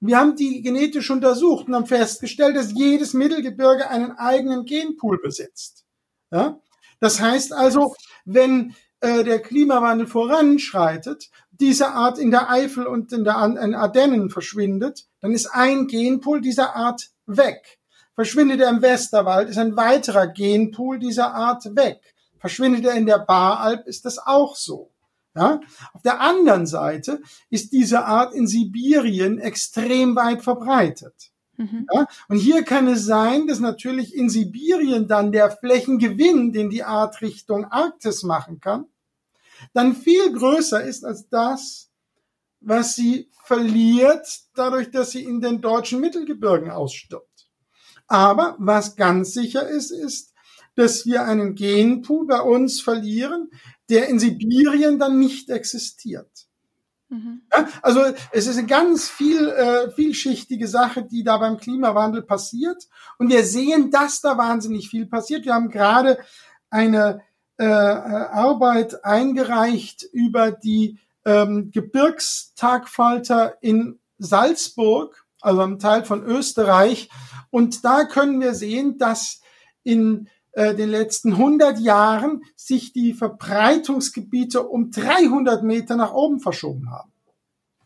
Wir 0.00 0.18
haben 0.18 0.34
die 0.34 0.62
genetisch 0.62 1.10
untersucht 1.10 1.68
und 1.68 1.74
haben 1.74 1.86
festgestellt, 1.86 2.56
dass 2.56 2.72
jedes 2.72 3.14
Mittelgebirge 3.14 3.88
einen 3.88 4.12
eigenen 4.12 4.64
Genpool 4.64 5.20
besitzt. 5.20 5.84
Ja? 6.32 6.60
Das 7.00 7.20
heißt 7.20 7.52
also, 7.52 7.94
wenn 8.24 8.74
äh, 9.00 9.24
der 9.24 9.40
Klimawandel 9.40 10.06
voranschreitet, 10.06 11.30
diese 11.52 11.92
Art 11.92 12.18
in 12.18 12.30
der 12.30 12.50
Eifel 12.50 12.86
und 12.86 13.12
in 13.12 13.24
der 13.24 13.42
in 13.62 13.74
Ardennen 13.74 14.30
verschwindet, 14.30 15.06
dann 15.20 15.32
ist 15.32 15.46
ein 15.46 15.86
Genpool 15.86 16.40
dieser 16.40 16.76
Art 16.76 17.10
weg. 17.26 17.78
Verschwindet 18.14 18.60
er 18.60 18.70
im 18.70 18.82
Westerwald, 18.82 19.48
ist 19.48 19.58
ein 19.58 19.76
weiterer 19.76 20.26
Genpool 20.26 20.98
dieser 20.98 21.34
Art 21.34 21.64
weg. 21.76 22.00
Verschwindet 22.38 22.84
er 22.84 22.94
in 22.94 23.06
der 23.06 23.18
Baralp, 23.18 23.86
ist 23.86 24.04
das 24.04 24.18
auch 24.18 24.56
so. 24.56 24.90
Ja? 25.34 25.60
Auf 25.92 26.02
der 26.02 26.20
anderen 26.20 26.66
Seite 26.66 27.20
ist 27.50 27.72
diese 27.72 28.04
Art 28.04 28.34
in 28.34 28.46
Sibirien 28.46 29.38
extrem 29.38 30.16
weit 30.16 30.42
verbreitet. 30.42 31.30
Mhm. 31.58 31.86
Ja? 31.92 32.06
Und 32.28 32.38
hier 32.38 32.62
kann 32.62 32.88
es 32.88 33.04
sein, 33.04 33.46
dass 33.46 33.60
natürlich 33.60 34.14
in 34.14 34.30
Sibirien 34.30 35.06
dann 35.06 35.32
der 35.32 35.50
Flächengewinn, 35.50 36.52
den 36.52 36.70
die 36.70 36.84
Art 36.84 37.20
Richtung 37.20 37.66
Arktis 37.66 38.22
machen 38.22 38.60
kann, 38.60 38.86
dann 39.74 39.94
viel 39.94 40.32
größer 40.32 40.82
ist 40.82 41.04
als 41.04 41.28
das, 41.28 41.90
was 42.60 42.94
sie 42.94 43.30
verliert, 43.44 44.26
dadurch, 44.54 44.90
dass 44.90 45.10
sie 45.10 45.24
in 45.24 45.40
den 45.40 45.60
deutschen 45.60 46.00
Mittelgebirgen 46.00 46.70
ausstirbt. 46.70 47.48
Aber 48.06 48.56
was 48.58 48.96
ganz 48.96 49.34
sicher 49.34 49.68
ist, 49.68 49.90
ist, 49.90 50.32
dass 50.74 51.06
wir 51.06 51.24
einen 51.24 51.54
Genpool 51.54 52.26
bei 52.26 52.40
uns 52.40 52.80
verlieren, 52.80 53.50
der 53.88 54.08
in 54.08 54.18
Sibirien 54.18 54.98
dann 54.98 55.18
nicht 55.18 55.50
existiert. 55.50 56.47
Mhm. 57.08 57.42
Ja, 57.54 57.68
also 57.82 58.02
es 58.32 58.46
ist 58.46 58.58
eine 58.58 58.66
ganz 58.66 59.08
viel, 59.08 59.48
äh, 59.48 59.90
vielschichtige 59.90 60.68
Sache, 60.68 61.02
die 61.02 61.24
da 61.24 61.38
beim 61.38 61.56
Klimawandel 61.56 62.22
passiert. 62.22 62.88
Und 63.18 63.30
wir 63.30 63.44
sehen, 63.44 63.90
dass 63.90 64.20
da 64.20 64.36
wahnsinnig 64.36 64.88
viel 64.88 65.06
passiert. 65.06 65.44
Wir 65.44 65.54
haben 65.54 65.70
gerade 65.70 66.18
eine 66.70 67.22
äh, 67.58 67.64
äh 67.64 67.66
Arbeit 67.66 69.04
eingereicht 69.04 70.04
über 70.12 70.50
die 70.50 70.98
ähm, 71.24 71.70
Gebirgstagfalter 71.72 73.56
in 73.62 73.98
Salzburg, 74.18 75.24
also 75.40 75.62
einem 75.62 75.78
Teil 75.78 76.04
von 76.04 76.22
Österreich. 76.24 77.08
Und 77.50 77.84
da 77.84 78.04
können 78.04 78.40
wir 78.40 78.54
sehen, 78.54 78.98
dass 78.98 79.40
in 79.82 80.28
äh, 80.52 80.74
den 80.74 80.90
letzten 80.90 81.32
100 81.32 81.78
Jahren 81.78 82.42
sich 82.56 82.92
die 82.92 83.14
Verbreitungsgebiete 83.14 84.62
um 84.62 84.90
300 84.90 85.62
Meter 85.62 85.96
nach 85.96 86.12
oben 86.12 86.40
verschoben 86.40 86.90
haben. 86.90 87.12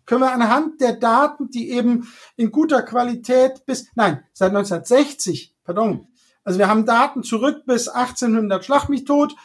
Können 0.05 0.23
wir 0.23 0.33
anhand 0.33 0.81
der 0.81 0.95
Daten, 0.95 1.51
die 1.51 1.71
eben 1.71 2.09
in 2.37 2.51
guter 2.51 2.83
Qualität 2.83 3.65
bis, 3.67 3.87
nein, 3.95 4.25
seit 4.33 4.51
1960, 4.51 5.55
pardon, 5.65 6.09
also 6.45 6.59
wir 6.59 6.69
haben 6.69 6.87
Daten 6.87 7.23
zurück 7.23 7.65
bis 7.67 7.89
1800 7.89 8.65
Schlag 8.65 8.89
mich 8.89 9.05
tot, 9.05 9.37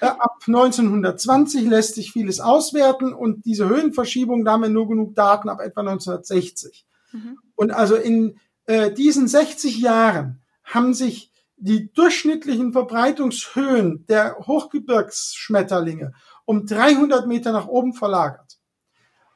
ab 0.00 0.42
1920 0.46 1.66
lässt 1.66 1.94
sich 1.94 2.12
vieles 2.12 2.40
auswerten 2.40 3.12
und 3.12 3.44
diese 3.44 3.68
Höhenverschiebung, 3.68 4.44
da 4.44 4.52
haben 4.52 4.62
wir 4.62 4.68
nur 4.68 4.88
genug 4.88 5.14
Daten 5.14 5.48
ab 5.48 5.60
etwa 5.60 5.80
1960. 5.80 6.86
Mhm. 7.12 7.38
Und 7.56 7.70
also 7.72 7.96
in 7.96 8.38
äh, 8.66 8.92
diesen 8.92 9.28
60 9.28 9.78
Jahren 9.78 10.40
haben 10.62 10.94
sich 10.94 11.32
die 11.56 11.92
durchschnittlichen 11.92 12.72
Verbreitungshöhen 12.72 14.04
der 14.08 14.36
Hochgebirgsschmetterlinge 14.38 16.12
um 16.44 16.66
300 16.66 17.26
Meter 17.26 17.52
nach 17.52 17.68
oben 17.68 17.94
verlagert. 17.94 18.58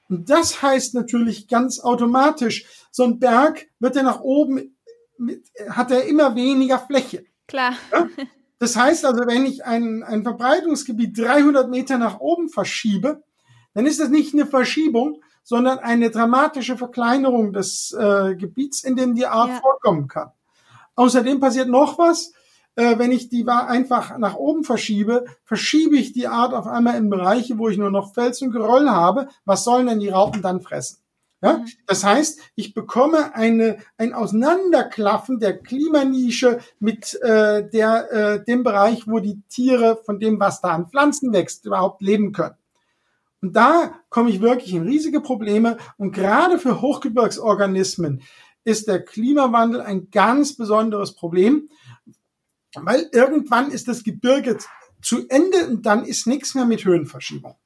Und 0.09 0.31
das 0.31 0.63
heißt 0.63 0.95
natürlich 0.95 1.49
ganz 1.49 1.81
automatisch, 1.81 2.67
so 2.91 3.05
ein 3.05 3.19
Berg 3.19 3.67
wird 3.79 3.97
er 3.97 4.03
nach 4.03 4.21
oben, 4.21 4.77
hat 5.71 5.91
er 5.91 6.07
immer 6.07 6.35
weniger 6.35 6.79
Fläche. 6.79 7.25
Klar. 7.47 7.75
Ja? 7.93 8.09
Das 8.61 8.75
heißt 8.75 9.05
also, 9.05 9.25
wenn 9.29 9.47
ich 9.47 9.65
ein, 9.65 10.03
ein 10.03 10.25
Verbreitungsgebiet 10.25 11.17
300 11.17 11.71
Meter 11.71 11.97
nach 11.97 12.19
oben 12.19 12.49
verschiebe, 12.49 13.23
dann 13.73 13.87
ist 13.87 14.01
das 14.01 14.09
nicht 14.09 14.35
eine 14.35 14.47
Verschiebung, 14.47 15.23
sondern 15.45 15.79
eine 15.79 16.11
dramatische 16.11 16.77
Verkleinerung 16.77 17.53
des 17.53 17.97
äh, 17.97 18.35
Gebiets, 18.35 18.83
in 18.83 18.97
dem 18.97 19.15
die 19.15 19.27
Art 19.27 19.51
ja. 19.51 19.61
vorkommen 19.61 20.09
kann. 20.09 20.33
Außerdem 20.99 21.39
passiert 21.39 21.69
noch 21.69 21.97
was. 21.97 22.33
Äh, 22.75 22.99
wenn 22.99 23.13
ich 23.13 23.29
die 23.29 23.47
einfach 23.47 24.19
nach 24.19 24.35
oben 24.35 24.65
verschiebe, 24.65 25.27
verschiebe 25.45 25.97
ich 25.97 26.13
die 26.13 26.27
Art 26.27 26.53
auf 26.53 26.67
einmal 26.67 26.97
in 26.97 27.09
Bereiche, 27.09 27.57
wo 27.57 27.69
ich 27.69 27.79
nur 27.79 27.93
noch 27.93 28.15
Fels 28.15 28.43
und 28.43 28.51
Geröll 28.51 28.91
habe. 28.91 29.29
Was 29.45 29.63
sollen 29.63 29.87
denn 29.87 30.01
die 30.01 30.09
Raupen 30.09 30.43
dann 30.43 30.61
fressen? 30.61 30.99
Ja, 31.41 31.59
mhm. 31.59 31.67
das 31.87 32.03
heißt, 32.03 32.41
ich 32.57 32.75
bekomme 32.75 33.37
eine, 33.37 33.79
ein 33.97 34.13
Auseinanderklaffen 34.13 35.39
der 35.39 35.59
Klimanische 35.59 36.59
mit 36.81 37.15
äh, 37.23 37.69
der, 37.71 38.13
äh, 38.13 38.45
dem 38.45 38.65
Bereich, 38.65 39.07
wo 39.07 39.21
die 39.21 39.41
Tiere 39.49 40.01
von 40.05 40.19
dem, 40.19 40.41
was 40.41 40.61
da 40.61 40.71
an 40.71 40.89
Pflanzen 40.89 41.33
wächst, 41.33 41.65
überhaupt 41.65 42.03
leben 42.03 42.33
können. 42.33 42.57
Und 43.41 43.55
da 43.55 43.93
komme 44.09 44.31
ich 44.31 44.41
wirklich 44.41 44.75
in 44.75 44.83
riesige 44.83 45.21
Probleme. 45.21 45.77
Und 45.97 46.11
gerade 46.11 46.59
für 46.59 46.81
Hochgebirgsorganismen 46.81 48.23
ist 48.69 48.87
der 48.87 49.03
Klimawandel 49.03 49.81
ein 49.81 50.11
ganz 50.11 50.55
besonderes 50.55 51.15
Problem, 51.15 51.71
weil 52.75 53.09
irgendwann 53.13 53.71
ist 53.71 53.89
das 53.89 54.05
Gebirge 54.05 54.59
zu 55.01 55.27
Ende 55.29 55.69
und 55.69 55.87
dann 55.87 56.05
ist 56.05 56.27
nichts 56.27 56.55
mehr 56.55 56.67
mit 56.67 56.85
Höhenverschiebung. 56.85 57.57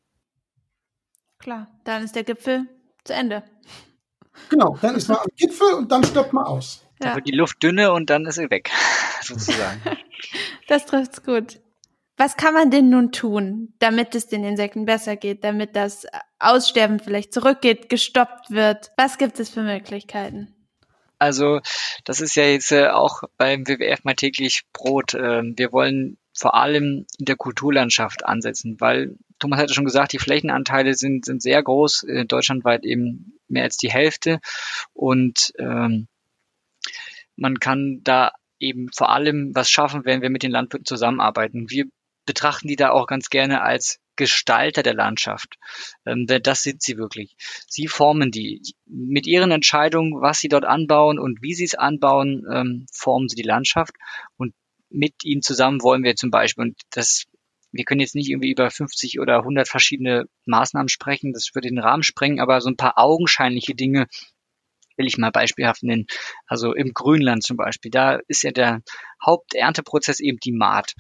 Klar, 1.38 1.68
dann 1.84 2.04
ist 2.04 2.14
der 2.14 2.22
Gipfel 2.22 2.68
zu 3.02 3.14
Ende. 3.14 3.42
Genau, 4.48 4.78
dann 4.80 4.94
ist 4.94 5.08
man 5.08 5.18
am 5.18 5.26
Gipfel 5.36 5.74
und 5.74 5.90
dann 5.90 6.04
stirbt 6.04 6.32
man 6.32 6.44
aus. 6.44 6.86
Ja. 7.00 7.08
Dann 7.08 7.16
wird 7.16 7.26
die 7.26 7.36
Luft 7.36 7.60
dünne 7.62 7.92
und 7.92 8.08
dann 8.08 8.24
ist 8.24 8.36
sie 8.36 8.48
weg, 8.48 8.70
sozusagen. 9.22 9.80
das 10.68 10.86
trifft's 10.86 11.24
gut. 11.24 11.58
Was 12.16 12.36
kann 12.36 12.54
man 12.54 12.70
denn 12.70 12.90
nun 12.90 13.10
tun, 13.10 13.74
damit 13.80 14.14
es 14.14 14.28
den 14.28 14.44
Insekten 14.44 14.84
besser 14.84 15.16
geht, 15.16 15.42
damit 15.42 15.74
das 15.74 16.06
Aussterben 16.38 17.00
vielleicht 17.00 17.32
zurückgeht, 17.32 17.88
gestoppt 17.88 18.50
wird? 18.50 18.92
Was 18.96 19.18
gibt 19.18 19.40
es 19.40 19.50
für 19.50 19.62
Möglichkeiten? 19.62 20.54
Also 21.22 21.60
das 22.04 22.20
ist 22.20 22.34
ja 22.34 22.42
jetzt 22.42 22.72
äh, 22.72 22.88
auch 22.88 23.22
beim 23.36 23.68
WWF 23.68 24.02
mal 24.02 24.16
täglich 24.16 24.64
Brot. 24.72 25.14
Ähm, 25.14 25.54
wir 25.56 25.70
wollen 25.70 26.18
vor 26.36 26.54
allem 26.54 27.06
in 27.16 27.26
der 27.26 27.36
Kulturlandschaft 27.36 28.24
ansetzen, 28.24 28.80
weil 28.80 29.14
Thomas 29.38 29.60
hatte 29.60 29.72
schon 29.72 29.84
gesagt, 29.84 30.12
die 30.12 30.18
Flächenanteile 30.18 30.94
sind, 30.94 31.24
sind 31.24 31.40
sehr 31.40 31.62
groß, 31.62 32.02
äh, 32.08 32.24
deutschlandweit 32.24 32.84
eben 32.84 33.38
mehr 33.46 33.62
als 33.62 33.76
die 33.76 33.92
Hälfte 33.92 34.40
und 34.94 35.52
ähm, 35.60 36.08
man 37.36 37.60
kann 37.60 38.00
da 38.02 38.32
eben 38.58 38.88
vor 38.92 39.10
allem 39.10 39.54
was 39.54 39.70
schaffen, 39.70 40.04
wenn 40.04 40.22
wir 40.22 40.30
mit 40.30 40.42
den 40.42 40.50
Landwirten 40.50 40.86
zusammenarbeiten. 40.86 41.70
Wir 41.70 41.84
betrachten 42.26 42.66
die 42.66 42.76
da 42.76 42.90
auch 42.90 43.06
ganz 43.06 43.30
gerne 43.30 43.62
als 43.62 44.00
Gestalter 44.16 44.82
der 44.82 44.94
Landschaft. 44.94 45.56
Ähm, 46.06 46.26
das 46.26 46.62
sind 46.62 46.82
sie 46.82 46.96
wirklich. 46.96 47.36
Sie 47.66 47.86
formen 47.86 48.30
die. 48.30 48.62
Mit 48.86 49.26
ihren 49.26 49.50
Entscheidungen, 49.50 50.20
was 50.20 50.38
sie 50.38 50.48
dort 50.48 50.64
anbauen 50.64 51.18
und 51.18 51.42
wie 51.42 51.54
sie 51.54 51.64
es 51.64 51.74
anbauen, 51.74 52.44
ähm, 52.50 52.86
formen 52.92 53.28
sie 53.28 53.36
die 53.36 53.48
Landschaft. 53.48 53.94
Und 54.36 54.54
mit 54.90 55.24
ihnen 55.24 55.42
zusammen 55.42 55.82
wollen 55.82 56.04
wir 56.04 56.16
zum 56.16 56.30
Beispiel, 56.30 56.64
und 56.64 56.80
das, 56.90 57.24
wir 57.72 57.84
können 57.84 58.00
jetzt 58.00 58.14
nicht 58.14 58.28
irgendwie 58.28 58.50
über 58.50 58.70
50 58.70 59.18
oder 59.20 59.38
100 59.38 59.66
verschiedene 59.66 60.26
Maßnahmen 60.44 60.88
sprechen, 60.88 61.32
das 61.32 61.50
würde 61.54 61.68
den 61.68 61.78
Rahmen 61.78 62.02
sprengen, 62.02 62.40
aber 62.40 62.60
so 62.60 62.68
ein 62.68 62.76
paar 62.76 62.98
augenscheinliche 62.98 63.74
Dinge 63.74 64.06
will 64.96 65.06
ich 65.06 65.18
mal 65.18 65.30
beispielhaft 65.30 65.82
nennen. 65.82 66.06
Also 66.46 66.74
im 66.74 66.92
Grünland 66.92 67.42
zum 67.42 67.56
Beispiel, 67.56 67.90
da 67.90 68.20
ist 68.28 68.42
ja 68.42 68.50
der 68.50 68.82
Haupternteprozess 69.24 70.20
eben 70.20 70.38
die 70.38 70.52
Maat. 70.52 70.94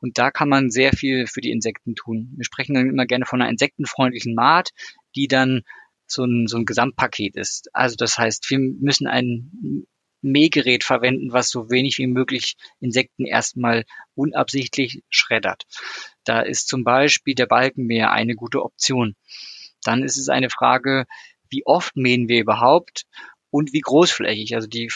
Und 0.00 0.18
da 0.18 0.30
kann 0.30 0.48
man 0.48 0.70
sehr 0.70 0.92
viel 0.92 1.26
für 1.26 1.40
die 1.40 1.50
Insekten 1.50 1.94
tun. 1.94 2.32
Wir 2.36 2.44
sprechen 2.44 2.74
dann 2.74 2.88
immer 2.88 3.06
gerne 3.06 3.26
von 3.26 3.40
einer 3.40 3.50
insektenfreundlichen 3.50 4.34
Maat, 4.34 4.70
die 5.14 5.28
dann 5.28 5.62
so 6.06 6.24
ein, 6.24 6.46
so 6.46 6.56
ein 6.56 6.64
Gesamtpaket 6.64 7.36
ist. 7.36 7.68
Also 7.72 7.96
das 7.96 8.18
heißt, 8.18 8.48
wir 8.50 8.58
müssen 8.58 9.06
ein 9.06 9.86
Mähgerät 10.22 10.84
verwenden, 10.84 11.32
was 11.32 11.50
so 11.50 11.70
wenig 11.70 11.98
wie 11.98 12.06
möglich 12.06 12.56
Insekten 12.80 13.26
erstmal 13.26 13.84
unabsichtlich 14.14 15.02
schreddert. 15.08 15.64
Da 16.24 16.40
ist 16.40 16.68
zum 16.68 16.84
Beispiel 16.84 17.34
der 17.34 17.46
Balkenmäher 17.46 18.10
eine 18.10 18.34
gute 18.34 18.62
Option. 18.62 19.14
Dann 19.82 20.02
ist 20.02 20.16
es 20.16 20.28
eine 20.28 20.50
Frage, 20.50 21.06
wie 21.48 21.64
oft 21.64 21.96
mähen 21.96 22.28
wir 22.28 22.40
überhaupt 22.40 23.04
und 23.56 23.72
wie 23.72 23.80
großflächig. 23.80 24.54
Also 24.54 24.68
die, 24.68 24.92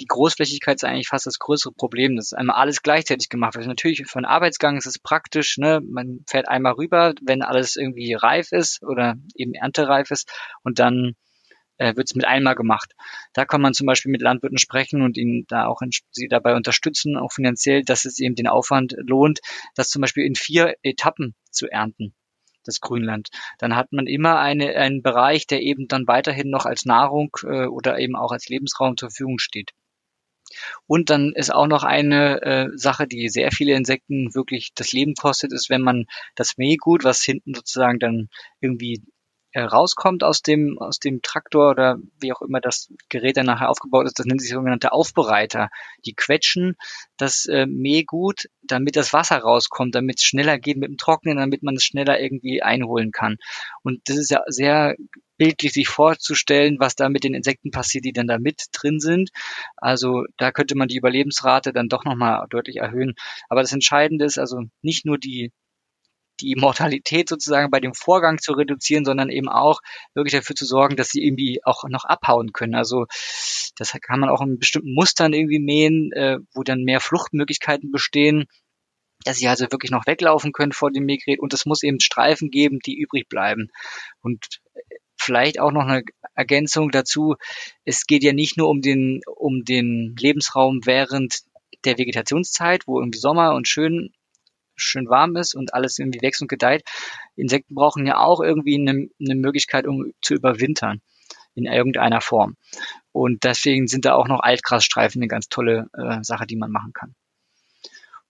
die 0.00 0.06
Großflächigkeit 0.06 0.76
ist 0.76 0.84
eigentlich 0.84 1.08
fast 1.08 1.26
das 1.26 1.38
größere 1.38 1.74
Problem. 1.74 2.16
Das 2.16 2.26
ist 2.26 2.32
einmal 2.32 2.56
alles 2.56 2.82
gleichzeitig 2.82 3.28
gemacht 3.28 3.54
wird. 3.54 3.66
Natürlich 3.66 4.04
für 4.06 4.16
einen 4.16 4.24
Arbeitsgang 4.24 4.78
ist 4.78 4.86
es 4.86 4.98
praktisch, 4.98 5.58
ne? 5.58 5.82
Man 5.86 6.20
fährt 6.26 6.48
einmal 6.48 6.72
rüber, 6.72 7.12
wenn 7.22 7.42
alles 7.42 7.76
irgendwie 7.76 8.14
reif 8.14 8.50
ist 8.50 8.82
oder 8.82 9.16
eben 9.34 9.52
erntereif 9.52 10.10
ist 10.10 10.32
und 10.62 10.78
dann 10.78 11.16
äh, 11.76 11.94
wird 11.96 12.08
es 12.08 12.14
mit 12.14 12.24
einmal 12.24 12.54
gemacht. 12.54 12.94
Da 13.34 13.44
kann 13.44 13.60
man 13.60 13.74
zum 13.74 13.86
Beispiel 13.86 14.10
mit 14.10 14.22
Landwirten 14.22 14.58
sprechen 14.58 15.02
und 15.02 15.18
ihnen 15.18 15.44
da 15.48 15.66
auch 15.66 15.82
sie 16.12 16.28
dabei 16.28 16.56
unterstützen, 16.56 17.18
auch 17.18 17.32
finanziell, 17.32 17.82
dass 17.82 18.06
es 18.06 18.18
eben 18.20 18.36
den 18.36 18.48
Aufwand 18.48 18.94
lohnt, 18.96 19.40
das 19.74 19.90
zum 19.90 20.00
Beispiel 20.00 20.24
in 20.24 20.34
vier 20.34 20.76
Etappen 20.82 21.34
zu 21.50 21.68
ernten 21.68 22.14
das 22.64 22.80
Grünland. 22.80 23.28
Dann 23.58 23.76
hat 23.76 23.92
man 23.92 24.06
immer 24.06 24.38
eine, 24.38 24.74
einen 24.76 25.02
Bereich, 25.02 25.46
der 25.46 25.62
eben 25.62 25.88
dann 25.88 26.06
weiterhin 26.06 26.50
noch 26.50 26.66
als 26.66 26.84
Nahrung 26.84 27.30
äh, 27.44 27.66
oder 27.66 27.98
eben 27.98 28.16
auch 28.16 28.32
als 28.32 28.48
Lebensraum 28.48 28.96
zur 28.96 29.10
Verfügung 29.10 29.38
steht. 29.38 29.72
Und 30.86 31.10
dann 31.10 31.32
ist 31.34 31.52
auch 31.52 31.66
noch 31.66 31.82
eine 31.82 32.42
äh, 32.42 32.68
Sache, 32.74 33.06
die 33.06 33.28
sehr 33.28 33.50
viele 33.52 33.74
Insekten 33.74 34.34
wirklich 34.34 34.72
das 34.74 34.92
Leben 34.92 35.14
kostet, 35.14 35.52
ist, 35.52 35.70
wenn 35.70 35.80
man 35.80 36.06
das 36.34 36.58
Mähgut, 36.58 37.04
was 37.04 37.22
hinten 37.22 37.54
sozusagen 37.54 37.98
dann 37.98 38.28
irgendwie 38.60 39.02
rauskommt 39.60 40.24
aus 40.24 40.42
dem, 40.42 40.78
aus 40.78 40.98
dem 40.98 41.20
Traktor 41.22 41.70
oder 41.70 41.98
wie 42.18 42.32
auch 42.32 42.42
immer 42.42 42.60
das 42.60 42.88
Gerät 43.08 43.36
dann 43.36 43.46
nachher 43.46 43.68
aufgebaut 43.68 44.06
ist, 44.06 44.18
das 44.18 44.26
nennt 44.26 44.40
sich 44.40 44.50
sogenannte 44.50 44.92
Aufbereiter. 44.92 45.68
Die 46.06 46.14
quetschen 46.14 46.76
das 47.16 47.46
äh, 47.46 47.66
Mähgut, 47.66 48.48
damit 48.62 48.96
das 48.96 49.12
Wasser 49.12 49.38
rauskommt, 49.38 49.94
damit 49.94 50.18
es 50.18 50.24
schneller 50.24 50.58
geht 50.58 50.78
mit 50.78 50.88
dem 50.88 50.96
Trocknen, 50.96 51.36
damit 51.36 51.62
man 51.62 51.76
es 51.76 51.84
schneller 51.84 52.20
irgendwie 52.20 52.62
einholen 52.62 53.12
kann. 53.12 53.36
Und 53.82 54.00
das 54.06 54.16
ist 54.16 54.30
ja 54.30 54.42
sehr 54.46 54.96
bildlich 55.36 55.72
sich 55.72 55.88
vorzustellen, 55.88 56.78
was 56.78 56.94
da 56.94 57.08
mit 57.08 57.24
den 57.24 57.34
Insekten 57.34 57.70
passiert, 57.70 58.04
die 58.04 58.12
dann 58.12 58.28
da 58.28 58.38
mit 58.38 58.66
drin 58.72 59.00
sind. 59.00 59.30
Also 59.76 60.24
da 60.36 60.52
könnte 60.52 60.76
man 60.76 60.88
die 60.88 60.96
Überlebensrate 60.96 61.72
dann 61.72 61.88
doch 61.88 62.04
nochmal 62.04 62.46
deutlich 62.48 62.76
erhöhen. 62.76 63.14
Aber 63.48 63.60
das 63.60 63.72
Entscheidende 63.72 64.24
ist 64.24 64.38
also 64.38 64.62
nicht 64.82 65.04
nur 65.04 65.18
die 65.18 65.52
die 66.42 66.56
Mortalität 66.56 67.28
sozusagen 67.28 67.70
bei 67.70 67.80
dem 67.80 67.94
Vorgang 67.94 68.38
zu 68.38 68.52
reduzieren, 68.52 69.04
sondern 69.04 69.30
eben 69.30 69.48
auch 69.48 69.80
wirklich 70.14 70.32
dafür 70.32 70.56
zu 70.56 70.64
sorgen, 70.66 70.96
dass 70.96 71.10
sie 71.10 71.24
irgendwie 71.24 71.60
auch 71.64 71.84
noch 71.88 72.04
abhauen 72.04 72.52
können. 72.52 72.74
Also 72.74 73.06
das 73.76 73.92
kann 74.02 74.20
man 74.20 74.28
auch 74.28 74.40
in 74.42 74.58
bestimmten 74.58 74.94
Mustern 74.94 75.32
irgendwie 75.32 75.60
mähen, 75.60 76.12
äh, 76.12 76.38
wo 76.54 76.62
dann 76.62 76.82
mehr 76.82 77.00
Fluchtmöglichkeiten 77.00 77.90
bestehen. 77.90 78.46
dass 79.24 79.36
sie 79.38 79.46
also 79.46 79.66
wirklich 79.70 79.92
noch 79.92 80.06
weglaufen 80.06 80.52
können 80.52 80.72
vor 80.72 80.90
dem 80.90 81.04
Mähgerät 81.04 81.38
und 81.38 81.54
es 81.54 81.64
muss 81.64 81.84
eben 81.84 82.00
Streifen 82.00 82.50
geben, 82.50 82.80
die 82.84 82.98
übrig 82.98 83.28
bleiben. 83.28 83.70
Und 84.20 84.60
vielleicht 85.16 85.60
auch 85.60 85.70
noch 85.70 85.86
eine 85.86 86.02
Ergänzung 86.34 86.90
dazu. 86.90 87.36
Es 87.84 88.06
geht 88.06 88.24
ja 88.24 88.32
nicht 88.32 88.56
nur 88.56 88.68
um 88.68 88.80
den, 88.80 89.20
um 89.26 89.64
den 89.64 90.16
Lebensraum 90.18 90.80
während 90.84 91.42
der 91.84 91.98
Vegetationszeit, 91.98 92.86
wo 92.86 92.98
irgendwie 93.00 93.18
Sommer 93.18 93.54
und 93.54 93.68
schön, 93.68 94.12
schön 94.82 95.08
warm 95.08 95.36
ist 95.36 95.54
und 95.54 95.74
alles 95.74 95.98
irgendwie 95.98 96.22
wächst 96.22 96.42
und 96.42 96.48
gedeiht. 96.48 96.84
Insekten 97.36 97.74
brauchen 97.74 98.06
ja 98.06 98.18
auch 98.18 98.40
irgendwie 98.40 98.76
eine, 98.76 99.08
eine 99.20 99.34
Möglichkeit, 99.34 99.86
um 99.86 100.12
zu 100.20 100.34
überwintern 100.34 101.00
in 101.54 101.66
irgendeiner 101.66 102.20
Form. 102.20 102.56
Und 103.12 103.44
deswegen 103.44 103.86
sind 103.86 104.04
da 104.04 104.14
auch 104.14 104.28
noch 104.28 104.40
Altgrasstreifen 104.40 105.20
eine 105.20 105.28
ganz 105.28 105.48
tolle 105.48 105.88
äh, 105.92 106.22
Sache, 106.22 106.46
die 106.46 106.56
man 106.56 106.70
machen 106.70 106.92
kann. 106.92 107.14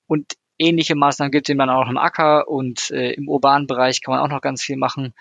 Und 0.07 0.33
ähnliche 0.59 0.95
Maßnahmen 0.95 1.31
gibt 1.31 1.49
es 1.49 1.57
dann 1.57 1.71
auch 1.71 1.85
noch 1.85 1.91
im 1.91 1.99
Acker 1.99 2.49
und 2.49 2.91
äh, 2.91 3.13
im 3.13 3.29
urbanen 3.29 3.67
Bereich 3.67 4.03
kann 4.03 4.15
man 4.15 4.23
auch 4.23 4.29
noch 4.29 4.41
ganz 4.41 4.63
viel 4.63 4.77
machen. 4.77 5.15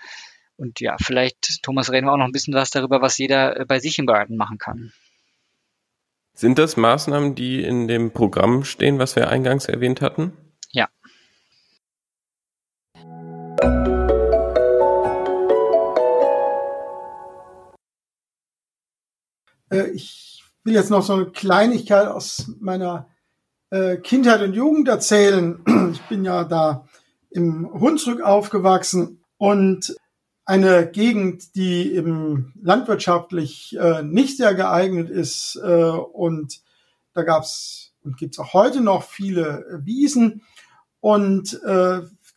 Und 0.56 0.80
ja, 0.80 0.96
vielleicht, 1.00 1.62
Thomas, 1.62 1.90
reden 1.90 2.06
wir 2.06 2.12
auch 2.12 2.18
noch 2.18 2.26
ein 2.26 2.32
bisschen 2.32 2.54
was 2.54 2.70
darüber, 2.70 3.00
was 3.00 3.18
jeder 3.18 3.58
äh, 3.60 3.64
bei 3.64 3.78
sich 3.78 3.98
im 3.98 4.06
Garten 4.06 4.36
machen 4.36 4.58
kann. 4.58 4.92
Sind 6.34 6.58
das 6.58 6.76
Maßnahmen, 6.76 7.34
die 7.34 7.62
in 7.62 7.88
dem 7.88 8.12
Programm 8.12 8.64
stehen, 8.64 8.98
was 8.98 9.16
wir 9.16 9.28
eingangs 9.28 9.66
erwähnt 9.66 10.00
hatten? 10.00 10.32
Äh, 19.72 19.90
ich 19.90 20.44
will 20.64 20.74
jetzt 20.74 20.90
noch 20.90 21.02
so 21.02 21.14
eine 21.14 21.26
Kleinigkeit 21.26 22.06
aus 22.06 22.50
meiner 22.60 23.08
äh, 23.70 23.96
Kindheit 23.96 24.42
und 24.42 24.54
Jugend 24.54 24.88
erzählen. 24.88 25.64
Ich 25.92 26.00
bin 26.08 26.24
ja 26.24 26.44
da 26.44 26.86
im 27.30 27.70
Hunsrück 27.70 28.22
aufgewachsen 28.22 29.22
und 29.36 29.94
eine 30.46 30.86
Gegend, 30.86 31.54
die 31.54 31.92
eben 31.94 32.54
landwirtschaftlich 32.62 33.76
äh, 33.78 34.02
nicht 34.02 34.38
sehr 34.38 34.54
geeignet 34.54 35.10
ist 35.10 35.56
und 35.56 36.60
da 37.12 37.22
gab's 37.22 37.92
und 38.04 38.16
gibt's 38.16 38.38
auch 38.38 38.54
heute 38.54 38.80
noch 38.80 39.02
viele 39.02 39.82
Wiesen 39.84 40.42
und 41.00 41.60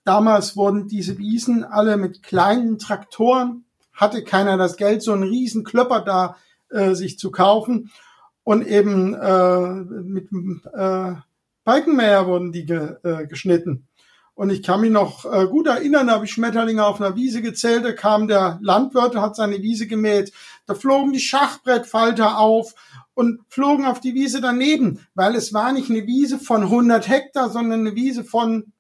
damals 0.03 0.57
wurden 0.57 0.87
diese 0.87 1.17
Wiesen 1.17 1.63
alle 1.63 1.97
mit 1.97 2.23
kleinen 2.23 2.77
Traktoren, 2.77 3.63
hatte 3.93 4.23
keiner 4.23 4.57
das 4.57 4.75
Geld, 4.75 5.01
so 5.01 5.13
einen 5.13 5.23
riesen 5.23 5.63
Klöpper 5.63 6.01
da 6.01 6.35
äh, 6.75 6.95
sich 6.95 7.17
zu 7.17 7.31
kaufen 7.31 7.91
und 8.43 8.65
eben 8.67 9.13
äh, 9.13 9.73
mit 10.03 10.29
äh, 10.73 11.15
Balkenmäher 11.63 12.27
wurden 12.27 12.51
die 12.51 12.65
ge, 12.65 12.95
äh, 13.03 13.25
geschnitten. 13.25 13.87
Und 14.35 14.49
ich 14.49 14.63
kann 14.63 14.81
mich 14.81 14.91
noch 14.91 15.25
äh, 15.25 15.47
gut 15.47 15.65
erinnern, 15.65 16.07
da 16.07 16.13
habe 16.13 16.25
ich 16.25 16.31
Schmetterlinge 16.31 16.85
auf 16.85 17.01
einer 17.01 17.15
Wiese 17.15 17.41
gezählt, 17.41 17.85
da 17.85 17.93
kam 17.93 18.27
der 18.27 18.59
Landwirt, 18.61 19.15
hat 19.15 19.35
seine 19.35 19.61
Wiese 19.61 19.87
gemäht. 19.87 20.31
Da 20.67 20.75
flogen 20.75 21.13
die 21.13 21.19
Schachbrettfalter 21.19 22.37
auf 22.37 22.75
und 23.13 23.41
flogen 23.49 23.85
auf 23.85 23.99
die 23.99 24.13
Wiese 24.13 24.41
daneben, 24.41 24.99
weil 25.15 25.35
es 25.35 25.53
war 25.53 25.71
nicht 25.71 25.89
eine 25.89 26.05
Wiese 26.05 26.37
von 26.37 26.63
100 26.63 27.07
Hektar, 27.07 27.49
sondern 27.49 27.79
eine 27.79 27.95
Wiese 27.95 28.23
von 28.23 28.73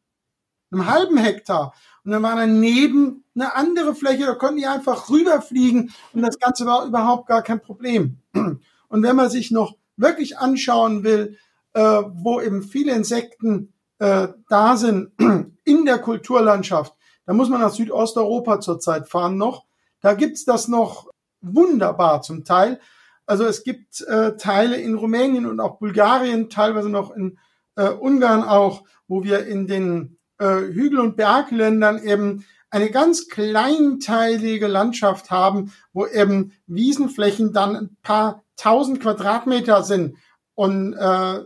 einem 0.71 0.85
halben 0.87 1.17
Hektar. 1.17 1.73
Und 2.03 2.11
dann 2.11 2.21
war 2.21 2.35
daneben 2.35 3.23
eine 3.35 3.55
andere 3.55 3.95
Fläche, 3.95 4.25
da 4.25 4.35
konnten 4.35 4.57
die 4.57 4.65
einfach 4.65 5.09
rüberfliegen 5.09 5.93
und 6.13 6.21
das 6.21 6.39
Ganze 6.39 6.65
war 6.65 6.85
überhaupt 6.85 7.27
gar 7.27 7.41
kein 7.41 7.61
Problem. 7.61 8.19
Und 8.87 9.03
wenn 9.03 9.15
man 9.15 9.29
sich 9.29 9.51
noch 9.51 9.75
wirklich 9.97 10.37
anschauen 10.37 11.03
will, 11.03 11.37
äh, 11.73 11.81
wo 11.81 12.39
eben 12.39 12.63
viele 12.63 12.93
Insekten 12.93 13.73
äh, 13.99 14.29
da 14.47 14.77
sind 14.77 15.11
in 15.63 15.85
der 15.85 15.97
Kulturlandschaft, 15.99 16.93
da 17.25 17.33
muss 17.33 17.49
man 17.49 17.59
nach 17.59 17.73
Südosteuropa 17.73 18.59
zurzeit 18.61 19.09
fahren 19.09 19.37
noch. 19.37 19.65
Da 20.01 20.13
gibt's 20.13 20.45
das 20.45 20.67
noch 20.67 21.09
wunderbar 21.41 22.21
zum 22.21 22.45
Teil. 22.45 22.79
Also 23.25 23.45
es 23.45 23.63
gibt 23.63 24.01
äh, 24.01 24.37
Teile 24.37 24.77
in 24.77 24.95
Rumänien 24.95 25.45
und 25.45 25.59
auch 25.59 25.79
Bulgarien, 25.79 26.49
teilweise 26.49 26.89
noch 26.89 27.11
in 27.11 27.39
äh, 27.75 27.89
Ungarn 27.89 28.43
auch, 28.43 28.83
wo 29.07 29.23
wir 29.23 29.45
in 29.47 29.67
den 29.67 30.17
äh, 30.37 30.45
Hügel- 30.45 30.99
und 30.99 31.15
Bergländern 31.15 32.03
eben 32.03 32.45
eine 32.69 32.89
ganz 32.91 33.29
kleinteilige 33.29 34.67
Landschaft 34.67 35.31
haben, 35.31 35.73
wo 35.93 36.05
eben 36.05 36.53
Wiesenflächen 36.67 37.53
dann 37.53 37.75
ein 37.75 37.97
paar 38.01 38.43
tausend 38.57 39.01
Quadratmeter 39.01 39.83
sind. 39.83 40.17
Und 40.55 40.93
äh, 40.93 41.41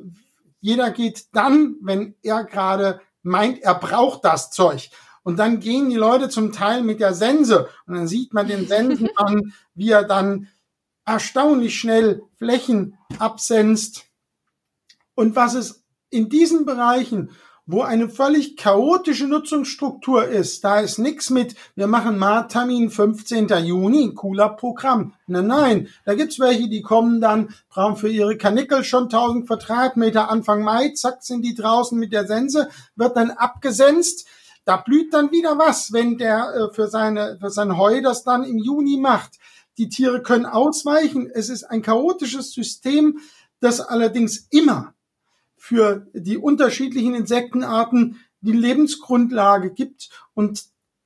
jeder 0.61 0.91
geht 0.91 1.28
dann, 1.34 1.76
wenn 1.82 2.15
er 2.22 2.43
gerade 2.43 3.01
meint, 3.22 3.61
er 3.61 3.76
braucht 3.76 4.26
das 4.26 4.51
Zeug. 4.51 4.89
Und 5.24 5.38
dann 5.38 5.59
gehen 5.59 5.89
die 5.89 5.95
Leute 5.95 6.30
zum 6.30 6.51
Teil 6.51 6.82
mit 6.82 6.99
der 6.99 7.13
Sense 7.13 7.70
und 7.86 7.95
dann 7.95 8.07
sieht 8.07 8.34
man 8.34 8.47
den 8.47 8.67
Sensen 8.67 9.09
an, 9.15 9.53
wie 9.76 9.91
er 9.91 10.03
dann 10.03 10.47
erstaunlich 11.05 11.78
schnell 11.78 12.24
Flächen 12.38 12.97
absenzt. 13.17 14.05
Und 15.15 15.36
was 15.36 15.53
es 15.53 15.84
in 16.09 16.30
diesen 16.30 16.65
Bereichen 16.65 17.32
wo 17.72 17.84
eine 17.84 18.09
völlig 18.09 18.57
chaotische 18.57 19.28
Nutzungsstruktur 19.28 20.26
ist. 20.26 20.63
Da 20.63 20.80
ist 20.80 20.97
nichts 20.97 21.30
mit, 21.30 21.53
wir 21.76 21.86
machen 21.86 22.17
Martermin 22.17 22.89
15. 22.89 23.47
Juni, 23.63 24.15
cooler 24.15 24.49
Programm. 24.49 25.13
Nein, 25.28 25.45
nein, 25.45 25.88
da 26.03 26.15
gibt's 26.15 26.39
welche, 26.39 26.67
die 26.67 26.82
kommen 26.82 27.22
dann, 27.22 27.53
brauchen 27.70 27.95
für 27.95 28.09
ihre 28.09 28.38
Kanickel 28.38 28.84
schon 28.84 29.03
1000 29.03 29.45
Quadratmeter 29.45 30.32
Anfang 30.32 30.63
Mai, 30.63 30.93
zack, 30.95 31.22
sind 31.22 31.45
die 31.45 31.53
draußen 31.53 31.97
mit 31.97 32.11
der 32.11 32.26
Sense, 32.26 32.70
wird 32.95 33.15
dann 33.15 33.30
abgesenzt. 33.30 34.28
Da 34.65 34.78
blüht 34.78 35.13
dann 35.13 35.32
wieder 35.32 35.59
was, 35.59 35.93
wenn 35.93 36.17
der 36.17 36.51
äh, 36.55 36.74
für, 36.74 36.88
seine, 36.88 37.38
für 37.39 37.51
sein 37.51 37.78
Heu 37.78 38.01
das 38.01 38.24
dann 38.24 38.43
im 38.45 38.57
Juni 38.57 38.97
macht. 38.97 39.38
Die 39.78 39.89
Tiere 39.89 40.24
können 40.24 40.47
ausweichen. 40.47 41.30
Es 41.32 41.49
ist 41.49 41.65
ein 41.65 41.84
chaotisches 41.84 42.51
System, 42.51 43.20
das 43.59 43.80
allerdings 43.80 44.47
immer 44.49 44.95
für 45.60 46.07
die 46.14 46.38
unterschiedlichen 46.38 47.14
Insektenarten 47.14 48.20
die 48.41 48.53
Lebensgrundlage 48.53 49.72
gibt. 49.72 50.10
Und 50.34 50.66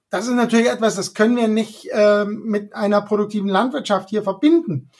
das 0.09 0.27
ist 0.27 0.35
natürlich 0.35 0.69
etwas, 0.69 0.95
das 0.95 1.13
können 1.13 1.35
wir 1.35 1.47
nicht 1.47 1.89
äh, 1.91 2.25
mit 2.25 2.75
einer 2.75 3.01
produktiven 3.01 3.49
Landwirtschaft 3.49 4.09
hier 4.09 4.23
verbinden. 4.23 4.91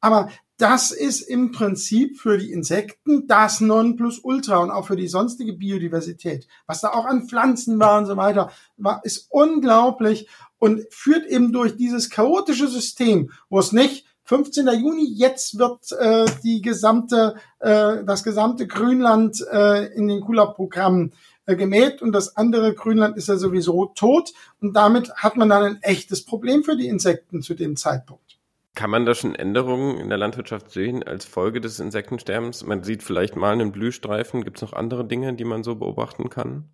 Aber 0.00 0.30
das 0.56 0.92
ist 0.92 1.22
im 1.22 1.52
Prinzip 1.52 2.20
für 2.20 2.38
die 2.38 2.52
Insekten 2.52 3.26
das 3.26 3.60
Nonplusultra 3.60 4.58
und 4.58 4.70
auch 4.70 4.86
für 4.86 4.96
die 4.96 5.08
sonstige 5.08 5.54
Biodiversität. 5.54 6.46
Was 6.66 6.80
da 6.80 6.90
auch 6.90 7.04
an 7.04 7.28
Pflanzen 7.28 7.78
war 7.78 7.98
und 7.98 8.06
so 8.06 8.16
weiter, 8.16 8.50
war, 8.76 9.04
ist 9.04 9.26
unglaublich 9.30 10.28
und 10.58 10.86
führt 10.90 11.26
eben 11.26 11.52
durch 11.52 11.76
dieses 11.76 12.10
chaotische 12.10 12.68
System, 12.68 13.30
wo 13.50 13.58
es 13.58 13.72
nicht 13.72 14.06
15. 14.32 14.66
Juni, 14.80 15.12
jetzt 15.14 15.58
wird 15.58 15.92
äh, 15.92 16.24
die 16.42 16.62
gesamte, 16.62 17.34
äh, 17.58 18.02
das 18.02 18.24
gesamte 18.24 18.66
Grünland 18.66 19.44
äh, 19.52 19.92
in 19.92 20.08
den 20.08 20.22
Kula-Programmen 20.22 21.12
äh, 21.44 21.54
gemäht 21.54 22.00
und 22.00 22.12
das 22.12 22.34
andere 22.34 22.72
Grünland 22.72 23.18
ist 23.18 23.28
ja 23.28 23.36
sowieso 23.36 23.92
tot 23.94 24.32
und 24.62 24.74
damit 24.74 25.12
hat 25.16 25.36
man 25.36 25.50
dann 25.50 25.64
ein 25.64 25.82
echtes 25.82 26.24
Problem 26.24 26.64
für 26.64 26.78
die 26.78 26.88
Insekten 26.88 27.42
zu 27.42 27.52
dem 27.52 27.76
Zeitpunkt. 27.76 28.38
Kann 28.74 28.88
man 28.88 29.04
da 29.04 29.14
schon 29.14 29.34
Änderungen 29.34 29.98
in 29.98 30.08
der 30.08 30.16
Landwirtschaft 30.16 30.70
sehen 30.70 31.02
als 31.02 31.26
Folge 31.26 31.60
des 31.60 31.78
Insektensterbens? 31.78 32.64
Man 32.64 32.84
sieht 32.84 33.02
vielleicht 33.02 33.36
mal 33.36 33.52
einen 33.52 33.70
Blühstreifen. 33.70 34.44
Gibt 34.44 34.56
es 34.56 34.62
noch 34.62 34.72
andere 34.72 35.06
Dinge, 35.06 35.34
die 35.34 35.44
man 35.44 35.62
so 35.62 35.74
beobachten 35.74 36.30
kann? 36.30 36.70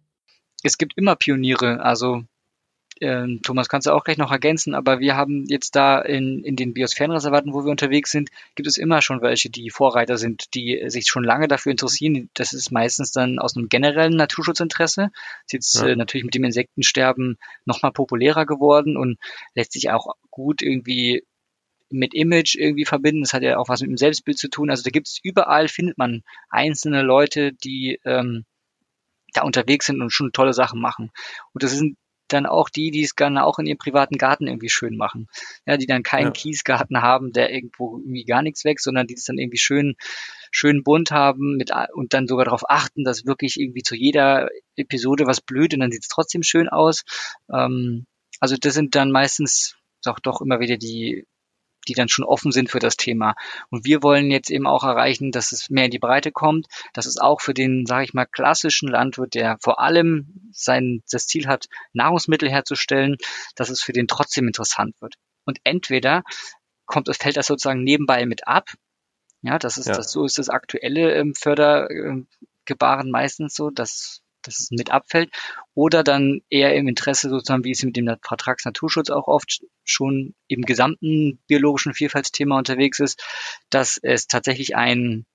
Es 0.63 0.79
gibt 0.79 0.97
immer 0.97 1.17
Pioniere. 1.17 1.81
Also 1.81 2.23
ähm, 3.01 3.41
Thomas, 3.43 3.69
kannst 3.69 3.87
du 3.87 3.93
auch 3.93 4.05
gleich 4.05 4.19
noch 4.19 4.31
ergänzen, 4.31 4.75
aber 4.75 5.01
wir 5.01 5.17
haben 5.17 5.45
jetzt 5.47 5.77
da 5.77 6.01
in, 6.01 6.43
in 6.45 6.57
den 6.57 6.75
Biosphärenreservaten, 6.75 7.53
wo 7.53 7.65
wir 7.65 7.71
unterwegs 7.71 8.11
sind, 8.11 8.31
gibt 8.55 8.67
es 8.67 8.77
immer 8.77 9.03
schon 9.03 9.23
welche, 9.23 9.51
die 9.51 9.71
Vorreiter 9.71 10.17
sind, 10.17 10.55
die 10.55 10.83
sich 10.87 11.07
schon 11.09 11.25
lange 11.25 11.49
dafür 11.49 11.73
interessieren. 11.73 12.31
Das 12.35 12.53
ist 12.53 12.71
meistens 12.71 13.13
dann 13.13 13.39
aus 13.39 13.57
einem 13.57 13.69
generellen 13.69 14.17
Naturschutzinteresse. 14.17 15.11
Ist 15.47 15.53
jetzt 15.53 15.81
ja. 15.81 15.89
äh, 15.89 15.97
natürlich 15.97 16.25
mit 16.25 16.35
dem 16.35 16.45
Insektensterben 16.45 17.39
nochmal 17.65 17.93
populärer 17.93 18.47
geworden 18.47 18.97
und 18.97 19.19
lässt 19.55 19.73
sich 19.73 19.91
auch 19.91 20.15
gut 20.31 20.63
irgendwie 20.63 21.25
mit 21.91 22.15
Image 22.15 22.55
irgendwie 22.55 22.85
verbinden. 22.85 23.23
Das 23.23 23.33
hat 23.33 23.43
ja 23.43 23.59
auch 23.59 23.69
was 23.69 23.81
mit 23.81 23.91
dem 23.91 23.97
Selbstbild 23.97 24.39
zu 24.39 24.49
tun. 24.49 24.71
Also 24.71 24.83
da 24.83 24.91
gibt 24.91 25.09
es 25.09 25.19
überall, 25.23 25.69
findet 25.69 25.99
man 25.99 26.23
einzelne 26.51 27.03
Leute, 27.03 27.53
die 27.53 27.99
ähm, 28.05 28.45
da 29.33 29.43
unterwegs 29.43 29.87
sind 29.87 30.01
und 30.01 30.11
schon 30.11 30.33
tolle 30.33 30.53
Sachen 30.53 30.81
machen. 30.81 31.11
Und 31.53 31.63
das 31.63 31.73
sind 31.73 31.97
dann 32.29 32.47
auch 32.47 32.69
die, 32.69 32.91
die 32.91 33.03
es 33.03 33.17
gerne 33.17 33.45
auch 33.45 33.59
in 33.59 33.67
ihrem 33.67 33.79
privaten 33.79 34.19
Garten 34.19 34.47
irgendwie 34.47 34.69
schön 34.69 34.97
machen. 34.97 35.29
Ja, 35.67 35.77
die 35.77 35.87
dann 35.87 36.03
keinen 36.03 36.27
ja. 36.27 36.31
Kiesgarten 36.33 37.03
haben, 37.03 37.33
der 37.33 37.53
irgendwo 37.53 37.99
irgendwie 37.99 38.25
gar 38.25 38.43
nichts 38.43 38.65
wächst, 38.65 38.85
sondern 38.85 39.07
die 39.07 39.15
es 39.15 39.25
dann 39.25 39.39
irgendwie 39.39 39.59
schön, 39.59 39.97
schön 40.51 40.83
bunt 40.83 41.11
haben 41.11 41.57
mit, 41.57 41.71
und 41.93 42.15
dann 42.15 42.27
sogar 42.27 42.45
darauf 42.45 42.69
achten, 42.69 43.05
dass 43.05 43.27
wirklich 43.27 43.59
irgendwie 43.59 43.83
zu 43.83 43.95
jeder 43.95 44.49
Episode 44.77 45.27
was 45.27 45.41
blüht 45.41 45.75
und 45.75 45.81
dann 45.81 45.91
sieht 45.91 46.03
es 46.03 46.09
trotzdem 46.09 46.43
schön 46.43 46.69
aus. 46.69 47.05
Ähm, 47.53 48.07
also 48.41 48.57
das 48.59 48.75
sind 48.75 48.95
dann 48.95 49.11
meistens 49.11 49.77
doch, 50.05 50.21
doch 50.21 50.41
immer 50.41 50.61
wieder 50.61 50.77
die, 50.77 51.27
die 51.89 51.95
dann 51.95 52.09
schon 52.09 52.25
offen 52.25 52.53
sind 52.53 52.71
für 52.71 52.79
das 52.79 52.97
Thema. 52.97 53.35
Und 53.71 53.85
wir 53.85 54.03
wollen 54.03 54.31
jetzt 54.31 54.51
eben 54.51 54.67
auch 54.67 54.85
erreichen, 54.85 55.33
dass 55.33 55.53
es 55.53 55.71
mehr 55.71 55.87
in 55.87 55.91
die 55.91 55.99
Breite 55.99 56.31
kommt, 56.31 56.67
dass 56.93 57.07
es 57.07 57.19
auch 57.19 57.41
für 57.41 57.55
den, 57.55 57.87
sage 57.87 58.05
ich 58.05 58.15
mal, 58.15 58.27
klassischen 58.27 58.89
Landwirt, 58.89 59.35
der 59.35 59.59
vor 59.61 59.81
allem 59.81 60.51
sein 60.53 61.03
das 61.11 61.27
Ziel 61.27 61.47
hat, 61.47 61.67
Nahrungsmittel 61.93 62.51
herzustellen, 62.51 63.17
dass 63.57 63.71
es 63.71 63.83
für 63.83 63.93
den 63.93 64.07
trotzdem 64.07 64.47
interessant 64.47 64.95
wird. 65.01 65.15
Und 65.45 65.59
entweder 65.65 66.23
kommt, 66.87 67.09
fällt 67.17 67.37
das 67.37 67.47
sozusagen 67.47 67.83
nebenbei 67.83 68.27
mit 68.27 68.47
ab. 68.47 68.71
Ja, 69.43 69.59
das 69.59 69.79
ist 69.79 69.87
ja. 69.87 69.95
das, 69.95 70.11
so 70.11 70.25
ist 70.25 70.39
das 70.39 70.49
aktuelle 70.49 71.15
ähm, 71.15 71.35
Fördergebaren 71.35 73.11
meistens 73.11 73.55
so, 73.55 73.71
dass 73.71 74.23
dass 74.49 74.61
es 74.61 74.71
mit 74.71 74.91
abfällt, 74.91 75.31
oder 75.75 76.03
dann 76.03 76.41
eher 76.49 76.75
im 76.75 76.89
Interesse 76.89 77.29
sozusagen, 77.29 77.65
wie 77.65 77.73
es 77.73 77.83
mit 77.83 77.97
dem 77.97 78.11
Vertragsnaturschutz 78.23 79.11
auch 79.11 79.29
oft 79.29 79.63
schon 79.85 80.35
im 80.49 80.63
gesamten 80.63 81.39
biologischen 81.47 81.95
Vielfaltsthema 81.95 82.59
unterwegs 82.59 82.99
ist, 82.99 83.23
dass 83.71 83.99
es 84.03 84.27
tatsächlich 84.27 84.75
ein, 84.77 85.27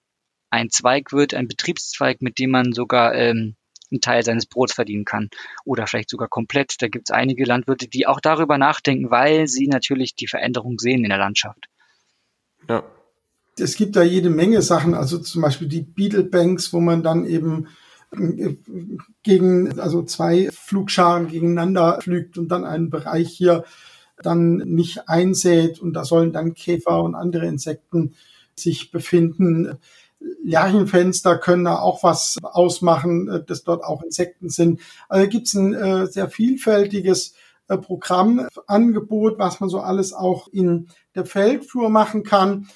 ein 0.49 0.70
Zweig 0.70 1.14
wird, 1.14 1.34
ein 1.34 1.47
Betriebszweig, 1.47 2.22
mit 2.22 2.39
dem 2.39 2.51
man 2.51 2.74
sogar 2.74 3.14
ähm, 3.16 3.55
einen 3.91 4.01
Teil 4.01 4.24
seines 4.24 4.47
Brots 4.47 4.74
verdienen 4.74 5.05
kann 5.05 5.30
oder 5.66 5.88
vielleicht 5.88 6.09
sogar 6.09 6.28
komplett. 6.28 6.82
Da 6.82 6.88
gibt 6.88 7.09
es 7.09 7.16
einige 7.16 7.45
Landwirte, 7.45 7.88
die 7.88 8.07
auch 8.07 8.20
darüber 8.20 8.57
nachdenken, 8.57 9.11
weil 9.11 9.47
sie 9.47 9.68
natürlich 9.68 10.16
die 10.16 10.28
Veränderung 10.28 10.80
sehen 10.80 11.03
in 11.03 11.09
der 11.09 11.20
Landschaft. 11.20 11.68
Ja. 12.68 12.84
Es 13.59 13.76
gibt 13.76 13.95
da 13.95 14.01
jede 14.01 14.32
Menge 14.32 14.64
Sachen, 14.64 14.95
also 14.95 15.20
zum 15.20 15.43
Beispiel 15.43 15.68
die 15.68 15.84
Beetlebanks, 15.84 16.74
wo 16.74 16.80
man 16.80 17.03
dann 17.03 17.26
eben 17.26 17.68
gegen, 19.24 19.80
also 19.80 20.03
zwei 20.03 20.49
Flugscharen 20.51 21.28
gegeneinander 21.28 21.99
fliegt 22.01 22.38
und 22.38 22.49
dann 22.49 22.66
einen 22.66 22.89
Bereich 22.89 23.30
hier 23.30 23.64
dann 24.22 24.57
nicht 24.57 25.09
einsät 25.09 25.80
und 25.80 25.93
da 25.93 26.05
sollen 26.05 26.34
dann 26.34 26.53
Käfer 26.53 27.03
und 27.03 27.16
andere 27.16 27.47
Insekten 27.47 28.14
sich 28.55 28.91
befinden. 28.91 29.78
Lerchenfenster 30.43 31.38
können 31.38 31.66
da 31.66 31.80
auch 31.80 32.03
was 32.03 32.38
ausmachen, 32.41 33.43
dass 33.47 33.64
dort 33.64 33.84
auch 33.84 34.03
Insekten 34.03 34.49
sind. 34.49 34.80
Also 35.09 35.28
gibt 35.28 35.47
es 35.47 35.53
ein 35.53 35.74
äh, 35.74 36.07
sehr 36.07 36.30
vielfältiges 36.30 37.34
äh, 37.68 37.78
Programmangebot, 37.78 39.38
was 39.39 39.59
man 39.59 39.70
so 39.70 39.80
alles 39.80 40.14
auch 40.14 40.47
in 40.49 40.88
der 41.16 41.26
Feldflur 41.26 41.89
machen 41.89 42.24
kann. 42.24 42.68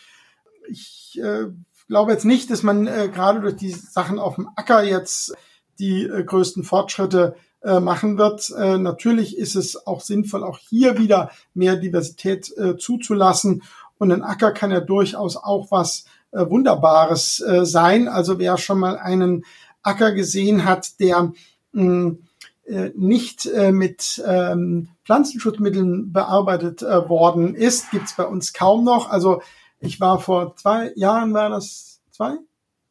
Ich 0.70 1.20
äh, 1.22 1.46
glaube 1.88 2.12
jetzt 2.12 2.26
nicht, 2.26 2.50
dass 2.50 2.64
man 2.64 2.88
äh, 2.88 3.10
gerade 3.14 3.42
durch 3.42 3.56
die 3.56 3.72
Sachen 3.72 4.20
auf 4.20 4.36
dem 4.36 4.50
Acker 4.56 4.84
jetzt 4.84 5.36
die 5.80 6.04
äh, 6.04 6.24
größten 6.24 6.64
Fortschritte 6.64 7.36
äh, 7.64 7.80
machen 7.80 8.18
wird. 8.18 8.50
Äh, 8.58 8.78
natürlich 8.78 9.38
ist 9.38 9.56
es 9.56 9.88
auch 9.88 10.02
sinnvoll, 10.02 10.44
auch 10.44 10.60
hier 10.60 10.98
wieder 10.98 11.32
mehr 11.54 11.76
Diversität 11.76 12.56
äh, 12.58 12.78
zuzulassen. 12.78 13.64
Und 13.98 14.12
ein 14.12 14.24
Acker 14.24 14.52
kann 14.52 14.72
ja 14.72 14.80
durchaus 14.80 15.38
auch 15.38 15.72
was 15.72 16.06
äh, 16.32 16.48
Wunderbares 16.50 17.40
äh, 17.40 17.66
sein. 17.66 18.08
Also 18.08 18.40
wer 18.40 18.58
schon 18.58 18.80
mal 18.80 18.98
einen 18.98 19.44
Acker 19.82 20.12
gesehen 20.12 20.66
hat, 20.66 21.00
der 21.00 21.32
mh, 21.72 22.18
äh, 22.66 22.92
nicht 22.96 23.46
äh, 23.46 23.72
mit 23.72 24.22
ähm, 24.28 24.90
Pflanzenschutzmitteln 25.06 26.12
bearbeitet 26.12 26.82
äh, 26.82 27.08
worden 27.08 27.56
ist, 27.56 27.92
gibt's 27.92 28.16
bei 28.16 28.26
uns 28.26 28.54
kaum 28.54 28.84
noch. 28.84 29.10
Also 29.10 29.42
ich 29.80 30.00
war 30.00 30.20
vor 30.20 30.56
zwei 30.56 30.92
Jahren, 30.96 31.34
war 31.34 31.50
das 31.50 32.02
zwei? 32.12 32.38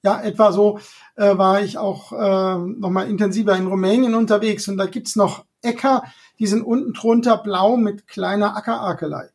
Ja, 0.03 0.21
etwa 0.23 0.53
so 0.53 0.79
äh, 1.17 1.37
war 1.37 1.63
ich 1.63 1.79
auch 1.79 2.13
äh, 2.13 2.59
nochmal 2.59 3.09
intensiver 3.09 3.57
in 3.57 3.67
Rumänien 3.67 4.15
unterwegs 4.15 4.69
und 4.69 4.77
da 4.77 4.87
gibt's 4.87 5.17
noch 5.17 5.45
Äcker, 5.63 6.05
die 6.39 6.47
sind 6.47 6.63
unten 6.63 6.93
drunter 6.93 7.39
blau 7.39 7.77
mit 7.77 8.07
kleiner 8.07 8.57
Ackerakelei. 8.57 9.31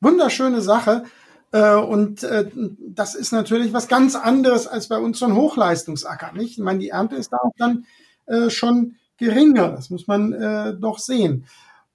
Wunderschöne 0.00 0.62
Sache. 0.62 1.04
Äh, 1.50 1.74
und 1.74 2.22
äh, 2.22 2.50
das 2.54 3.14
ist 3.14 3.32
natürlich 3.32 3.72
was 3.72 3.88
ganz 3.88 4.14
anderes 4.14 4.66
als 4.66 4.88
bei 4.88 4.98
uns 4.98 5.18
so 5.18 5.26
ein 5.26 5.34
Hochleistungsacker. 5.34 6.32
Nicht? 6.32 6.58
Ich 6.58 6.64
meine, 6.64 6.78
die 6.78 6.90
Ernte 6.90 7.16
ist 7.16 7.32
da 7.32 7.38
auch 7.38 7.52
dann 7.56 7.84
äh, 8.26 8.50
schon 8.50 8.96
geringer. 9.16 9.70
Das 9.70 9.90
muss 9.90 10.06
man 10.06 10.32
äh, 10.32 10.74
doch 10.78 10.98
sehen. 10.98 11.46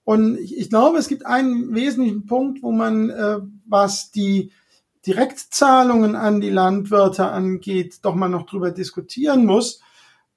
Und 0.04 0.38
ich, 0.38 0.58
ich 0.58 0.70
glaube, 0.70 0.98
es 0.98 1.08
gibt 1.08 1.26
einen 1.26 1.74
wesentlichen 1.74 2.26
Punkt, 2.26 2.62
wo 2.62 2.72
man, 2.72 3.10
äh, 3.10 3.40
was 3.68 4.12
die 4.12 4.52
Direktzahlungen 5.06 6.16
an 6.16 6.40
die 6.40 6.50
Landwirte 6.50 7.26
angeht, 7.26 8.00
doch 8.04 8.16
mal 8.16 8.30
noch 8.30 8.46
drüber 8.46 8.72
diskutieren 8.72 9.46
muss. 9.46 9.82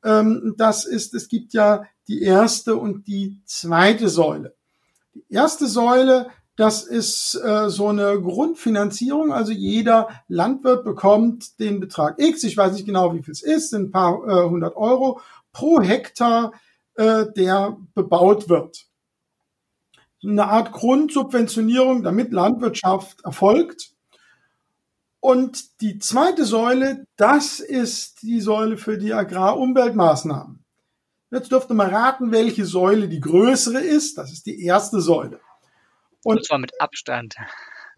Ähm, 0.05 0.55
das 0.57 0.85
ist, 0.85 1.15
es 1.15 1.29
gibt 1.29 1.53
ja 1.53 1.85
die 2.09 2.23
erste 2.23 2.77
und 2.77 3.07
die 3.07 3.41
zweite 3.45 4.09
Säule. 4.09 4.55
Die 5.15 5.25
erste 5.29 5.67
Säule, 5.67 6.29
das 6.57 6.85
ist 6.85 7.41
äh, 7.45 7.69
so 7.69 7.89
eine 7.89 8.21
Grundfinanzierung, 8.21 9.33
also 9.33 9.53
jeder 9.53 10.09
Landwirt 10.29 10.85
bekommt 10.85 11.61
den 11.61 11.81
Betrag 11.81 12.19
X, 12.19 12.45
ich 12.45 12.57
weiß 12.57 12.73
nicht 12.73 12.87
genau, 12.87 13.15
wie 13.15 13.23
viel 13.23 13.33
es 13.33 13.43
ist, 13.43 13.73
ein 13.73 13.91
paar 13.91 14.27
äh, 14.27 14.49
hundert 14.49 14.77
Euro 14.77 15.21
pro 15.53 15.81
Hektar, 15.81 16.53
äh, 16.95 17.27
der 17.37 17.77
bebaut 17.95 18.49
wird 18.49 18.86
eine 20.23 20.47
Art 20.47 20.73
Grundsubventionierung, 20.73 22.03
damit 22.03 22.33
Landwirtschaft 22.33 23.25
erfolgt. 23.25 23.93
Und 25.21 25.81
die 25.81 25.99
zweite 25.99 26.45
Säule, 26.45 27.07
das 27.17 27.61
ist 27.61 28.23
die 28.23 28.41
Säule 28.41 28.77
für 28.77 28.97
die 28.99 29.13
Agrarumweltmaßnahmen. 29.13 30.65
Jetzt 31.31 31.51
dürft 31.51 31.71
ihr 31.71 31.75
mal 31.75 31.89
raten, 31.89 32.31
welche 32.31 32.65
Säule 32.65 33.09
die 33.09 33.21
größere 33.21 33.81
ist. 33.81 34.17
Das 34.19 34.33
ist 34.33 34.47
die 34.47 34.63
erste 34.65 35.01
Säule. 35.01 35.41
Und, 36.23 36.39
Und 36.39 36.47
zwar 36.47 36.59
mit 36.59 36.81
Abstand. 36.81 37.35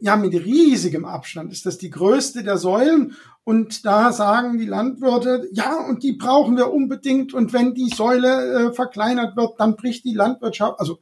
Ja, 0.01 0.17
mit 0.17 0.33
riesigem 0.33 1.05
Abstand 1.05 1.53
ist 1.53 1.67
das 1.67 1.77
die 1.77 1.91
größte 1.91 2.45
der 2.45 2.57
Säulen. 2.57 3.17
Und 3.45 3.85
da 3.85 4.13
sagen 4.13 4.59
die 4.59 4.67
Landwirte, 4.67 5.49
ja, 5.53 5.77
und 5.87 6.03
die 6.03 6.13
brauchen 6.13 6.57
wir 6.57 6.73
unbedingt. 6.73 7.35
Und 7.35 7.53
wenn 7.53 7.75
die 7.75 7.89
Säule 7.89 8.69
äh, 8.69 8.73
verkleinert 8.73 9.37
wird, 9.37 9.61
dann 9.61 9.77
bricht 9.77 10.05
die 10.05 10.15
Landwirtschaft, 10.15 10.79
also 10.81 10.99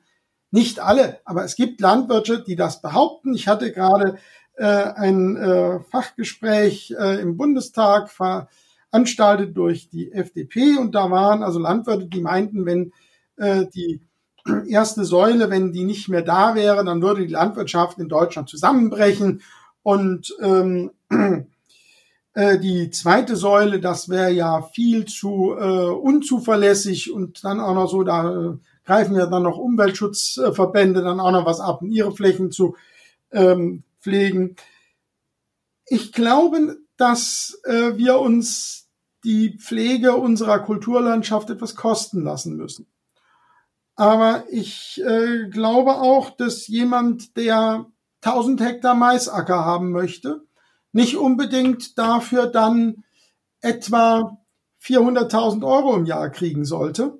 nicht 0.56 0.80
alle, 0.80 1.20
aber 1.26 1.44
es 1.44 1.54
gibt 1.54 1.82
Landwirte, 1.82 2.42
die 2.42 2.56
das 2.56 2.80
behaupten. 2.80 3.34
Ich 3.34 3.46
hatte 3.46 3.72
gerade 3.72 4.16
äh, 4.56 4.64
ein 4.64 5.36
äh, 5.36 5.80
Fachgespräch 5.80 6.94
äh, 6.98 7.20
im 7.20 7.36
Bundestag 7.36 8.10
veranstaltet 8.10 9.54
durch 9.54 9.90
die 9.90 10.12
FDP 10.12 10.78
und 10.78 10.94
da 10.94 11.10
waren 11.10 11.42
also 11.42 11.58
Landwirte, 11.58 12.06
die 12.06 12.22
meinten, 12.22 12.64
wenn 12.64 12.94
äh, 13.36 13.66
die 13.74 14.00
erste 14.66 15.04
Säule, 15.04 15.50
wenn 15.50 15.72
die 15.72 15.84
nicht 15.84 16.08
mehr 16.08 16.22
da 16.22 16.54
wäre, 16.54 16.82
dann 16.86 17.02
würde 17.02 17.26
die 17.26 17.34
Landwirtschaft 17.34 17.98
in 17.98 18.08
Deutschland 18.08 18.48
zusammenbrechen 18.48 19.42
und 19.82 20.34
ähm, 20.40 20.90
äh, 22.32 22.58
die 22.58 22.88
zweite 22.88 23.36
Säule, 23.36 23.78
das 23.78 24.08
wäre 24.08 24.30
ja 24.30 24.62
viel 24.62 25.04
zu 25.04 25.54
äh, 25.54 25.90
unzuverlässig 25.90 27.12
und 27.12 27.44
dann 27.44 27.60
auch 27.60 27.74
noch 27.74 27.90
so, 27.90 28.04
da 28.04 28.30
äh, 28.30 28.56
greifen 28.86 29.16
ja 29.16 29.26
dann 29.26 29.42
noch 29.42 29.58
Umweltschutzverbände 29.58 31.02
dann 31.02 31.20
auch 31.20 31.32
noch 31.32 31.44
was 31.44 31.60
ab, 31.60 31.82
um 31.82 31.90
ihre 31.90 32.12
Flächen 32.12 32.50
zu 32.50 32.76
ähm, 33.32 33.82
pflegen. 34.00 34.56
Ich 35.86 36.12
glaube, 36.12 36.78
dass 36.96 37.60
äh, 37.64 37.96
wir 37.96 38.20
uns 38.20 38.88
die 39.24 39.58
Pflege 39.58 40.14
unserer 40.14 40.60
Kulturlandschaft 40.60 41.50
etwas 41.50 41.74
kosten 41.74 42.22
lassen 42.22 42.56
müssen. 42.56 42.86
Aber 43.96 44.44
ich 44.50 45.02
äh, 45.04 45.48
glaube 45.48 45.96
auch, 45.96 46.30
dass 46.30 46.68
jemand, 46.68 47.36
der 47.36 47.86
1000 48.22 48.60
Hektar 48.60 48.94
Maisacker 48.94 49.64
haben 49.64 49.90
möchte, 49.90 50.44
nicht 50.92 51.16
unbedingt 51.16 51.98
dafür 51.98 52.46
dann 52.46 53.04
etwa 53.60 54.38
400.000 54.82 55.66
Euro 55.66 55.96
im 55.96 56.06
Jahr 56.06 56.30
kriegen 56.30 56.64
sollte, 56.64 57.18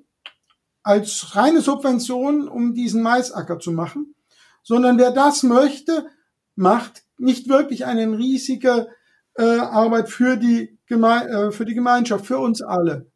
als 0.87 1.35
reine 1.35 1.59
Subvention, 1.59 2.47
um 2.47 2.73
diesen 2.73 3.01
Maisacker 3.01 3.59
zu 3.59 3.73
machen, 3.73 4.15
sondern 4.63 4.97
wer 4.97 5.11
das 5.11 5.43
möchte, 5.43 6.07
macht 6.55 7.03
nicht 7.17 7.49
wirklich 7.49 7.85
eine 7.85 8.17
riesige 8.17 8.87
äh, 9.35 9.43
Arbeit 9.43 10.09
für 10.09 10.37
die, 10.37 10.79
Geme 10.87 11.27
äh, 11.27 11.51
für 11.51 11.65
die 11.65 11.73
Gemeinschaft, 11.73 12.25
für 12.25 12.39
uns 12.39 12.61
alle. 12.61 13.11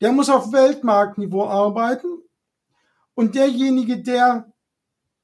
Der 0.00 0.12
muss 0.12 0.30
auf 0.30 0.52
Weltmarktniveau 0.52 1.48
arbeiten 1.48 2.22
und 3.14 3.34
derjenige, 3.34 4.00
der 4.00 4.52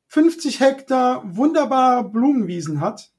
50 0.08 0.58
Hektar 0.58 1.22
wunderbare 1.24 2.10
Blumenwiesen 2.10 2.80
hat, 2.80 3.12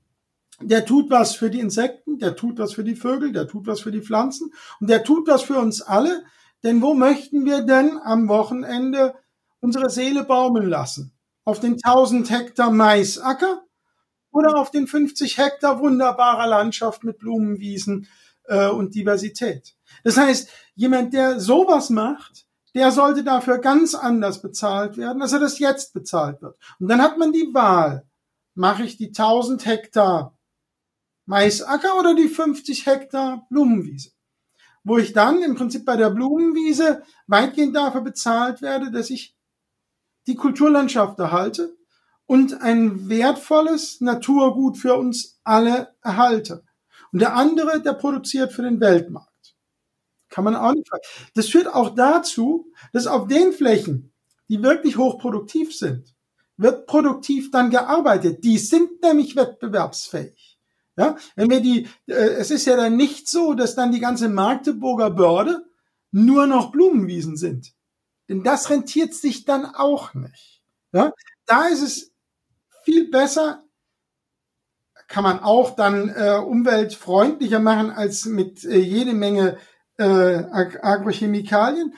der 0.60 0.86
tut 0.86 1.10
was 1.10 1.34
für 1.34 1.50
die 1.50 1.62
Insekten, 1.62 2.20
der 2.20 2.36
tut 2.36 2.60
was 2.60 2.74
für 2.74 2.84
die 2.84 2.96
Vögel, 2.96 3.32
der 3.32 3.48
tut 3.48 3.68
was 3.68 3.80
für 3.80 3.92
die 3.92 4.02
Pflanzen 4.02 4.54
und 4.82 4.90
der 4.90 5.06
tut 5.06 5.30
was 5.30 5.44
für 5.44 5.58
uns 5.58 5.82
alle, 5.82 6.26
denn 6.64 6.82
wo 6.82 6.94
möchten 6.94 7.46
wir 7.46 7.62
denn 7.62 8.00
am 8.04 8.28
Wochenende 8.28 9.16
unsere 9.60 9.90
Seele 9.90 10.24
baumeln 10.24 10.70
lassen? 10.70 11.14
Auf 11.46 11.60
den 11.60 11.74
1000 11.74 12.30
Hektar 12.30 12.72
Maisacker 12.72 13.64
oder 14.32 14.58
auf 14.58 14.72
den 14.72 14.88
50 14.88 15.38
Hektar 15.38 15.80
wunderbarer 15.80 16.48
Landschaft 16.48 17.04
mit 17.04 17.20
Blumenwiesen 17.20 18.08
äh, 18.46 18.70
und 18.70 18.96
Diversität? 18.96 19.76
Das 20.04 20.18
heißt, 20.18 20.50
jemand, 20.76 21.14
der 21.14 21.40
sowas 21.40 21.90
macht, 21.90 22.46
der 22.76 22.92
sollte 22.92 23.24
dafür 23.24 23.60
ganz 23.60 23.94
anders 23.94 24.42
bezahlt 24.42 24.98
werden, 24.98 25.22
als 25.22 25.34
er 25.34 25.40
das 25.40 25.60
jetzt 25.60 25.94
bezahlt 25.94 26.42
wird. 26.42 26.58
Und 26.80 26.88
dann 26.88 27.02
hat 27.02 27.18
man 27.18 27.32
die 27.32 27.54
Wahl. 27.54 28.06
mache 28.56 28.84
ich 28.84 28.98
die 28.98 29.08
1000 29.08 29.66
Hektar 29.66 30.38
Maisacker 31.26 31.98
oder 32.00 32.16
die 32.16 32.28
50 32.28 32.86
Hektar 32.86 33.46
Blumenwiese? 33.50 34.13
Wo 34.84 34.98
ich 34.98 35.14
dann 35.14 35.42
im 35.42 35.56
Prinzip 35.56 35.86
bei 35.86 35.96
der 35.96 36.10
Blumenwiese 36.10 37.04
weitgehend 37.28 37.76
dafür 37.76 38.02
bezahlt 38.02 38.62
werde, 38.62 38.92
dass 38.92 39.10
ich 39.10 39.36
die 40.28 40.36
Kulturlandschaft 40.36 41.20
erhalte 41.20 41.76
und 42.26 42.62
ein 42.62 43.10
wertvolles 43.10 44.02
Naturgut 44.02 44.78
für 44.78 44.96
uns 44.96 45.40
alle 45.44 45.94
erhalte. 46.02 46.64
Und 47.12 47.20
der 47.20 47.36
andere, 47.36 47.82
der 47.82 47.94
produziert 47.94 48.52
für 48.52 48.64
den 48.64 48.80
Weltmarkt. 48.80 49.30
Kann 50.30 50.44
man 50.44 50.56
auch 50.56 50.74
nicht. 50.74 50.90
Das 51.36 51.48
führt 51.48 51.68
auch 51.68 51.94
dazu, 51.94 52.72
dass 52.92 53.06
auf 53.06 53.28
den 53.28 53.54
Flächen, 53.54 54.14
die 54.50 54.64
wirklich 54.64 54.98
hochproduktiv 54.98 55.76
sind, 55.78 56.16
wird 56.58 56.88
produktiv 56.88 57.52
dann 57.52 57.70
gearbeitet. 57.70 58.44
Die 58.44 58.58
sind 58.58 59.02
nämlich 59.04 59.36
wettbewerbsfähig. 59.36 60.53
Ja, 60.96 61.18
wenn 61.36 61.50
wir 61.50 61.60
die, 61.60 61.88
äh, 62.08 62.14
es 62.14 62.52
ist 62.52 62.66
ja 62.66 62.76
dann 62.76 62.96
nicht 62.98 63.28
so, 63.28 63.54
dass 63.54 63.76
dann 63.76 63.92
die 63.92 64.00
ganze 64.00 64.30
Magdeburger 64.30 65.10
Börde 65.10 65.66
nur 66.12 66.46
noch 66.46 66.72
Blumenwiesen 66.72 67.36
sind. 67.36 67.74
Denn 68.30 68.44
das 68.44 68.70
rentiert 68.70 69.14
sich 69.14 69.46
dann 69.46 69.66
auch 69.66 70.14
nicht. 70.14 70.62
Ja, 70.92 71.12
da 71.46 71.68
ist 71.68 71.82
es 71.82 72.12
viel 72.84 73.10
besser, 73.10 73.64
kann 75.08 75.24
man 75.24 75.40
auch 75.40 75.76
dann 75.76 76.10
äh, 76.10 76.38
umweltfreundlicher 76.38 77.60
machen 77.60 77.92
als 77.92 78.26
mit 78.26 78.64
äh, 78.64 78.80
jede 78.80 79.14
Menge 79.14 79.58
äh, 79.98 80.04
Agrochemikalien. 80.04 81.94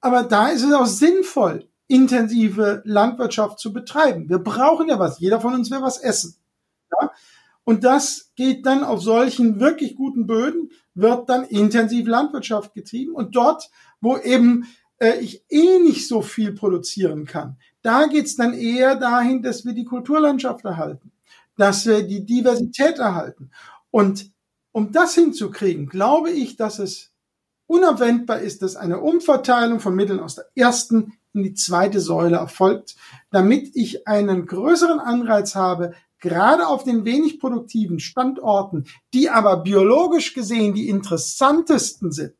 Aber 0.00 0.22
da 0.22 0.48
ist 0.48 0.64
es 0.64 0.72
auch 0.72 0.86
sinnvoll, 0.86 1.68
intensive 1.88 2.82
Landwirtschaft 2.84 3.58
zu 3.58 3.72
betreiben. 3.72 4.28
Wir 4.28 4.38
brauchen 4.38 4.88
ja 4.88 4.98
was. 4.98 5.18
Jeder 5.20 5.40
von 5.40 5.54
uns 5.54 5.70
will 5.70 5.82
was 5.82 5.98
essen. 5.98 6.36
Ja? 7.00 7.10
Und 7.64 7.84
das 7.84 8.32
geht 8.36 8.66
dann 8.66 8.84
auf 8.84 9.02
solchen 9.02 9.60
wirklich 9.60 9.96
guten 9.96 10.26
Böden, 10.26 10.70
wird 10.94 11.28
dann 11.28 11.44
intensiv 11.44 12.06
Landwirtschaft 12.06 12.74
getrieben. 12.74 13.14
Und 13.14 13.36
dort, 13.36 13.70
wo 14.00 14.16
eben 14.16 14.66
äh, 14.98 15.18
ich 15.20 15.44
eh 15.48 15.78
nicht 15.78 16.08
so 16.08 16.22
viel 16.22 16.52
produzieren 16.52 17.26
kann, 17.26 17.58
da 17.82 18.06
geht's 18.06 18.36
dann 18.36 18.54
eher 18.54 18.96
dahin, 18.96 19.42
dass 19.42 19.64
wir 19.64 19.72
die 19.72 19.84
Kulturlandschaft 19.84 20.64
erhalten, 20.64 21.12
dass 21.56 21.86
wir 21.86 22.02
die 22.02 22.24
Diversität 22.24 22.98
erhalten. 22.98 23.50
Und 23.90 24.30
um 24.72 24.92
das 24.92 25.14
hinzukriegen, 25.14 25.86
glaube 25.86 26.30
ich, 26.30 26.56
dass 26.56 26.78
es 26.78 27.12
unabwendbar 27.66 28.40
ist, 28.40 28.62
dass 28.62 28.76
eine 28.76 29.00
Umverteilung 29.00 29.80
von 29.80 29.94
Mitteln 29.94 30.20
aus 30.20 30.34
der 30.34 30.46
ersten 30.54 31.12
in 31.32 31.44
die 31.44 31.54
zweite 31.54 32.00
Säule 32.00 32.36
erfolgt, 32.36 32.96
damit 33.30 33.70
ich 33.74 34.08
einen 34.08 34.46
größeren 34.46 34.98
Anreiz 34.98 35.54
habe, 35.54 35.94
gerade 36.20 36.66
auf 36.66 36.84
den 36.84 37.04
wenig 37.04 37.40
produktiven 37.40 37.98
Standorten, 37.98 38.86
die 39.12 39.30
aber 39.30 39.58
biologisch 39.58 40.34
gesehen 40.34 40.74
die 40.74 40.88
interessantesten 40.88 42.12
sind. 42.12 42.36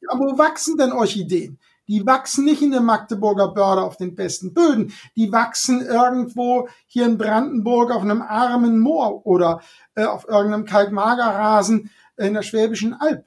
Ja, 0.00 0.18
wo 0.18 0.38
wachsen 0.38 0.76
denn 0.76 0.92
Orchideen? 0.92 1.58
Die 1.88 2.04
wachsen 2.04 2.44
nicht 2.44 2.62
in 2.62 2.72
der 2.72 2.80
Magdeburger 2.80 3.48
Börde 3.48 3.82
auf 3.82 3.96
den 3.96 4.16
besten 4.16 4.52
Böden. 4.52 4.92
Die 5.14 5.30
wachsen 5.30 5.80
irgendwo 5.80 6.68
hier 6.86 7.06
in 7.06 7.16
Brandenburg 7.16 7.92
auf 7.92 8.02
einem 8.02 8.22
armen 8.22 8.80
Moor 8.80 9.24
oder 9.24 9.60
äh, 9.94 10.04
auf 10.04 10.26
irgendeinem 10.28 10.64
Kalkmagerrasen 10.64 11.90
in 12.16 12.34
der 12.34 12.42
Schwäbischen 12.42 12.94
Alb. 12.94 13.24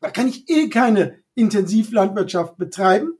Da 0.00 0.10
kann 0.10 0.28
ich 0.28 0.48
eh 0.48 0.68
keine 0.68 1.18
Intensivlandwirtschaft 1.34 2.56
betreiben. 2.56 3.18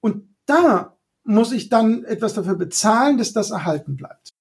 Und 0.00 0.28
da 0.46 0.96
muss 1.24 1.52
ich 1.52 1.68
dann 1.68 2.04
etwas 2.04 2.34
dafür 2.34 2.56
bezahlen, 2.56 3.18
dass 3.18 3.32
das 3.32 3.50
erhalten 3.50 3.96
bleibt. 3.96 4.34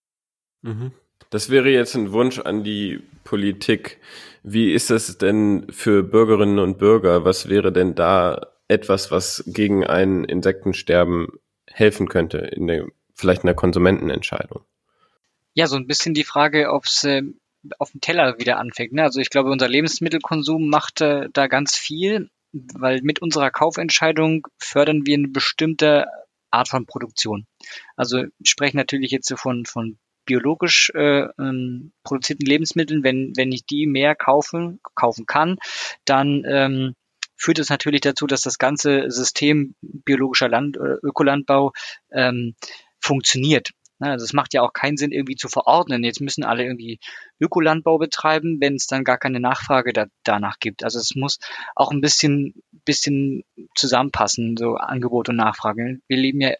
Mhm. 0.61 0.91
Das 1.29 1.49
wäre 1.49 1.69
jetzt 1.69 1.95
ein 1.95 2.11
Wunsch 2.11 2.39
an 2.39 2.63
die 2.63 3.01
Politik. 3.23 3.99
Wie 4.43 4.71
ist 4.71 4.91
es 4.91 5.17
denn 5.17 5.67
für 5.69 6.03
Bürgerinnen 6.03 6.59
und 6.59 6.77
Bürger? 6.77 7.25
Was 7.25 7.49
wäre 7.49 7.73
denn 7.73 7.95
da 7.95 8.47
etwas, 8.67 9.11
was 9.11 9.43
gegen 9.47 9.85
ein 9.85 10.23
Insektensterben 10.23 11.27
helfen 11.69 12.07
könnte, 12.07 12.37
in 12.37 12.67
der, 12.67 12.87
vielleicht 13.13 13.43
in 13.43 13.47
der 13.47 13.55
Konsumentenentscheidung? 13.55 14.63
Ja, 15.53 15.67
so 15.67 15.75
ein 15.75 15.87
bisschen 15.87 16.13
die 16.13 16.23
Frage, 16.23 16.71
ob 16.71 16.85
es 16.85 17.03
äh, 17.03 17.23
auf 17.79 17.91
dem 17.91 18.01
Teller 18.01 18.39
wieder 18.39 18.57
anfängt. 18.57 18.93
Ne? 18.93 19.03
Also 19.03 19.19
ich 19.19 19.29
glaube, 19.29 19.49
unser 19.49 19.67
Lebensmittelkonsum 19.67 20.69
macht 20.69 21.01
äh, 21.01 21.29
da 21.33 21.47
ganz 21.47 21.75
viel, 21.75 22.29
weil 22.53 23.01
mit 23.01 23.21
unserer 23.21 23.51
Kaufentscheidung 23.51 24.47
fördern 24.57 25.05
wir 25.05 25.15
eine 25.15 25.27
bestimmte 25.27 26.05
Art 26.51 26.69
von 26.69 26.85
Produktion. 26.85 27.45
Also 27.95 28.23
ich 28.39 28.49
spreche 28.49 28.77
natürlich 28.77 29.11
jetzt 29.11 29.33
von, 29.37 29.65
von 29.65 29.97
biologisch 30.27 30.91
äh, 30.93 31.27
ähm, 31.39 31.91
produzierten 32.03 32.45
Lebensmitteln. 32.45 33.03
Wenn, 33.03 33.33
wenn 33.35 33.51
ich 33.51 33.65
die 33.65 33.87
mehr 33.87 34.13
kaufen, 34.13 34.79
kaufen 34.93 35.25
kann, 35.25 35.57
dann 36.05 36.43
ähm, 36.47 36.93
führt 37.35 37.57
es 37.57 37.69
natürlich 37.69 38.01
dazu, 38.01 38.27
dass 38.27 38.41
das 38.41 38.59
ganze 38.59 39.09
System 39.09 39.73
biologischer 39.81 40.49
Land, 40.49 40.77
äh, 40.77 40.97
Ökolandbau 41.01 41.73
ähm, 42.11 42.55
funktioniert. 42.99 43.71
Ne, 43.99 44.11
also 44.11 44.25
es 44.25 44.33
macht 44.33 44.53
ja 44.53 44.61
auch 44.61 44.73
keinen 44.73 44.97
Sinn, 44.97 45.11
irgendwie 45.11 45.35
zu 45.35 45.47
verordnen. 45.47 46.03
Jetzt 46.03 46.21
müssen 46.21 46.43
alle 46.43 46.63
irgendwie 46.63 46.99
Ökolandbau 47.39 47.97
betreiben, 47.97 48.57
wenn 48.59 48.75
es 48.75 48.85
dann 48.85 49.03
gar 49.03 49.17
keine 49.17 49.39
Nachfrage 49.39 49.93
da, 49.93 50.05
danach 50.23 50.59
gibt. 50.59 50.83
Also 50.83 50.99
es 50.99 51.15
muss 51.15 51.39
auch 51.75 51.91
ein 51.91 52.01
bisschen, 52.01 52.53
bisschen 52.85 53.43
zusammenpassen, 53.75 54.55
so 54.57 54.75
Angebot 54.75 55.29
und 55.29 55.37
Nachfrage. 55.37 55.99
Wir 56.07 56.17
leben 56.17 56.41
ja 56.41 56.53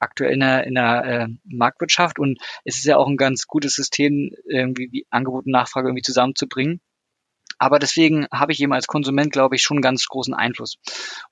aktuell 0.00 0.32
in 0.32 0.42
einer, 0.42 0.64
in 0.64 0.76
einer 0.76 1.04
äh, 1.04 1.28
Marktwirtschaft 1.44 2.18
und 2.18 2.40
es 2.64 2.78
ist 2.78 2.84
ja 2.84 2.96
auch 2.96 3.06
ein 3.06 3.16
ganz 3.16 3.46
gutes 3.46 3.74
System, 3.74 4.30
irgendwie 4.44 5.06
Angebot 5.10 5.46
und 5.46 5.52
Nachfrage 5.52 5.88
irgendwie 5.88 6.02
zusammenzubringen. 6.02 6.80
Aber 7.58 7.78
deswegen 7.78 8.26
habe 8.32 8.52
ich 8.52 8.60
eben 8.60 8.72
als 8.72 8.86
Konsument, 8.86 9.32
glaube 9.32 9.54
ich, 9.54 9.62
schon 9.62 9.82
ganz 9.82 10.06
großen 10.06 10.32
Einfluss. 10.32 10.78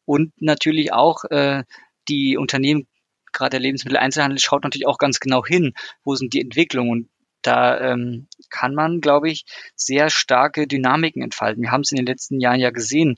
Und 0.04 0.32
natürlich 0.36 0.92
auch 0.92 1.24
äh, 1.24 1.64
die 2.08 2.36
Unternehmen 2.36 2.86
gerade 3.32 3.50
der 3.50 3.60
Lebensmitteleinzelhandel 3.60 4.38
schaut 4.38 4.64
natürlich 4.64 4.86
auch 4.86 4.98
ganz 4.98 5.20
genau 5.20 5.44
hin, 5.44 5.72
wo 6.04 6.14
sind 6.14 6.34
die 6.34 6.40
Entwicklungen. 6.40 6.90
Und 6.90 7.08
da 7.42 7.80
ähm, 7.80 8.28
kann 8.50 8.74
man, 8.74 9.00
glaube 9.00 9.30
ich, 9.30 9.44
sehr 9.74 10.10
starke 10.10 10.66
Dynamiken 10.66 11.22
entfalten. 11.22 11.62
Wir 11.62 11.70
haben 11.70 11.82
es 11.82 11.92
in 11.92 11.96
den 11.96 12.06
letzten 12.06 12.40
Jahren 12.40 12.60
ja 12.60 12.70
gesehen. 12.70 13.16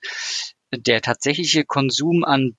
Der 0.73 1.01
tatsächliche 1.01 1.65
Konsum 1.65 2.25
an, 2.25 2.57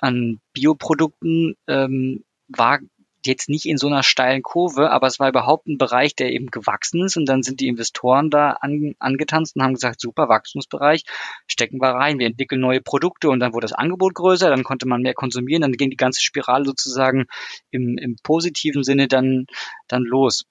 an 0.00 0.40
Bioprodukten 0.52 1.56
ähm, 1.66 2.24
war 2.48 2.80
jetzt 3.26 3.48
nicht 3.48 3.66
in 3.66 3.76
so 3.76 3.88
einer 3.88 4.02
steilen 4.02 4.42
Kurve, 4.42 4.90
aber 4.90 5.06
es 5.06 5.18
war 5.18 5.28
überhaupt 5.28 5.66
ein 5.66 5.78
Bereich, 5.78 6.14
der 6.14 6.32
eben 6.32 6.46
gewachsen 6.46 7.04
ist 7.04 7.16
und 7.16 7.26
dann 7.26 7.42
sind 7.42 7.60
die 7.60 7.68
Investoren 7.68 8.30
da 8.30 8.52
an, 8.60 8.94
angetanzt 8.98 9.56
und 9.56 9.62
haben 9.62 9.74
gesagt, 9.74 10.00
super 10.00 10.28
Wachstumsbereich, 10.28 11.02
stecken 11.46 11.80
wir 11.80 11.88
rein, 11.88 12.18
wir 12.18 12.26
entwickeln 12.26 12.60
neue 12.60 12.80
Produkte 12.80 13.28
und 13.28 13.40
dann 13.40 13.52
wurde 13.52 13.64
das 13.64 13.72
Angebot 13.72 14.14
größer, 14.14 14.48
dann 14.48 14.64
konnte 14.64 14.86
man 14.86 15.02
mehr 15.02 15.14
konsumieren, 15.14 15.62
dann 15.62 15.72
ging 15.72 15.90
die 15.90 15.96
ganze 15.96 16.22
Spirale 16.22 16.64
sozusagen 16.64 17.26
im, 17.70 17.98
im 17.98 18.16
positiven 18.22 18.84
Sinne 18.84 19.08
dann, 19.08 19.46
dann 19.88 20.02
los. 20.02 20.44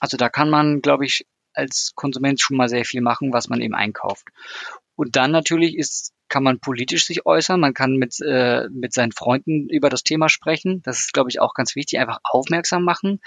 Also 0.00 0.16
da 0.16 0.28
kann 0.28 0.50
man, 0.50 0.80
glaube 0.80 1.06
ich, 1.06 1.26
als 1.54 1.92
Konsument 1.94 2.40
schon 2.40 2.56
mal 2.56 2.68
sehr 2.68 2.84
viel 2.84 3.02
machen, 3.02 3.32
was 3.32 3.48
man 3.48 3.60
eben 3.60 3.74
einkauft. 3.74 4.26
Und 4.96 5.16
dann 5.16 5.30
natürlich 5.30 5.76
ist 5.76 6.12
kann 6.32 6.42
man 6.42 6.60
politisch 6.60 7.04
sich 7.04 7.26
äußern, 7.26 7.60
man 7.60 7.74
kann 7.74 7.96
mit, 7.96 8.16
äh, 8.24 8.66
mit 8.70 8.94
seinen 8.94 9.12
Freunden 9.12 9.68
über 9.68 9.90
das 9.90 10.02
Thema 10.02 10.30
sprechen. 10.30 10.80
Das 10.82 11.00
ist, 11.00 11.12
glaube 11.12 11.28
ich, 11.28 11.40
auch 11.40 11.52
ganz 11.52 11.76
wichtig, 11.76 11.98
einfach 11.98 12.20
aufmerksam 12.24 12.84
machen. 12.84 13.20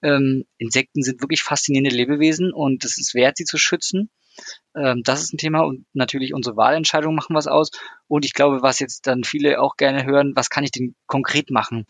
Ähm, 0.00 0.46
Insekten 0.56 1.02
sind 1.02 1.20
wirklich 1.20 1.42
faszinierende 1.42 1.94
Lebewesen 1.94 2.54
und 2.54 2.82
es 2.86 2.96
ist 2.96 3.14
wert, 3.14 3.36
sie 3.36 3.44
zu 3.44 3.58
schützen. 3.58 4.08
Ähm, 4.74 5.02
das 5.04 5.22
ist 5.22 5.34
ein 5.34 5.38
Thema 5.38 5.66
und 5.66 5.84
natürlich 5.92 6.32
unsere 6.32 6.56
Wahlentscheidungen 6.56 7.14
machen 7.14 7.36
was 7.36 7.46
aus. 7.46 7.70
Und 8.08 8.24
ich 8.24 8.32
glaube, 8.32 8.62
was 8.62 8.78
jetzt 8.78 9.06
dann 9.06 9.22
viele 9.22 9.60
auch 9.60 9.76
gerne 9.76 10.06
hören, 10.06 10.32
was 10.34 10.48
kann 10.48 10.64
ich 10.64 10.70
denn 10.70 10.94
konkret 11.04 11.50
machen? 11.50 11.84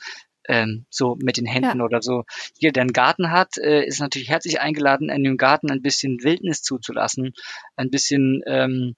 Ähm, 0.49 0.87
so 0.91 1.17
mit 1.23 1.37
den 1.37 1.47
Händen 1.47 1.79
ja. 1.79 1.85
oder 1.85 2.03
so. 2.03 2.25
Jeder, 2.59 2.73
der 2.73 2.81
einen 2.83 2.93
Garten 2.93 3.31
hat, 3.31 3.57
äh, 3.59 3.85
ist 3.87 4.01
natürlich 4.01 4.31
herzlich 4.31 4.61
eingeladen, 4.61 5.11
in 5.11 5.23
dem 5.23 5.37
Garten 5.37 5.71
ein 5.71 5.83
bisschen 5.83 6.25
Wildnis 6.25 6.62
zuzulassen, 6.62 7.35
ein 7.77 7.91
bisschen 7.91 8.43
ähm, 8.47 8.97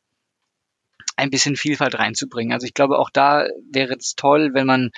ein 1.19 1.31
bisschen 1.31 1.57
Vielfalt 1.57 1.99
reinzubringen. 1.99 2.53
Also 2.53 2.67
ich 2.67 2.75
glaube, 2.75 2.99
auch 2.99 3.11
da 3.11 3.47
wäre 3.71 3.95
es 3.95 4.15
toll, 4.15 4.51
wenn 4.55 4.67
man 4.67 4.91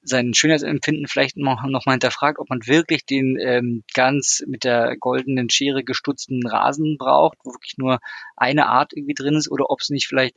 sein 0.00 0.34
Schönheitsempfinden 0.34 1.06
vielleicht 1.06 1.36
noch, 1.36 1.62
mal 1.62 1.92
hinterfragt, 1.92 2.38
ob 2.38 2.48
man 2.50 2.66
wirklich 2.66 3.06
den 3.06 3.38
ähm, 3.38 3.84
ganz 3.94 4.42
mit 4.46 4.64
der 4.64 4.96
goldenen 4.98 5.50
Schere 5.50 5.84
gestutzten 5.84 6.46
Rasen 6.46 6.96
braucht, 6.98 7.38
wo 7.44 7.52
wirklich 7.52 7.76
nur 7.78 8.00
eine 8.36 8.66
Art 8.66 8.92
irgendwie 8.94 9.14
drin 9.14 9.34
ist, 9.34 9.50
oder 9.50 9.70
ob 9.70 9.80
es 9.80 9.90
nicht 9.90 10.06
vielleicht 10.06 10.36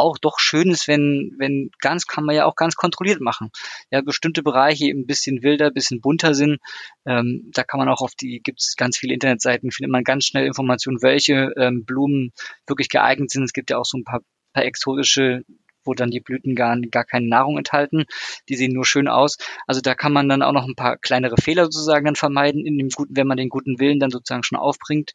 auch 0.00 0.18
doch 0.18 0.38
schön 0.38 0.70
ist, 0.70 0.88
wenn, 0.88 1.34
wenn 1.38 1.70
ganz, 1.80 2.06
kann 2.06 2.24
man 2.24 2.34
ja 2.34 2.46
auch 2.46 2.56
ganz 2.56 2.74
kontrolliert 2.74 3.20
machen. 3.20 3.50
Ja, 3.90 4.00
bestimmte 4.00 4.42
Bereiche 4.42 4.86
ein 4.86 5.06
bisschen 5.06 5.42
wilder, 5.42 5.66
ein 5.66 5.74
bisschen 5.74 6.00
bunter 6.00 6.34
sind. 6.34 6.58
Ähm, 7.06 7.50
da 7.52 7.64
kann 7.64 7.78
man 7.78 7.88
auch 7.88 8.00
auf 8.00 8.14
die, 8.14 8.40
gibt 8.42 8.60
es 8.60 8.76
ganz 8.76 8.96
viele 8.96 9.14
Internetseiten, 9.14 9.70
findet 9.70 9.92
man 9.92 10.04
ganz 10.04 10.24
schnell 10.24 10.46
Informationen, 10.46 11.02
welche 11.02 11.52
ähm, 11.56 11.84
Blumen 11.84 12.32
wirklich 12.66 12.88
geeignet 12.88 13.30
sind. 13.30 13.44
Es 13.44 13.52
gibt 13.52 13.70
ja 13.70 13.78
auch 13.78 13.84
so 13.84 13.98
ein 13.98 14.04
paar 14.04 14.20
paar 14.52 14.64
exotische 14.64 15.44
wo 15.84 15.94
dann 15.94 16.10
die 16.10 16.20
Blüten 16.20 16.54
gar, 16.54 16.78
gar 16.90 17.04
keine 17.04 17.26
Nahrung 17.26 17.58
enthalten. 17.58 18.04
Die 18.48 18.56
sehen 18.56 18.72
nur 18.72 18.84
schön 18.84 19.08
aus. 19.08 19.36
Also 19.66 19.80
da 19.80 19.94
kann 19.94 20.12
man 20.12 20.28
dann 20.28 20.42
auch 20.42 20.52
noch 20.52 20.66
ein 20.66 20.74
paar 20.74 20.98
kleinere 20.98 21.36
Fehler 21.40 21.64
sozusagen 21.64 22.04
dann 22.04 22.16
vermeiden, 22.16 22.66
in 22.66 22.78
dem 22.78 22.88
guten, 22.90 23.16
wenn 23.16 23.26
man 23.26 23.36
den 23.36 23.48
guten 23.48 23.80
Willen 23.80 24.00
dann 24.00 24.10
sozusagen 24.10 24.42
schon 24.42 24.58
aufbringt. 24.58 25.12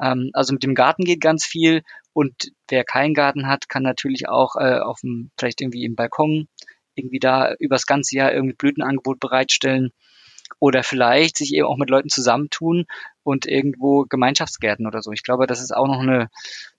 Ähm, 0.00 0.30
also 0.32 0.52
mit 0.52 0.62
dem 0.62 0.74
Garten 0.74 1.04
geht 1.04 1.20
ganz 1.20 1.44
viel 1.44 1.82
und 2.12 2.52
wer 2.68 2.84
keinen 2.84 3.14
Garten 3.14 3.46
hat, 3.46 3.68
kann 3.68 3.82
natürlich 3.82 4.28
auch 4.28 4.56
äh, 4.56 4.78
auf 4.78 5.00
dem, 5.00 5.30
vielleicht 5.38 5.60
irgendwie 5.60 5.84
im 5.84 5.96
Balkon 5.96 6.48
irgendwie 6.94 7.18
da 7.18 7.54
übers 7.58 7.86
ganze 7.86 8.16
Jahr 8.16 8.32
irgendwie 8.32 8.54
Blütenangebot 8.54 9.18
bereitstellen 9.18 9.90
oder 10.58 10.82
vielleicht 10.82 11.36
sich 11.36 11.54
eben 11.54 11.66
auch 11.66 11.76
mit 11.76 11.90
Leuten 11.90 12.08
zusammentun 12.08 12.86
und 13.22 13.46
irgendwo 13.46 14.04
Gemeinschaftsgärten 14.04 14.86
oder 14.86 15.02
so. 15.02 15.12
Ich 15.12 15.22
glaube, 15.22 15.46
das 15.46 15.60
ist 15.60 15.74
auch 15.74 15.86
noch 15.86 16.00
eine, 16.00 16.28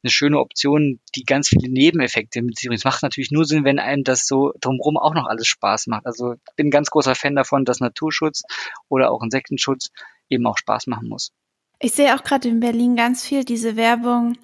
eine 0.04 0.12
schöne 0.12 0.40
Option, 0.40 1.00
die 1.16 1.24
ganz 1.24 1.50
viele 1.50 1.70
Nebeneffekte 1.70 2.42
mit 2.42 2.58
sich 2.58 2.68
bringt. 2.68 2.80
Es 2.80 2.86
macht 2.86 3.04
natürlich 3.04 3.32
nur 3.32 3.46
Sinn, 3.46 3.64
wenn 3.64 3.80
einem 3.80 4.04
das 4.04 4.28
so 4.28 4.54
drumherum 4.60 4.98
auch 4.98 5.14
noch 5.14 5.26
alles 5.26 5.48
Spaß 5.48 5.88
macht. 5.88 6.06
Also 6.06 6.34
ich 6.34 6.56
bin 6.56 6.68
ein 6.68 6.72
ganz 6.72 6.90
großer 6.90 7.16
Fan 7.16 7.36
davon, 7.36 7.66
dass 7.66 7.80
Naturschutz 7.80 8.44
oder 8.90 9.12
auch 9.12 9.24
Insektenschutz 9.24 9.90
eben 10.30 10.46
auch 10.46 10.58
Spaß 10.58 10.88
machen 10.88 11.10
muss. 11.10 11.32
Ich 11.80 11.94
sehe 11.94 12.16
auch 12.16 12.24
gerade 12.24 12.48
in 12.48 12.60
Berlin 12.60 12.96
ganz 12.96 13.26
viel 13.26 13.44
diese 13.44 13.76
Werbung, 13.76 14.38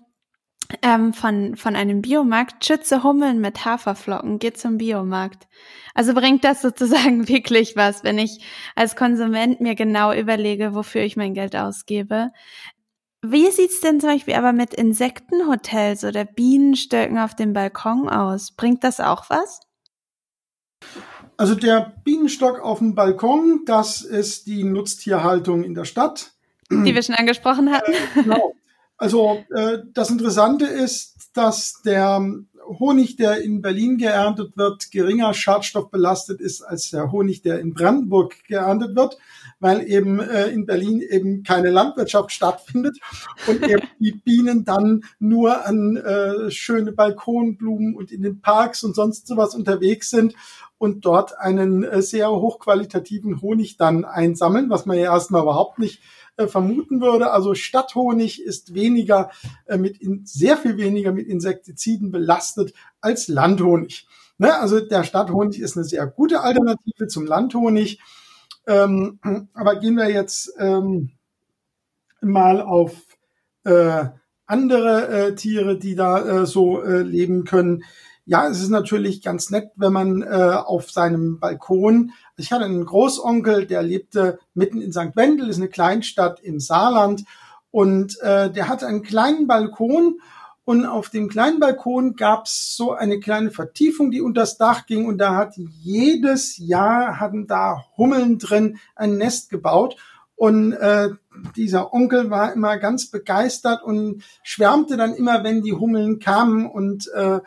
ähm, 0.81 1.13
von, 1.13 1.55
von 1.55 1.75
einem 1.75 2.01
Biomarkt, 2.01 2.65
schütze 2.65 3.03
Hummeln 3.03 3.41
mit 3.41 3.65
Haferflocken, 3.65 4.39
geht 4.39 4.57
zum 4.57 4.77
Biomarkt. 4.77 5.47
Also 5.93 6.13
bringt 6.13 6.43
das 6.43 6.61
sozusagen 6.61 7.27
wirklich 7.27 7.75
was, 7.75 8.03
wenn 8.03 8.17
ich 8.17 8.43
als 8.75 8.95
Konsument 8.95 9.61
mir 9.61 9.75
genau 9.75 10.13
überlege, 10.13 10.73
wofür 10.73 11.01
ich 11.01 11.17
mein 11.17 11.33
Geld 11.33 11.55
ausgebe. 11.55 12.31
Wie 13.23 13.51
sieht's 13.51 13.81
denn 13.81 13.99
zum 13.99 14.09
Beispiel 14.09 14.33
aber 14.33 14.51
mit 14.51 14.73
Insektenhotels 14.73 16.03
oder 16.03 16.25
Bienenstöcken 16.25 17.19
auf 17.19 17.35
dem 17.35 17.53
Balkon 17.53 18.09
aus? 18.09 18.51
Bringt 18.51 18.83
das 18.83 18.99
auch 18.99 19.29
was? 19.29 19.59
Also 21.37 21.55
der 21.55 21.93
Bienenstock 22.03 22.59
auf 22.59 22.79
dem 22.79 22.95
Balkon, 22.95 23.61
das 23.65 24.01
ist 24.01 24.47
die 24.47 24.63
Nutztierhaltung 24.63 25.63
in 25.63 25.75
der 25.75 25.85
Stadt. 25.85 26.31
Die 26.71 26.95
wir 26.95 27.03
schon 27.03 27.15
angesprochen 27.15 27.71
hatten. 27.71 27.91
Äh, 27.91 28.23
genau. 28.23 28.55
Also 29.01 29.43
äh, 29.49 29.79
das 29.95 30.11
Interessante 30.11 30.65
ist, 30.65 31.31
dass 31.33 31.81
der 31.83 32.21
Honig, 32.67 33.15
der 33.15 33.41
in 33.41 33.63
Berlin 33.63 33.97
geerntet 33.97 34.55
wird, 34.55 34.91
geringer 34.91 35.33
schadstoffbelastet 35.33 36.39
ist 36.39 36.61
als 36.61 36.91
der 36.91 37.11
Honig, 37.11 37.41
der 37.41 37.59
in 37.61 37.73
Brandenburg 37.73 38.35
geerntet 38.47 38.95
wird, 38.95 39.17
weil 39.59 39.89
eben 39.89 40.19
äh, 40.19 40.49
in 40.49 40.67
Berlin 40.67 41.01
eben 41.01 41.41
keine 41.41 41.71
Landwirtschaft 41.71 42.31
stattfindet 42.31 42.99
und 43.47 43.63
eben 43.67 43.87
die 43.97 44.11
Bienen 44.11 44.65
dann 44.65 45.03
nur 45.17 45.65
an 45.65 45.97
äh, 45.97 46.51
schöne 46.51 46.91
Balkonblumen 46.91 47.95
und 47.95 48.11
in 48.11 48.21
den 48.21 48.39
Parks 48.39 48.83
und 48.83 48.95
sonst 48.95 49.25
sowas 49.25 49.55
unterwegs 49.55 50.11
sind 50.11 50.35
und 50.77 51.05
dort 51.05 51.39
einen 51.39 51.83
äh, 51.83 52.03
sehr 52.03 52.29
hochqualitativen 52.29 53.41
Honig 53.41 53.77
dann 53.77 54.05
einsammeln, 54.05 54.69
was 54.69 54.85
man 54.85 54.97
ja 54.97 55.05
erstmal 55.05 55.41
überhaupt 55.41 55.79
nicht 55.79 56.01
äh, 56.41 56.47
vermuten 56.47 57.01
würde. 57.01 57.31
Also 57.31 57.55
Stadthonig 57.55 58.43
ist 58.43 58.73
weniger 58.73 59.31
äh, 59.65 59.77
mit 59.77 59.97
in, 59.97 60.25
sehr 60.25 60.57
viel 60.57 60.77
weniger 60.77 61.11
mit 61.11 61.27
Insektiziden 61.27 62.11
belastet 62.11 62.73
als 62.99 63.27
Landhonig. 63.27 64.07
Ne? 64.37 64.53
Also 64.53 64.79
der 64.79 65.03
Stadthonig 65.03 65.59
ist 65.59 65.77
eine 65.77 65.85
sehr 65.85 66.07
gute 66.07 66.41
Alternative 66.41 67.07
zum 67.07 67.25
Landhonig. 67.25 67.99
Ähm, 68.67 69.19
aber 69.53 69.77
gehen 69.77 69.95
wir 69.95 70.09
jetzt 70.09 70.53
ähm, 70.59 71.11
mal 72.21 72.61
auf 72.61 72.93
äh, 73.63 74.05
andere 74.45 75.07
äh, 75.07 75.35
Tiere, 75.35 75.77
die 75.77 75.95
da 75.95 76.45
so 76.45 76.81
leben 76.83 77.45
können. 77.45 77.83
Ja, 78.25 78.47
es 78.47 78.61
ist 78.61 78.69
natürlich 78.69 79.21
ganz 79.21 79.49
nett, 79.49 79.71
wenn 79.75 79.93
man 79.93 80.21
äh, 80.21 80.27
auf 80.27 80.91
seinem 80.91 81.39
Balkon 81.39 82.11
ich 82.41 82.51
hatte 82.51 82.65
einen 82.65 82.85
Großonkel, 82.85 83.67
der 83.67 83.83
lebte 83.83 84.39
mitten 84.53 84.81
in 84.81 84.91
St. 84.91 85.15
Wendel, 85.15 85.49
ist 85.49 85.57
eine 85.57 85.69
Kleinstadt 85.69 86.39
im 86.41 86.59
Saarland. 86.59 87.23
Und 87.69 88.19
äh, 88.21 88.51
der 88.51 88.67
hatte 88.67 88.87
einen 88.87 89.03
kleinen 89.03 89.47
Balkon 89.47 90.19
und 90.63 90.85
auf 90.85 91.09
dem 91.09 91.29
kleinen 91.29 91.59
Balkon 91.59 92.15
gab 92.15 92.45
es 92.45 92.75
so 92.75 92.91
eine 92.93 93.19
kleine 93.19 93.51
Vertiefung, 93.51 94.11
die 94.11 94.21
unters 94.21 94.57
Dach 94.57 94.85
ging. 94.85 95.05
Und 95.05 95.19
da 95.19 95.35
hat 95.35 95.53
jedes 95.55 96.57
Jahr 96.57 97.19
hatten 97.19 97.47
da 97.47 97.85
Hummeln 97.95 98.39
drin 98.39 98.77
ein 98.95 99.17
Nest 99.17 99.49
gebaut. 99.49 99.95
Und 100.35 100.73
äh, 100.73 101.09
dieser 101.55 101.93
Onkel 101.93 102.31
war 102.31 102.53
immer 102.53 102.77
ganz 102.77 103.11
begeistert 103.11 103.83
und 103.83 104.23
schwärmte 104.43 104.97
dann 104.97 105.13
immer, 105.13 105.43
wenn 105.43 105.61
die 105.61 105.73
Hummeln 105.73 106.19
kamen 106.19 106.65
und 106.65 107.07
äh, 107.13 107.39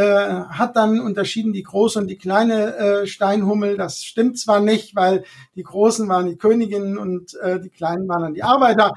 äh, 0.00 0.44
hat 0.48 0.76
dann 0.76 0.98
unterschieden 0.98 1.52
die 1.52 1.62
große 1.62 1.98
und 1.98 2.06
die 2.06 2.16
kleine 2.16 2.76
äh, 2.76 3.06
Steinhummel. 3.06 3.76
Das 3.76 4.02
stimmt 4.02 4.38
zwar 4.38 4.60
nicht, 4.60 4.96
weil 4.96 5.24
die 5.56 5.62
großen 5.62 6.08
waren 6.08 6.26
die 6.26 6.38
Königinnen 6.38 6.96
und 6.96 7.34
äh, 7.34 7.60
die 7.60 7.68
kleinen 7.68 8.08
waren 8.08 8.22
dann 8.22 8.34
die 8.34 8.42
Arbeiter. 8.42 8.94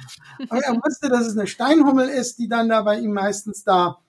Aber 0.48 0.62
er 0.64 0.76
wusste, 0.76 1.10
dass 1.10 1.28
es 1.28 1.38
eine 1.38 1.48
Steinhummel 1.48 2.08
ist, 2.08 2.40
die 2.40 2.48
dann 2.48 2.70
da 2.70 2.84
bei 2.84 3.00
ihm 3.00 3.12
meistens 3.12 3.66
da 3.66 4.00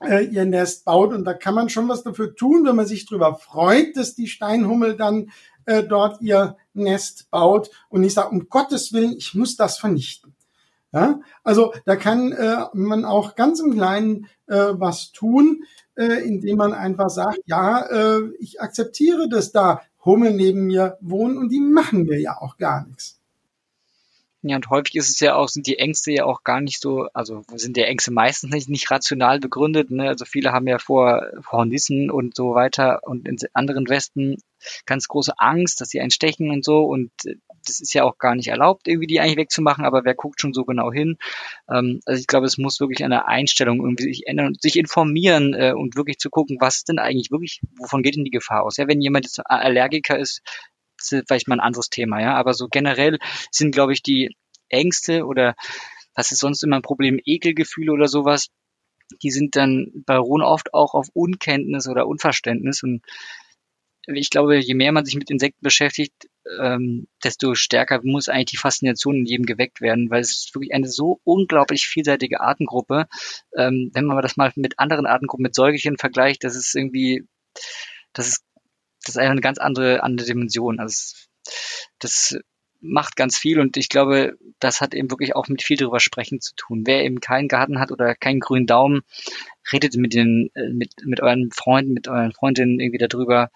äh, 0.00 0.24
ihr 0.26 0.44
Nest 0.44 0.84
baut. 0.84 1.12
Und 1.12 1.24
da 1.24 1.34
kann 1.34 1.54
man 1.54 1.68
schon 1.68 1.88
was 1.88 2.04
dafür 2.04 2.36
tun, 2.36 2.64
wenn 2.64 2.76
man 2.76 2.86
sich 2.86 3.06
darüber 3.06 3.34
freut, 3.34 3.96
dass 3.96 4.14
die 4.14 4.28
Steinhummel 4.28 4.96
dann 4.96 5.32
äh, 5.66 5.82
dort 5.82 6.22
ihr 6.22 6.56
Nest 6.74 7.28
baut 7.30 7.70
und 7.88 8.02
nicht 8.02 8.14
sagt, 8.14 8.30
um 8.30 8.48
Gottes 8.48 8.92
Willen, 8.92 9.16
ich 9.16 9.34
muss 9.34 9.56
das 9.56 9.78
vernichten. 9.78 10.33
Ja, 10.94 11.20
also 11.42 11.74
da 11.84 11.96
kann 11.96 12.32
äh, 12.32 12.66
man 12.72 13.04
auch 13.04 13.34
ganz 13.34 13.58
im 13.58 13.72
Kleinen 13.72 14.28
äh, 14.46 14.54
was 14.54 15.10
tun 15.12 15.64
äh, 15.96 16.26
indem 16.26 16.58
man 16.58 16.72
einfach 16.72 17.08
sagt, 17.08 17.40
ja, 17.46 17.86
äh, 17.86 18.30
ich 18.38 18.60
akzeptiere, 18.60 19.28
dass 19.28 19.52
da 19.52 19.82
Hummeln 20.04 20.36
neben 20.36 20.66
mir 20.66 20.98
wohnen 21.00 21.38
und 21.38 21.50
die 21.50 21.60
machen 21.60 22.04
mir 22.04 22.20
ja 22.20 22.40
auch 22.40 22.56
gar 22.56 22.86
nichts. 22.86 23.20
Ja, 24.46 24.56
und 24.56 24.68
häufig 24.68 24.96
ist 24.96 25.08
es 25.08 25.20
ja 25.20 25.36
auch, 25.36 25.48
sind 25.48 25.66
die 25.66 25.78
Ängste 25.78 26.12
ja 26.12 26.26
auch 26.26 26.44
gar 26.44 26.60
nicht 26.60 26.82
so, 26.82 27.08
also 27.14 27.44
sind 27.54 27.78
die 27.78 27.84
Ängste 27.84 28.10
meistens 28.10 28.52
nicht, 28.52 28.68
nicht 28.68 28.90
rational 28.90 29.40
begründet. 29.40 29.90
Ne? 29.90 30.06
Also 30.08 30.26
viele 30.26 30.52
haben 30.52 30.66
ja 30.66 30.78
vor, 30.78 31.22
vor 31.40 31.60
Hornissen 31.60 32.10
und 32.10 32.36
so 32.36 32.54
weiter 32.54 33.00
und 33.04 33.26
in 33.26 33.38
anderen 33.54 33.88
Westen 33.88 34.36
ganz 34.84 35.08
große 35.08 35.32
Angst, 35.38 35.80
dass 35.80 35.88
sie 35.88 36.00
einen 36.00 36.10
stechen 36.10 36.50
und 36.50 36.62
so. 36.62 36.84
Und 36.84 37.10
das 37.64 37.80
ist 37.80 37.94
ja 37.94 38.04
auch 38.04 38.18
gar 38.18 38.34
nicht 38.34 38.48
erlaubt, 38.48 38.88
irgendwie 38.88 39.06
die 39.06 39.20
eigentlich 39.20 39.36
wegzumachen, 39.36 39.84
aber 39.84 40.04
wer 40.04 40.14
guckt 40.14 40.40
schon 40.40 40.54
so 40.54 40.64
genau 40.64 40.92
hin? 40.92 41.16
Ähm, 41.68 42.00
also 42.06 42.20
ich 42.20 42.26
glaube, 42.26 42.46
es 42.46 42.58
muss 42.58 42.80
wirklich 42.80 43.04
eine 43.04 43.26
Einstellung 43.26 43.80
irgendwie 43.80 44.04
sich 44.04 44.26
ändern 44.26 44.48
und 44.48 44.62
sich 44.62 44.76
informieren 44.78 45.54
äh, 45.54 45.72
und 45.72 45.96
wirklich 45.96 46.18
zu 46.18 46.30
gucken, 46.30 46.58
was 46.60 46.84
denn 46.84 46.98
eigentlich 46.98 47.30
wirklich, 47.30 47.60
wovon 47.78 48.02
geht 48.02 48.16
denn 48.16 48.24
die 48.24 48.30
Gefahr 48.30 48.62
aus? 48.62 48.76
Ja, 48.76 48.88
wenn 48.88 49.00
jemand 49.00 49.26
jetzt 49.26 49.40
Allergiker 49.44 50.18
ist, 50.18 50.42
ist 50.98 51.24
vielleicht 51.26 51.48
mal 51.48 51.56
ein 51.56 51.60
anderes 51.60 51.90
Thema, 51.90 52.20
ja. 52.20 52.34
Aber 52.34 52.54
so 52.54 52.68
generell 52.68 53.18
sind, 53.50 53.74
glaube 53.74 53.92
ich, 53.92 54.02
die 54.02 54.36
Ängste 54.68 55.26
oder 55.26 55.54
was 56.14 56.32
ist 56.32 56.40
sonst 56.40 56.62
immer 56.62 56.76
ein 56.76 56.82
Problem, 56.82 57.18
Ekelgefühle 57.24 57.92
oder 57.92 58.08
sowas, 58.08 58.48
die 59.22 59.30
sind 59.30 59.56
dann 59.56 59.90
bei 60.06 60.16
Ruhen 60.16 60.42
oft 60.42 60.72
auch 60.74 60.94
auf 60.94 61.08
Unkenntnis 61.12 61.88
oder 61.88 62.06
Unverständnis 62.06 62.82
und 62.82 63.02
ich 64.06 64.30
glaube, 64.30 64.58
je 64.58 64.74
mehr 64.74 64.92
man 64.92 65.04
sich 65.04 65.16
mit 65.16 65.30
Insekten 65.30 65.62
beschäftigt, 65.62 66.28
ähm, 66.60 67.08
desto 67.22 67.54
stärker 67.54 68.00
muss 68.02 68.28
eigentlich 68.28 68.46
die 68.46 68.56
Faszination 68.56 69.16
in 69.16 69.26
jedem 69.26 69.46
geweckt 69.46 69.80
werden, 69.80 70.10
weil 70.10 70.20
es 70.20 70.32
ist 70.32 70.54
wirklich 70.54 70.74
eine 70.74 70.88
so 70.88 71.20
unglaublich 71.24 71.86
vielseitige 71.86 72.40
Artengruppe. 72.40 73.06
Ähm, 73.56 73.90
wenn 73.94 74.04
man 74.04 74.20
das 74.22 74.36
mal 74.36 74.52
mit 74.56 74.78
anderen 74.78 75.06
Artengruppen, 75.06 75.42
mit 75.42 75.54
Säugerchen 75.54 75.98
vergleicht, 75.98 76.44
das 76.44 76.56
ist 76.56 76.74
irgendwie, 76.74 77.26
das 78.12 78.28
ist 78.28 78.44
das 79.04 79.16
ist 79.16 79.20
eine 79.20 79.40
ganz 79.40 79.58
andere, 79.58 80.02
andere 80.02 80.26
Dimension. 80.26 80.80
Also 80.80 81.14
das 81.98 82.38
macht 82.80 83.16
ganz 83.16 83.38
viel 83.38 83.60
und 83.60 83.76
ich 83.76 83.88
glaube, 83.88 84.36
das 84.58 84.80
hat 84.80 84.94
eben 84.94 85.10
wirklich 85.10 85.34
auch 85.34 85.48
mit 85.48 85.62
viel 85.62 85.76
drüber 85.76 86.00
sprechen 86.00 86.40
zu 86.40 86.54
tun. 86.54 86.82
Wer 86.84 87.04
eben 87.04 87.20
keinen 87.20 87.48
Garten 87.48 87.80
hat 87.80 87.90
oder 87.90 88.14
keinen 88.14 88.40
grünen 88.40 88.66
Daumen, 88.66 89.02
redet 89.72 89.96
mit 89.96 90.12
den, 90.12 90.50
äh, 90.54 90.68
mit, 90.68 90.92
mit 91.04 91.20
euren 91.20 91.50
Freunden, 91.50 91.94
mit 91.94 92.08
euren 92.08 92.32
Freundinnen 92.32 92.80
irgendwie 92.80 93.06
darüber, 93.06 93.50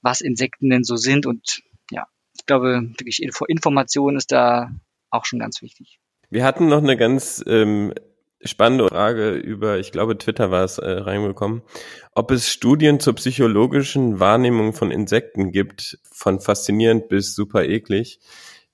was 0.00 0.20
Insekten 0.20 0.70
denn 0.70 0.84
so 0.84 0.96
sind 0.96 1.26
und 1.26 1.62
ich 2.38 2.46
glaube, 2.46 2.82
wirklich 2.98 3.22
Info 3.22 3.44
Information 3.44 4.16
ist 4.16 4.32
da 4.32 4.70
auch 5.10 5.24
schon 5.24 5.38
ganz 5.38 5.62
wichtig. 5.62 5.98
Wir 6.30 6.44
hatten 6.44 6.68
noch 6.68 6.82
eine 6.82 6.96
ganz 6.96 7.42
ähm, 7.46 7.94
spannende 8.42 8.88
Frage 8.88 9.32
über, 9.32 9.78
ich 9.78 9.92
glaube, 9.92 10.18
Twitter 10.18 10.50
war 10.50 10.64
es 10.64 10.78
äh, 10.78 10.90
reingekommen, 10.90 11.62
ob 12.14 12.30
es 12.30 12.50
Studien 12.50 13.00
zur 13.00 13.14
psychologischen 13.14 14.20
Wahrnehmung 14.20 14.72
von 14.74 14.90
Insekten 14.90 15.52
gibt, 15.52 15.98
von 16.10 16.40
faszinierend 16.40 17.08
bis 17.08 17.34
super 17.34 17.64
eklig. 17.64 18.20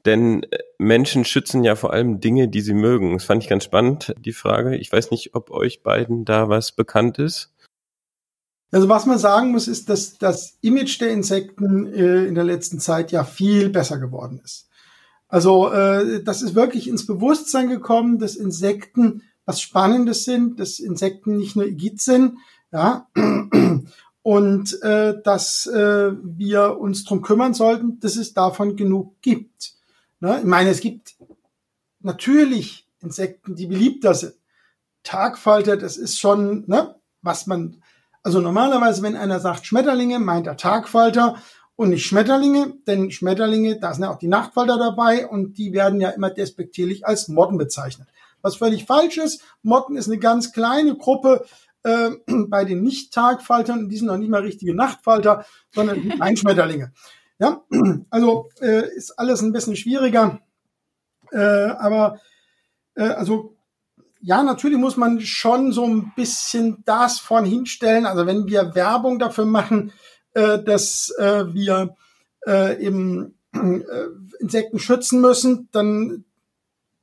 Denn 0.05 0.43
äh, 0.43 0.59
Menschen 0.79 1.25
schützen 1.25 1.65
ja 1.65 1.77
vor 1.77 1.93
allem 1.93 2.21
Dinge, 2.21 2.49
die 2.49 2.61
sie 2.61 2.75
mögen. 2.75 3.15
Das 3.15 3.25
fand 3.25 3.43
ich 3.43 3.49
ganz 3.49 3.65
spannend, 3.65 4.15
die 4.19 4.33
Frage. 4.33 4.77
Ich 4.77 4.93
weiß 4.93 5.11
nicht, 5.11 5.35
ob 5.35 5.51
euch 5.51 5.83
beiden 5.83 6.25
da 6.25 6.49
was 6.49 6.73
bekannt 6.73 7.19
ist. 7.19 7.54
Also 8.75 8.89
was 8.89 9.07
man 9.07 9.19
sagen 9.19 9.53
muss, 9.53 9.69
ist, 9.69 9.89
dass 9.89 10.19
das 10.19 10.59
Image 10.61 11.01
der 11.01 11.11
Insekten 11.11 11.87
äh, 11.87 12.25
in 12.25 12.35
der 12.35 12.43
letzten 12.43 12.81
Zeit 12.81 13.13
ja 13.13 13.23
viel 13.23 13.69
besser 13.71 13.99
geworden 13.99 14.41
ist. 14.43 14.69
Also 15.29 15.71
äh, 15.71 16.25
das 16.25 16.43
ist 16.43 16.57
wirklich 16.57 16.89
ins 16.89 17.07
Bewusstsein 17.07 17.69
gekommen, 17.69 18.19
dass 18.19 18.35
Insekten 18.35 19.23
was 19.45 19.61
Spannendes 19.61 20.25
sind, 20.25 20.59
dass 20.59 20.81
Insekten 20.81 21.37
nicht 21.37 21.55
nur 21.55 21.67
Igit 21.67 22.01
sind, 22.01 22.39
Ja, 22.73 23.07
und 24.23 24.83
äh, 24.83 25.23
dass 25.23 25.67
äh, 25.69 26.11
wir 26.25 26.77
uns 26.81 27.05
drum 27.05 27.23
kümmern 27.23 27.55
sollten, 27.55 28.01
dass 28.01 28.17
es 28.17 28.35
davon 28.35 28.75
genug 28.75 29.23
gibt. 29.23 29.75
Ne? 30.19 30.41
Ich 30.41 30.47
meine, 30.47 30.71
es 30.71 30.81
gibt 30.81 31.15
natürlich 32.01 32.89
Insekten, 32.99 33.55
die 33.55 33.67
beliebter 33.67 34.15
sind. 34.15 34.35
Tagfalter, 35.05 35.77
das 35.77 35.97
ist 35.97 36.19
schon, 36.19 36.65
ne, 36.67 36.97
was 37.23 37.47
man, 37.47 37.81
also 38.25 38.41
normalerweise, 38.41 39.03
wenn 39.03 39.17
einer 39.17 39.39
sagt 39.39 39.67
Schmetterlinge, 39.67 40.19
meint 40.19 40.47
er 40.47 40.57
Tagfalter 40.57 41.37
und 41.77 41.91
nicht 41.91 42.07
Schmetterlinge, 42.07 42.73
denn 42.87 43.11
Schmetterlinge, 43.11 43.79
da 43.79 43.93
sind 43.93 44.05
ja 44.05 44.11
auch 44.11 44.19
die 44.19 44.29
Nachtfalter 44.29 44.79
dabei 44.79 45.27
und 45.27 45.59
die 45.59 45.75
werden 45.75 46.01
ja 46.01 46.09
immer 46.09 46.31
despektierlich 46.31 47.07
als 47.07 47.29
Motten 47.29 47.59
bezeichnet. 47.59 48.09
Was 48.41 48.57
völlig 48.57 48.87
falsch 48.87 49.19
ist. 49.19 49.43
Motten 49.63 49.97
ist 49.97 50.09
eine 50.09 50.19
ganz 50.19 50.53
kleine 50.53 50.97
Gruppe 50.97 51.45
äh, 51.83 52.11
bei 52.49 52.65
den 52.65 52.83
Nicht-Tagfaltern, 52.83 53.91
die 53.91 53.99
sind 53.99 54.07
noch 54.07 54.17
nicht 54.17 54.31
mal 54.31 54.41
richtige 54.41 54.75
Nachtfalter, 54.75 55.45
sondern 55.75 56.21
Einschmetterlinge. 56.21 56.93
Ja, 57.39 57.63
also 58.11 58.49
äh, 58.61 58.89
ist 58.97 59.19
alles 59.19 59.43
ein 59.43 59.53
bisschen 59.53 59.77
schwieriger. 59.77 60.41
Äh, 61.31 61.39
aber 61.39 62.21
äh, 62.95 63.03
also 63.03 63.54
ja, 64.25 64.43
natürlich 64.43 64.79
muss 64.79 64.97
man 64.97 65.21
schon 65.21 65.71
so 65.71 65.85
ein 65.85 66.13
bisschen 66.17 66.83
das 66.87 67.19
vorn 67.19 67.45
hinstellen. 67.45 68.07
Also 68.07 68.27
wenn 68.27 68.47
wir 68.47 68.75
Werbung 68.75 69.19
dafür 69.19 69.45
machen, 69.45 69.93
äh, 70.33 70.63
dass 70.63 71.15
äh, 71.19 71.53
wir 71.53 71.95
äh, 72.47 72.83
eben 72.83 73.35
äh, 73.53 73.81
Insekten 74.41 74.79
schützen 74.79 75.21
müssen, 75.21 75.69
dann 75.73 76.25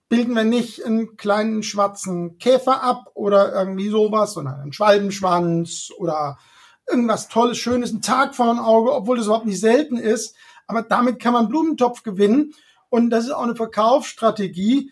bilden 0.10 0.34
wir 0.34 0.46
nicht 0.46 0.84
einen 0.84 1.16
kleinen 1.16 1.62
schwarzen 1.62 2.40
Käfer 2.40 2.82
ab 2.82 3.12
oder 3.14 3.54
irgendwie 3.54 3.90
sowas, 3.90 4.34
sondern 4.34 4.60
einen 4.60 4.74
Schwalbenschwanz 4.74 5.92
oder 6.00 6.40
irgendwas 6.90 7.30
Tolles, 7.30 7.60
Schönes, 7.60 7.94
ein 7.94 8.02
Tag 8.02 8.34
vor 8.34 8.48
dem 8.48 8.60
Auge, 8.60 8.94
obwohl 8.94 9.18
das 9.18 9.28
überhaupt 9.28 9.46
nicht 9.46 9.62
selten 9.62 9.98
ist. 9.98 10.36
Aber 10.66 10.82
damit 10.82 11.20
kann 11.20 11.34
man 11.34 11.50
Blumentopf 11.50 12.02
gewinnen. 12.02 12.56
Und 12.90 13.12
das 13.12 13.26
ist 13.26 13.32
auch 13.32 13.44
eine 13.44 13.56
Verkaufsstrategie. 13.56 14.92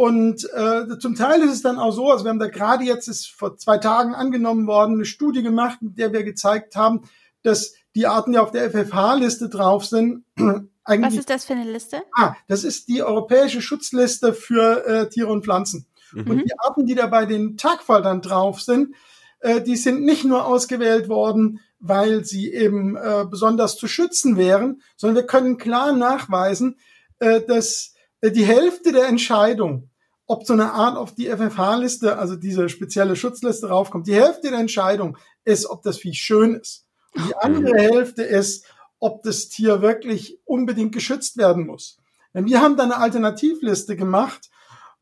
Und 0.00 0.48
äh, 0.54 0.98
zum 0.98 1.14
Teil 1.14 1.42
ist 1.42 1.52
es 1.52 1.60
dann 1.60 1.78
auch 1.78 1.90
so, 1.92 2.10
also 2.10 2.24
wir 2.24 2.30
haben 2.30 2.38
da 2.38 2.48
gerade 2.48 2.84
jetzt 2.84 3.06
ist 3.06 3.26
vor 3.26 3.58
zwei 3.58 3.76
Tagen 3.76 4.14
angenommen 4.14 4.66
worden, 4.66 4.94
eine 4.94 5.04
Studie 5.04 5.42
gemacht, 5.42 5.76
in 5.82 5.94
der 5.94 6.10
wir 6.14 6.24
gezeigt 6.24 6.74
haben, 6.74 7.02
dass 7.42 7.74
die 7.94 8.06
Arten, 8.06 8.32
die 8.32 8.38
auf 8.38 8.50
der 8.50 8.70
FFH-Liste 8.70 9.50
drauf 9.50 9.84
sind, 9.84 10.24
eigentlich. 10.84 11.12
Was 11.12 11.18
ist 11.18 11.28
das 11.28 11.44
für 11.44 11.52
eine 11.52 11.70
Liste? 11.70 12.02
Ah, 12.16 12.34
das 12.48 12.64
ist 12.64 12.88
die 12.88 13.02
europäische 13.02 13.60
Schutzliste 13.60 14.32
für 14.32 14.86
äh, 14.86 15.08
Tiere 15.10 15.30
und 15.30 15.44
Pflanzen. 15.44 15.84
Mhm. 16.14 16.30
Und 16.30 16.38
die 16.46 16.58
Arten, 16.60 16.86
die 16.86 16.94
da 16.94 17.06
bei 17.06 17.26
den 17.26 17.58
Tagfaltern 17.58 18.22
drauf 18.22 18.62
sind, 18.62 18.94
äh, 19.40 19.60
die 19.60 19.76
sind 19.76 20.00
nicht 20.00 20.24
nur 20.24 20.46
ausgewählt 20.46 21.10
worden, 21.10 21.60
weil 21.78 22.24
sie 22.24 22.50
eben 22.50 22.96
äh, 22.96 23.26
besonders 23.30 23.76
zu 23.76 23.86
schützen 23.86 24.38
wären, 24.38 24.80
sondern 24.96 25.16
wir 25.16 25.26
können 25.26 25.58
klar 25.58 25.92
nachweisen, 25.92 26.78
äh, 27.18 27.42
dass 27.42 27.92
äh, 28.22 28.30
die 28.30 28.46
Hälfte 28.46 28.92
der 28.92 29.06
Entscheidung, 29.06 29.89
ob 30.30 30.46
so 30.46 30.52
eine 30.52 30.72
Art 30.74 30.96
auf 30.96 31.12
die 31.12 31.26
FFH-Liste, 31.26 32.16
also 32.16 32.36
diese 32.36 32.68
spezielle 32.68 33.16
Schutzliste 33.16 33.68
raufkommt, 33.68 34.06
die 34.06 34.14
Hälfte 34.14 34.50
der 34.50 34.60
Entscheidung 34.60 35.18
ist, 35.44 35.66
ob 35.66 35.82
das 35.82 35.98
Vieh 35.98 36.14
schön 36.14 36.54
ist. 36.54 36.86
Und 37.16 37.26
die 37.26 37.36
andere 37.36 37.76
Hälfte 37.76 38.22
ist, 38.22 38.64
ob 39.00 39.24
das 39.24 39.48
Tier 39.48 39.82
wirklich 39.82 40.38
unbedingt 40.44 40.92
geschützt 40.92 41.36
werden 41.36 41.66
muss. 41.66 41.98
Wir 42.32 42.60
haben 42.60 42.76
dann 42.76 42.92
eine 42.92 43.02
Alternativliste 43.02 43.96
gemacht 43.96 44.50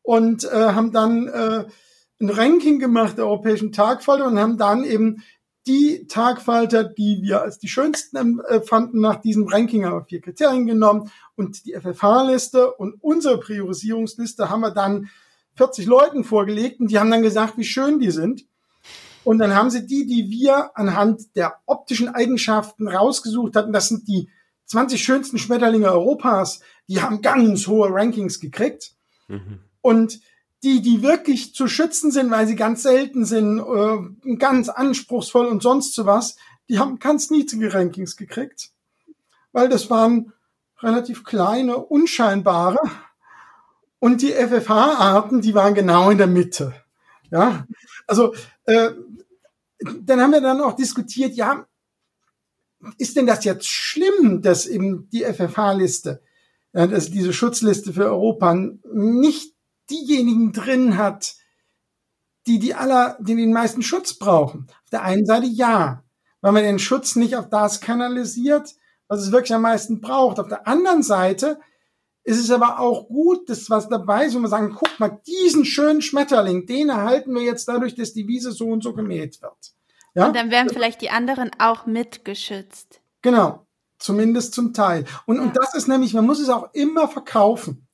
und 0.00 0.44
äh, 0.44 0.48
haben 0.48 0.92
dann 0.92 1.28
äh, 1.28 1.66
ein 2.22 2.30
Ranking 2.30 2.78
gemacht 2.78 3.18
der 3.18 3.26
europäischen 3.26 3.70
Tagfalter 3.70 4.26
und 4.28 4.38
haben 4.38 4.56
dann 4.56 4.82
eben 4.82 5.22
die 5.68 6.06
Tagfalter, 6.08 6.82
die 6.82 7.20
wir 7.22 7.42
als 7.42 7.58
die 7.58 7.68
schönsten 7.68 8.40
empfanden, 8.40 9.00
nach 9.00 9.16
diesem 9.20 9.46
Ranking 9.46 9.84
haben 9.84 9.98
wir 9.98 10.04
vier 10.04 10.20
Kriterien 10.20 10.66
genommen 10.66 11.12
und 11.36 11.66
die 11.66 11.74
FFH-Liste 11.74 12.72
und 12.72 12.96
unsere 13.02 13.38
Priorisierungsliste 13.38 14.48
haben 14.50 14.60
wir 14.60 14.70
dann 14.70 15.10
40 15.56 15.86
Leuten 15.86 16.24
vorgelegt 16.24 16.80
und 16.80 16.90
die 16.90 16.98
haben 16.98 17.10
dann 17.10 17.22
gesagt, 17.22 17.58
wie 17.58 17.64
schön 17.64 18.00
die 18.00 18.10
sind. 18.10 18.46
Und 19.24 19.38
dann 19.38 19.54
haben 19.54 19.70
sie 19.70 19.86
die, 19.86 20.06
die 20.06 20.30
wir 20.30 20.76
anhand 20.76 21.36
der 21.36 21.58
optischen 21.66 22.08
Eigenschaften 22.08 22.88
rausgesucht 22.88 23.56
hatten, 23.56 23.72
das 23.72 23.88
sind 23.88 24.08
die 24.08 24.30
20 24.66 25.02
schönsten 25.02 25.38
Schmetterlinge 25.38 25.90
Europas, 25.90 26.60
die 26.88 27.02
haben 27.02 27.20
ganz 27.20 27.66
hohe 27.66 27.92
Rankings 27.92 28.40
gekriegt. 28.40 28.92
Mhm. 29.26 29.60
Und 29.82 30.20
die, 30.62 30.82
die 30.82 31.02
wirklich 31.02 31.54
zu 31.54 31.68
schützen 31.68 32.10
sind, 32.10 32.30
weil 32.30 32.46
sie 32.46 32.56
ganz 32.56 32.82
selten 32.82 33.24
sind, 33.24 33.58
äh, 33.60 34.34
ganz 34.36 34.68
anspruchsvoll 34.68 35.46
und 35.46 35.62
sonst 35.62 36.04
was, 36.04 36.36
die 36.68 36.78
haben 36.78 36.98
ganz 36.98 37.30
niedrige 37.30 37.72
Rankings 37.72 38.16
gekriegt, 38.16 38.70
weil 39.52 39.68
das 39.68 39.88
waren 39.90 40.32
relativ 40.80 41.24
kleine, 41.24 41.78
unscheinbare. 41.78 42.78
Und 44.00 44.22
die 44.22 44.32
FFH-Arten, 44.32 45.40
die 45.40 45.54
waren 45.54 45.74
genau 45.74 46.10
in 46.10 46.18
der 46.18 46.28
Mitte. 46.28 46.74
Ja, 47.30 47.66
also 48.06 48.34
äh, 48.64 48.90
dann 50.02 50.20
haben 50.20 50.32
wir 50.32 50.40
dann 50.40 50.60
auch 50.60 50.74
diskutiert, 50.74 51.34
ja, 51.34 51.66
ist 52.96 53.16
denn 53.16 53.26
das 53.26 53.44
jetzt 53.44 53.66
schlimm, 53.66 54.40
dass 54.40 54.66
eben 54.66 55.08
die 55.10 55.24
FFH-Liste, 55.24 56.22
ja, 56.72 56.86
dass 56.86 57.10
diese 57.10 57.32
Schutzliste 57.32 57.92
für 57.92 58.06
Europa 58.06 58.54
nicht 58.54 59.54
diejenigen 59.90 60.52
drin 60.52 60.96
hat, 60.96 61.34
die 62.46 62.58
die 62.58 62.74
aller, 62.74 63.16
die 63.20 63.36
den 63.36 63.52
meisten 63.52 63.82
Schutz 63.82 64.14
brauchen? 64.14 64.66
Auf 64.84 64.90
der 64.90 65.02
einen 65.02 65.26
Seite 65.26 65.46
ja, 65.46 66.02
weil 66.40 66.52
man 66.52 66.62
den 66.62 66.78
Schutz 66.78 67.16
nicht 67.16 67.36
auf 67.36 67.48
das 67.48 67.80
kanalisiert, 67.80 68.74
was 69.08 69.20
es 69.20 69.32
wirklich 69.32 69.54
am 69.54 69.62
meisten 69.62 70.00
braucht. 70.00 70.38
Auf 70.38 70.48
der 70.48 70.66
anderen 70.66 71.02
Seite 71.02 71.58
ist 72.28 72.38
es 72.38 72.50
aber 72.50 72.78
auch 72.78 73.08
gut, 73.08 73.48
dass 73.48 73.70
was 73.70 73.88
dabei 73.88 74.26
ist, 74.26 74.34
wo 74.34 74.40
wir 74.40 74.48
sagen, 74.48 74.76
guck 74.78 75.00
mal, 75.00 75.18
diesen 75.26 75.64
schönen 75.64 76.02
Schmetterling, 76.02 76.66
den 76.66 76.90
erhalten 76.90 77.34
wir 77.34 77.42
jetzt 77.42 77.66
dadurch, 77.66 77.94
dass 77.94 78.12
die 78.12 78.28
Wiese 78.28 78.52
so 78.52 78.66
und 78.66 78.82
so 78.82 78.92
gemäht 78.92 79.40
wird. 79.40 79.72
Ja? 80.14 80.26
Und 80.26 80.36
dann 80.36 80.50
werden 80.50 80.68
vielleicht 80.70 81.00
die 81.00 81.10
anderen 81.10 81.50
auch 81.58 81.86
mitgeschützt. 81.86 83.00
Genau, 83.22 83.66
zumindest 83.98 84.52
zum 84.52 84.74
Teil. 84.74 85.06
Und, 85.24 85.36
ja. 85.36 85.42
und 85.42 85.56
das 85.56 85.74
ist 85.74 85.88
nämlich, 85.88 86.12
man 86.12 86.26
muss 86.26 86.38
es 86.38 86.50
auch 86.50 86.68
immer 86.74 87.08
verkaufen. 87.08 87.87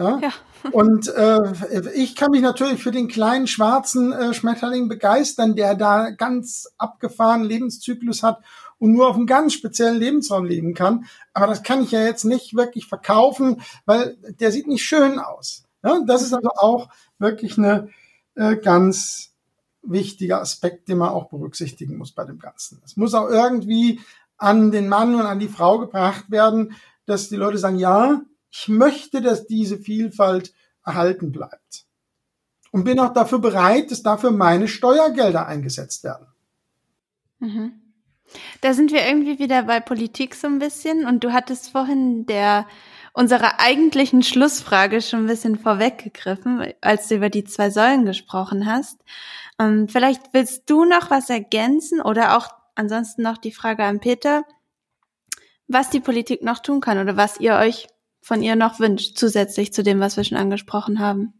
Ja? 0.00 0.18
ja. 0.22 0.32
und 0.72 1.08
äh, 1.08 1.92
ich 1.94 2.16
kann 2.16 2.30
mich 2.30 2.40
natürlich 2.40 2.82
für 2.82 2.90
den 2.90 3.06
kleinen 3.06 3.46
schwarzen 3.46 4.12
äh, 4.12 4.32
Schmetterling 4.32 4.88
begeistern, 4.88 5.54
der 5.56 5.74
da 5.74 6.08
ganz 6.10 6.72
abgefahrenen 6.78 7.46
Lebenszyklus 7.46 8.22
hat 8.22 8.42
und 8.78 8.92
nur 8.92 9.08
auf 9.08 9.16
einem 9.16 9.26
ganz 9.26 9.52
speziellen 9.52 9.98
Lebensraum 9.98 10.46
leben 10.46 10.72
kann. 10.72 11.04
Aber 11.34 11.46
das 11.46 11.62
kann 11.62 11.82
ich 11.82 11.90
ja 11.90 12.02
jetzt 12.02 12.24
nicht 12.24 12.54
wirklich 12.54 12.86
verkaufen, 12.86 13.60
weil 13.84 14.16
der 14.40 14.50
sieht 14.52 14.66
nicht 14.66 14.84
schön 14.84 15.18
aus. 15.18 15.64
Ja, 15.84 16.00
das 16.06 16.22
ist 16.22 16.32
also 16.32 16.48
auch 16.56 16.88
wirklich 17.18 17.58
eine 17.58 17.90
äh, 18.36 18.56
ganz 18.56 19.34
wichtiger 19.82 20.40
Aspekt, 20.40 20.88
den 20.88 20.98
man 20.98 21.10
auch 21.10 21.28
berücksichtigen 21.28 21.98
muss 21.98 22.12
bei 22.12 22.24
dem 22.24 22.38
Ganzen. 22.38 22.80
Es 22.84 22.96
muss 22.96 23.14
auch 23.14 23.28
irgendwie 23.28 24.00
an 24.38 24.70
den 24.70 24.88
Mann 24.88 25.14
und 25.14 25.26
an 25.26 25.38
die 25.38 25.48
Frau 25.48 25.78
gebracht 25.78 26.30
werden, 26.30 26.74
dass 27.04 27.28
die 27.28 27.36
Leute 27.36 27.58
sagen, 27.58 27.78
ja, 27.78 28.22
ich 28.50 28.68
möchte, 28.68 29.20
dass 29.20 29.46
diese 29.46 29.78
Vielfalt 29.78 30.52
erhalten 30.84 31.32
bleibt. 31.32 31.86
Und 32.72 32.84
bin 32.84 33.00
auch 33.00 33.12
dafür 33.12 33.40
bereit, 33.40 33.90
dass 33.90 34.02
dafür 34.02 34.30
meine 34.30 34.68
Steuergelder 34.68 35.46
eingesetzt 35.46 36.04
werden. 36.04 36.26
Mhm. 37.40 37.72
Da 38.60 38.74
sind 38.74 38.92
wir 38.92 39.06
irgendwie 39.06 39.40
wieder 39.40 39.64
bei 39.64 39.80
Politik 39.80 40.36
so 40.36 40.46
ein 40.46 40.60
bisschen 40.60 41.04
und 41.04 41.24
du 41.24 41.32
hattest 41.32 41.70
vorhin 41.70 42.26
der 42.26 42.66
unserer 43.12 43.58
eigentlichen 43.58 44.22
Schlussfrage 44.22 45.02
schon 45.02 45.24
ein 45.24 45.26
bisschen 45.26 45.58
vorweggegriffen, 45.58 46.72
als 46.80 47.08
du 47.08 47.16
über 47.16 47.28
die 47.28 47.42
zwei 47.42 47.70
Säulen 47.70 48.04
gesprochen 48.04 48.66
hast. 48.66 49.00
Ähm, 49.58 49.88
vielleicht 49.88 50.32
willst 50.32 50.70
du 50.70 50.84
noch 50.84 51.10
was 51.10 51.28
ergänzen 51.28 52.00
oder 52.00 52.36
auch 52.36 52.48
ansonsten 52.76 53.22
noch 53.22 53.36
die 53.36 53.52
Frage 53.52 53.82
an 53.82 53.98
Peter, 53.98 54.44
was 55.66 55.90
die 55.90 56.00
Politik 56.00 56.42
noch 56.42 56.60
tun 56.60 56.80
kann 56.80 56.98
oder 56.98 57.16
was 57.16 57.40
ihr 57.40 57.54
euch 57.54 57.88
von 58.20 58.42
ihr 58.42 58.56
noch 58.56 58.80
wünscht, 58.80 59.16
zusätzlich 59.16 59.72
zu 59.72 59.82
dem, 59.82 60.00
was 60.00 60.16
wir 60.16 60.24
schon 60.24 60.38
angesprochen 60.38 60.98
haben. 60.98 61.34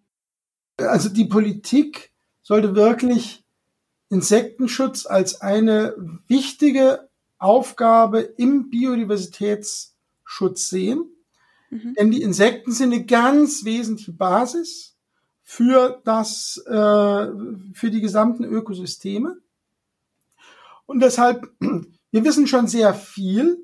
Also 0.78 1.08
die 1.08 1.26
Politik 1.26 2.12
sollte 2.42 2.74
wirklich 2.74 3.44
Insektenschutz 4.08 5.06
als 5.06 5.40
eine 5.40 5.94
wichtige 6.26 7.08
Aufgabe 7.38 8.20
im 8.20 8.70
Biodiversitätsschutz 8.70 10.68
sehen. 10.68 11.04
Mhm. 11.70 11.94
Denn 11.94 12.10
die 12.10 12.22
Insekten 12.22 12.72
sind 12.72 12.92
eine 12.92 13.04
ganz 13.06 13.64
wesentliche 13.64 14.12
Basis 14.12 14.96
für 15.42 16.00
das, 16.04 16.62
äh, 16.66 16.70
für 16.70 17.90
die 17.90 18.00
gesamten 18.00 18.44
Ökosysteme. 18.44 19.38
Und 20.86 21.00
deshalb, 21.00 21.50
wir 22.10 22.24
wissen 22.24 22.46
schon 22.46 22.66
sehr 22.66 22.94
viel. 22.94 23.58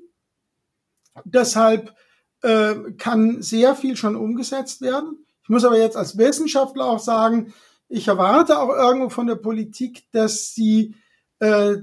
Deshalb 1.25 1.95
äh, 2.41 2.75
kann 2.97 3.41
sehr 3.41 3.75
viel 3.75 3.95
schon 3.95 4.15
umgesetzt 4.15 4.81
werden. 4.81 5.25
Ich 5.43 5.49
muss 5.49 5.65
aber 5.65 5.77
jetzt 5.77 5.97
als 5.97 6.17
Wissenschaftler 6.17 6.85
auch 6.85 6.99
sagen, 6.99 7.53
ich 7.89 8.07
erwarte 8.07 8.59
auch 8.59 8.69
irgendwo 8.69 9.09
von 9.09 9.27
der 9.27 9.35
Politik, 9.35 10.03
dass 10.11 10.53
sie 10.53 10.95
äh, 11.39 11.77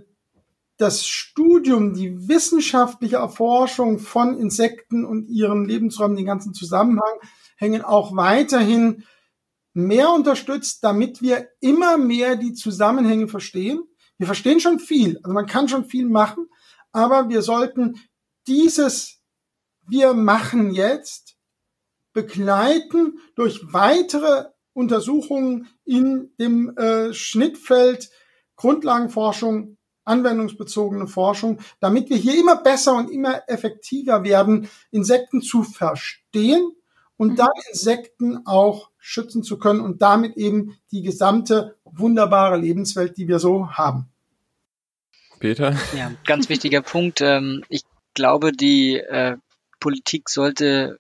das 0.76 1.06
Studium, 1.06 1.94
die 1.94 2.28
wissenschaftliche 2.28 3.16
Erforschung 3.16 3.98
von 3.98 4.36
Insekten 4.38 5.04
und 5.04 5.28
ihren 5.28 5.64
Lebensräumen, 5.64 6.16
den 6.16 6.26
ganzen 6.26 6.52
Zusammenhang, 6.52 7.14
hängen 7.56 7.82
auch 7.82 8.16
weiterhin 8.16 9.04
mehr 9.72 10.10
unterstützt, 10.10 10.82
damit 10.82 11.22
wir 11.22 11.48
immer 11.60 11.96
mehr 11.96 12.36
die 12.36 12.54
Zusammenhänge 12.54 13.28
verstehen. 13.28 13.82
Wir 14.18 14.26
verstehen 14.26 14.60
schon 14.60 14.78
viel, 14.78 15.18
also 15.22 15.32
man 15.32 15.46
kann 15.46 15.68
schon 15.68 15.84
viel 15.84 16.08
machen, 16.08 16.48
aber 16.92 17.28
wir 17.28 17.42
sollten 17.42 18.00
dieses 18.46 19.13
wir 19.86 20.14
machen 20.14 20.72
jetzt 20.72 21.36
begleiten 22.12 23.18
durch 23.34 23.60
weitere 23.72 24.46
Untersuchungen 24.72 25.68
in 25.84 26.30
dem 26.38 26.76
äh, 26.76 27.12
Schnittfeld 27.12 28.10
Grundlagenforschung, 28.56 29.76
anwendungsbezogene 30.04 31.06
Forschung, 31.06 31.60
damit 31.80 32.10
wir 32.10 32.16
hier 32.16 32.38
immer 32.38 32.56
besser 32.56 32.94
und 32.94 33.10
immer 33.10 33.42
effektiver 33.48 34.22
werden, 34.22 34.68
Insekten 34.90 35.42
zu 35.42 35.62
verstehen 35.62 36.72
und 37.16 37.32
mhm. 37.32 37.36
dann 37.36 37.50
Insekten 37.70 38.46
auch 38.46 38.90
schützen 38.98 39.42
zu 39.42 39.58
können 39.58 39.80
und 39.80 40.02
damit 40.02 40.36
eben 40.36 40.78
die 40.90 41.02
gesamte 41.02 41.76
wunderbare 41.84 42.56
Lebenswelt, 42.56 43.16
die 43.16 43.28
wir 43.28 43.38
so 43.38 43.70
haben. 43.70 44.06
Peter? 45.40 45.76
Ja, 45.96 46.12
ganz 46.24 46.48
wichtiger 46.48 46.80
Punkt. 46.80 47.20
Ähm, 47.20 47.64
ich 47.68 47.82
glaube, 48.14 48.52
die 48.52 48.96
äh, 48.96 49.36
Politik 49.84 50.30
sollte 50.30 50.98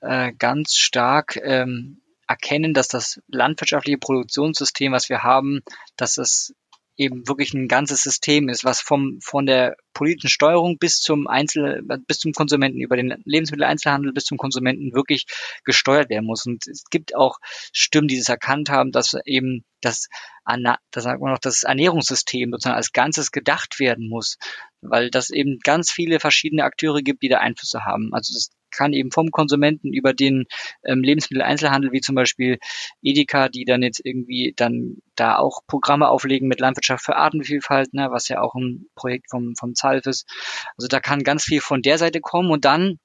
äh, 0.00 0.32
ganz 0.38 0.76
stark 0.76 1.40
ähm, 1.42 2.02
erkennen, 2.28 2.72
dass 2.72 2.86
das 2.86 3.20
landwirtschaftliche 3.26 3.98
Produktionssystem, 3.98 4.92
was 4.92 5.08
wir 5.08 5.24
haben, 5.24 5.62
dass 5.96 6.14
das 6.14 6.54
eben 6.96 7.26
wirklich 7.26 7.52
ein 7.52 7.66
ganzes 7.66 8.00
System 8.04 8.48
ist, 8.48 8.64
was 8.64 8.80
vom 8.80 9.18
von 9.20 9.44
der 9.44 9.74
politischen 9.92 10.28
Steuerung 10.28 10.78
bis 10.78 11.00
zum 11.00 11.26
Einzel 11.26 11.82
bis 12.06 12.20
zum 12.20 12.32
Konsumenten 12.32 12.80
über 12.80 12.96
den 12.96 13.20
Lebensmitteleinzelhandel 13.24 14.12
bis 14.12 14.26
zum 14.26 14.38
Konsumenten 14.38 14.94
wirklich 14.94 15.26
gesteuert 15.64 16.08
werden 16.08 16.26
muss. 16.26 16.46
Und 16.46 16.68
es 16.68 16.84
gibt 16.90 17.16
auch 17.16 17.38
Stimmen, 17.72 18.06
die 18.06 18.18
es 18.18 18.28
erkannt 18.28 18.70
haben, 18.70 18.92
dass 18.92 19.16
eben 19.24 19.64
das, 19.80 20.06
das 20.44 21.02
sagt 21.04 21.20
man 21.20 21.32
noch, 21.32 21.40
das 21.40 21.64
Ernährungssystem 21.64 22.52
sozusagen 22.52 22.76
als 22.76 22.92
Ganzes 22.92 23.32
gedacht 23.32 23.80
werden 23.80 24.08
muss, 24.08 24.36
weil 24.82 25.10
das 25.10 25.30
eben 25.30 25.58
ganz 25.62 25.90
viele 25.90 26.20
verschiedene 26.20 26.64
Akteure 26.64 27.00
gibt, 27.00 27.22
die 27.22 27.28
da 27.28 27.38
Einflüsse 27.38 27.84
haben. 27.84 28.12
Also 28.12 28.34
das 28.34 28.50
kann 28.70 28.92
eben 28.92 29.12
vom 29.12 29.30
Konsumenten 29.30 29.92
über 29.92 30.12
den 30.12 30.46
ähm, 30.84 31.02
Lebensmitteleinzelhandel, 31.02 31.92
wie 31.92 32.00
zum 32.00 32.14
Beispiel 32.14 32.58
Edeka, 33.02 33.48
die 33.48 33.64
dann 33.64 33.82
jetzt 33.82 34.00
irgendwie 34.04 34.54
dann 34.56 34.96
da 35.14 35.36
auch 35.36 35.60
Programme 35.66 36.08
auflegen 36.08 36.48
mit 36.48 36.58
Landwirtschaft 36.60 37.04
für 37.04 37.16
Artenvielfalt, 37.16 37.94
ne, 37.94 38.08
was 38.10 38.28
ja 38.28 38.40
auch 38.40 38.54
ein 38.54 38.86
Projekt 38.94 39.30
vom, 39.30 39.54
vom 39.56 39.74
ZALF 39.74 40.06
ist. 40.06 40.26
Also 40.76 40.88
da 40.88 41.00
kann 41.00 41.22
ganz 41.22 41.44
viel 41.44 41.60
von 41.60 41.82
der 41.82 41.98
Seite 41.98 42.20
kommen 42.20 42.50
und 42.50 42.64
dann 42.64 42.98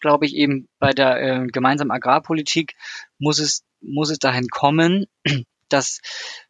glaube 0.00 0.26
ich 0.26 0.34
eben 0.34 0.68
bei 0.78 0.92
der 0.92 1.22
äh, 1.22 1.46
gemeinsamen 1.46 1.90
Agrarpolitik 1.90 2.74
muss 3.18 3.38
es 3.38 3.62
muss 3.80 4.10
es 4.10 4.18
dahin 4.18 4.48
kommen, 4.48 5.06
dass, 5.68 6.00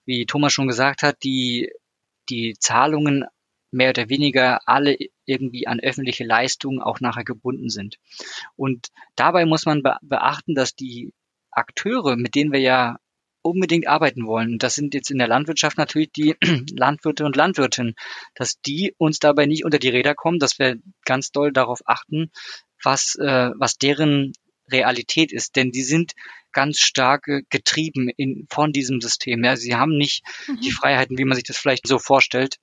wie 0.05 0.27
Thomas 0.27 0.53
schon 0.53 0.69
gesagt 0.69 1.03
hat, 1.03 1.23
die 1.23 1.71
die 2.29 2.57
Zahlungen 2.59 3.25
mehr 3.77 3.91
oder 3.91 4.09
weniger 4.09 4.61
alle 4.67 4.97
irgendwie 5.25 5.67
an 5.67 5.81
öffentliche 5.81 6.25
Leistungen 6.25 6.81
auch 6.81 7.01
nachher 7.01 7.25
gebunden 7.25 7.69
sind. 7.69 7.97
Und 8.57 8.89
dabei 9.15 9.45
muss 9.45 9.67
man 9.67 9.83
beachten, 10.03 10.55
dass 10.55 10.75
die 10.75 11.13
Akteure, 11.51 12.17
mit 12.17 12.35
denen 12.35 12.53
wir 12.53 12.61
ja 12.61 12.99
unbedingt 13.43 13.87
arbeiten 13.87 14.27
wollen, 14.27 14.59
das 14.59 14.75
sind 14.75 14.93
jetzt 14.95 15.11
in 15.11 15.19
der 15.19 15.29
Landwirtschaft 15.29 15.79
natürlich 15.79 16.11
die 16.13 16.35
Landwirte 16.77 17.25
und 17.25 17.37
Landwirtinnen, 17.37 17.95
dass 18.35 18.61
die 18.61 18.95
uns 18.99 19.21
dabei 19.21 19.47
nicht 19.47 19.65
unter 19.65 19.79
die 19.79 19.89
Räder 19.89 20.15
kommen, 20.15 20.39
dass 20.39 20.59
wir 20.59 20.77
ganz 21.05 21.31
doll 21.31 21.53
darauf 21.53 21.81
achten, 21.87 22.33
was, 22.83 23.15
äh, 23.17 23.51
was 23.57 23.79
deren 23.79 24.33
Realität 24.71 25.33
ist. 25.33 25.55
Denn 25.55 25.71
die 25.71 25.85
sind 25.85 26.13
ganz 26.53 26.81
stark 26.81 27.29
getrieben 27.51 28.09
in, 28.17 28.47
von 28.51 28.73
diesem 28.73 29.01
System. 29.01 29.45
Ja, 29.45 29.57
sie 29.57 29.75
haben 29.75 29.97
nicht 29.97 30.25
mhm. 30.49 30.61
die 30.63 30.71
Freiheiten, 30.71 31.19
wie 31.19 31.25
man 31.25 31.37
sich 31.37 31.45
das 31.45 31.59
vielleicht 31.59 31.87
so 31.87 31.99
vorstellt. 31.99 32.57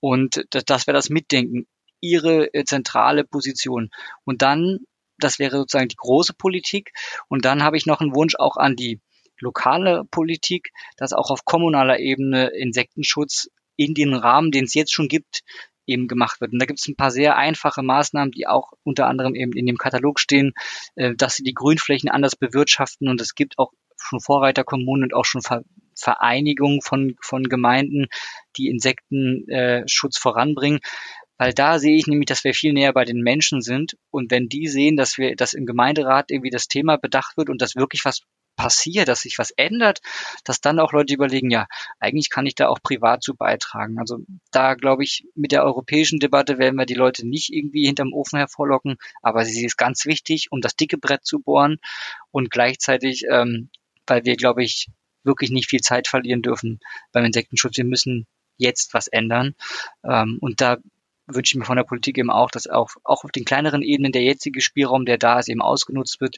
Und 0.00 0.44
das 0.50 0.86
wäre 0.86 0.94
das 0.94 1.10
Mitdenken, 1.10 1.66
ihre 2.00 2.52
äh, 2.52 2.64
zentrale 2.64 3.24
Position. 3.24 3.90
Und 4.24 4.42
dann, 4.42 4.80
das 5.18 5.38
wäre 5.38 5.56
sozusagen 5.56 5.88
die 5.88 5.96
große 5.96 6.34
Politik. 6.34 6.92
Und 7.28 7.44
dann 7.44 7.62
habe 7.62 7.76
ich 7.76 7.86
noch 7.86 8.00
einen 8.00 8.14
Wunsch 8.14 8.34
auch 8.36 8.56
an 8.56 8.76
die 8.76 9.00
lokale 9.40 10.04
Politik, 10.10 10.70
dass 10.96 11.12
auch 11.12 11.30
auf 11.30 11.44
kommunaler 11.44 11.98
Ebene 11.98 12.48
Insektenschutz 12.48 13.48
in 13.76 13.94
den 13.94 14.14
Rahmen, 14.14 14.52
den 14.52 14.64
es 14.64 14.74
jetzt 14.74 14.92
schon 14.92 15.08
gibt, 15.08 15.42
eben 15.86 16.08
gemacht 16.08 16.40
wird. 16.40 16.52
Und 16.52 16.60
da 16.60 16.66
gibt 16.66 16.80
es 16.80 16.88
ein 16.88 16.96
paar 16.96 17.10
sehr 17.10 17.36
einfache 17.36 17.82
Maßnahmen, 17.82 18.30
die 18.30 18.46
auch 18.46 18.72
unter 18.84 19.06
anderem 19.06 19.34
eben 19.34 19.52
in 19.52 19.66
dem 19.66 19.76
Katalog 19.76 20.20
stehen, 20.20 20.52
äh, 20.94 21.14
dass 21.14 21.36
sie 21.36 21.42
die 21.42 21.54
Grünflächen 21.54 22.10
anders 22.10 22.36
bewirtschaften. 22.36 23.08
Und 23.08 23.20
es 23.20 23.34
gibt 23.34 23.58
auch 23.58 23.72
schon 23.96 24.20
Vorreiterkommunen 24.20 25.04
und 25.04 25.14
auch 25.14 25.24
schon 25.24 25.42
Vereinigungen 25.96 26.80
von, 26.82 27.16
von 27.20 27.44
Gemeinden, 27.44 28.06
die 28.56 28.68
Insektenschutz 28.68 30.16
äh, 30.16 30.20
voranbringen. 30.20 30.80
Weil 31.36 31.52
da 31.52 31.78
sehe 31.78 31.96
ich 31.96 32.06
nämlich, 32.06 32.26
dass 32.26 32.44
wir 32.44 32.54
viel 32.54 32.72
näher 32.72 32.92
bei 32.92 33.04
den 33.04 33.20
Menschen 33.20 33.60
sind. 33.60 33.96
Und 34.10 34.30
wenn 34.30 34.48
die 34.48 34.68
sehen, 34.68 34.96
dass 34.96 35.18
wir, 35.18 35.34
dass 35.34 35.52
im 35.52 35.66
Gemeinderat 35.66 36.30
irgendwie 36.30 36.50
das 36.50 36.68
Thema 36.68 36.96
bedacht 36.96 37.36
wird 37.36 37.50
und 37.50 37.60
dass 37.60 37.74
wirklich 37.74 38.04
was 38.04 38.20
passiert, 38.56 39.08
dass 39.08 39.22
sich 39.22 39.38
was 39.38 39.50
ändert, 39.50 40.00
dass 40.44 40.60
dann 40.60 40.78
auch 40.78 40.92
Leute 40.92 41.14
überlegen, 41.14 41.50
ja, 41.50 41.66
eigentlich 41.98 42.30
kann 42.30 42.46
ich 42.46 42.54
da 42.54 42.68
auch 42.68 42.80
privat 42.82 43.22
zu 43.22 43.34
beitragen. 43.34 43.98
Also 43.98 44.18
da 44.52 44.74
glaube 44.74 45.04
ich, 45.04 45.26
mit 45.34 45.52
der 45.52 45.64
europäischen 45.64 46.18
Debatte 46.18 46.58
werden 46.58 46.76
wir 46.76 46.86
die 46.86 46.94
Leute 46.94 47.26
nicht 47.26 47.52
irgendwie 47.52 47.86
hinterm 47.86 48.12
Ofen 48.12 48.38
hervorlocken, 48.38 48.96
aber 49.22 49.44
sie 49.44 49.64
ist 49.64 49.76
ganz 49.76 50.06
wichtig, 50.06 50.48
um 50.50 50.60
das 50.60 50.76
dicke 50.76 50.98
Brett 50.98 51.24
zu 51.24 51.40
bohren 51.40 51.78
und 52.30 52.50
gleichzeitig, 52.50 53.24
ähm, 53.30 53.70
weil 54.06 54.24
wir, 54.24 54.36
glaube 54.36 54.62
ich, 54.62 54.88
wirklich 55.24 55.50
nicht 55.50 55.68
viel 55.68 55.80
Zeit 55.80 56.08
verlieren 56.08 56.42
dürfen 56.42 56.80
beim 57.12 57.24
Insektenschutz. 57.24 57.76
Wir 57.76 57.84
müssen 57.84 58.26
jetzt 58.56 58.94
was 58.94 59.08
ändern. 59.08 59.54
Ähm, 60.04 60.38
und 60.40 60.60
da 60.60 60.78
wünsche 61.26 61.52
ich 61.52 61.58
mir 61.58 61.64
von 61.64 61.76
der 61.76 61.84
Politik 61.84 62.18
eben 62.18 62.30
auch, 62.30 62.50
dass 62.50 62.66
auch, 62.66 62.90
auch 63.02 63.24
auf 63.24 63.32
den 63.32 63.44
kleineren 63.44 63.82
Ebenen 63.82 64.12
der 64.12 64.22
jetzige 64.22 64.60
Spielraum, 64.60 65.06
der 65.06 65.18
da 65.18 65.38
ist, 65.38 65.48
eben 65.48 65.62
ausgenutzt 65.62 66.20
wird, 66.20 66.36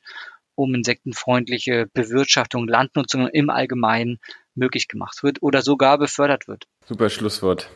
um 0.54 0.74
insektenfreundliche 0.74 1.86
Bewirtschaftung, 1.92 2.66
Landnutzung 2.66 3.28
im 3.28 3.50
Allgemeinen 3.50 4.18
möglich 4.54 4.88
gemacht 4.88 5.22
wird 5.22 5.42
oder 5.42 5.62
sogar 5.62 5.98
befördert 5.98 6.48
wird. 6.48 6.66
Super 6.86 7.10
Schlusswort 7.10 7.70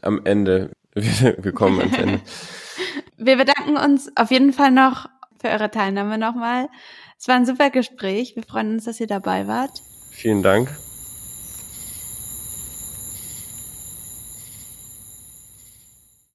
am 0.00 0.24
Ende. 0.24 0.70
Wir 0.94 1.52
kommen 1.52 1.80
ans 1.80 1.98
Ende. 1.98 2.20
Wir 3.16 3.36
bedanken 3.36 3.76
uns 3.76 4.10
auf 4.16 4.30
jeden 4.30 4.52
Fall 4.52 4.70
noch 4.70 5.06
für 5.40 5.48
eure 5.48 5.70
Teilnahme 5.70 6.18
nochmal. 6.18 6.68
Es 7.18 7.28
war 7.28 7.36
ein 7.36 7.46
super 7.46 7.70
Gespräch. 7.70 8.34
Wir 8.36 8.42
freuen 8.42 8.74
uns, 8.74 8.84
dass 8.84 9.00
ihr 9.00 9.06
dabei 9.06 9.46
wart. 9.46 9.82
Vielen 10.20 10.42
Dank. 10.42 10.68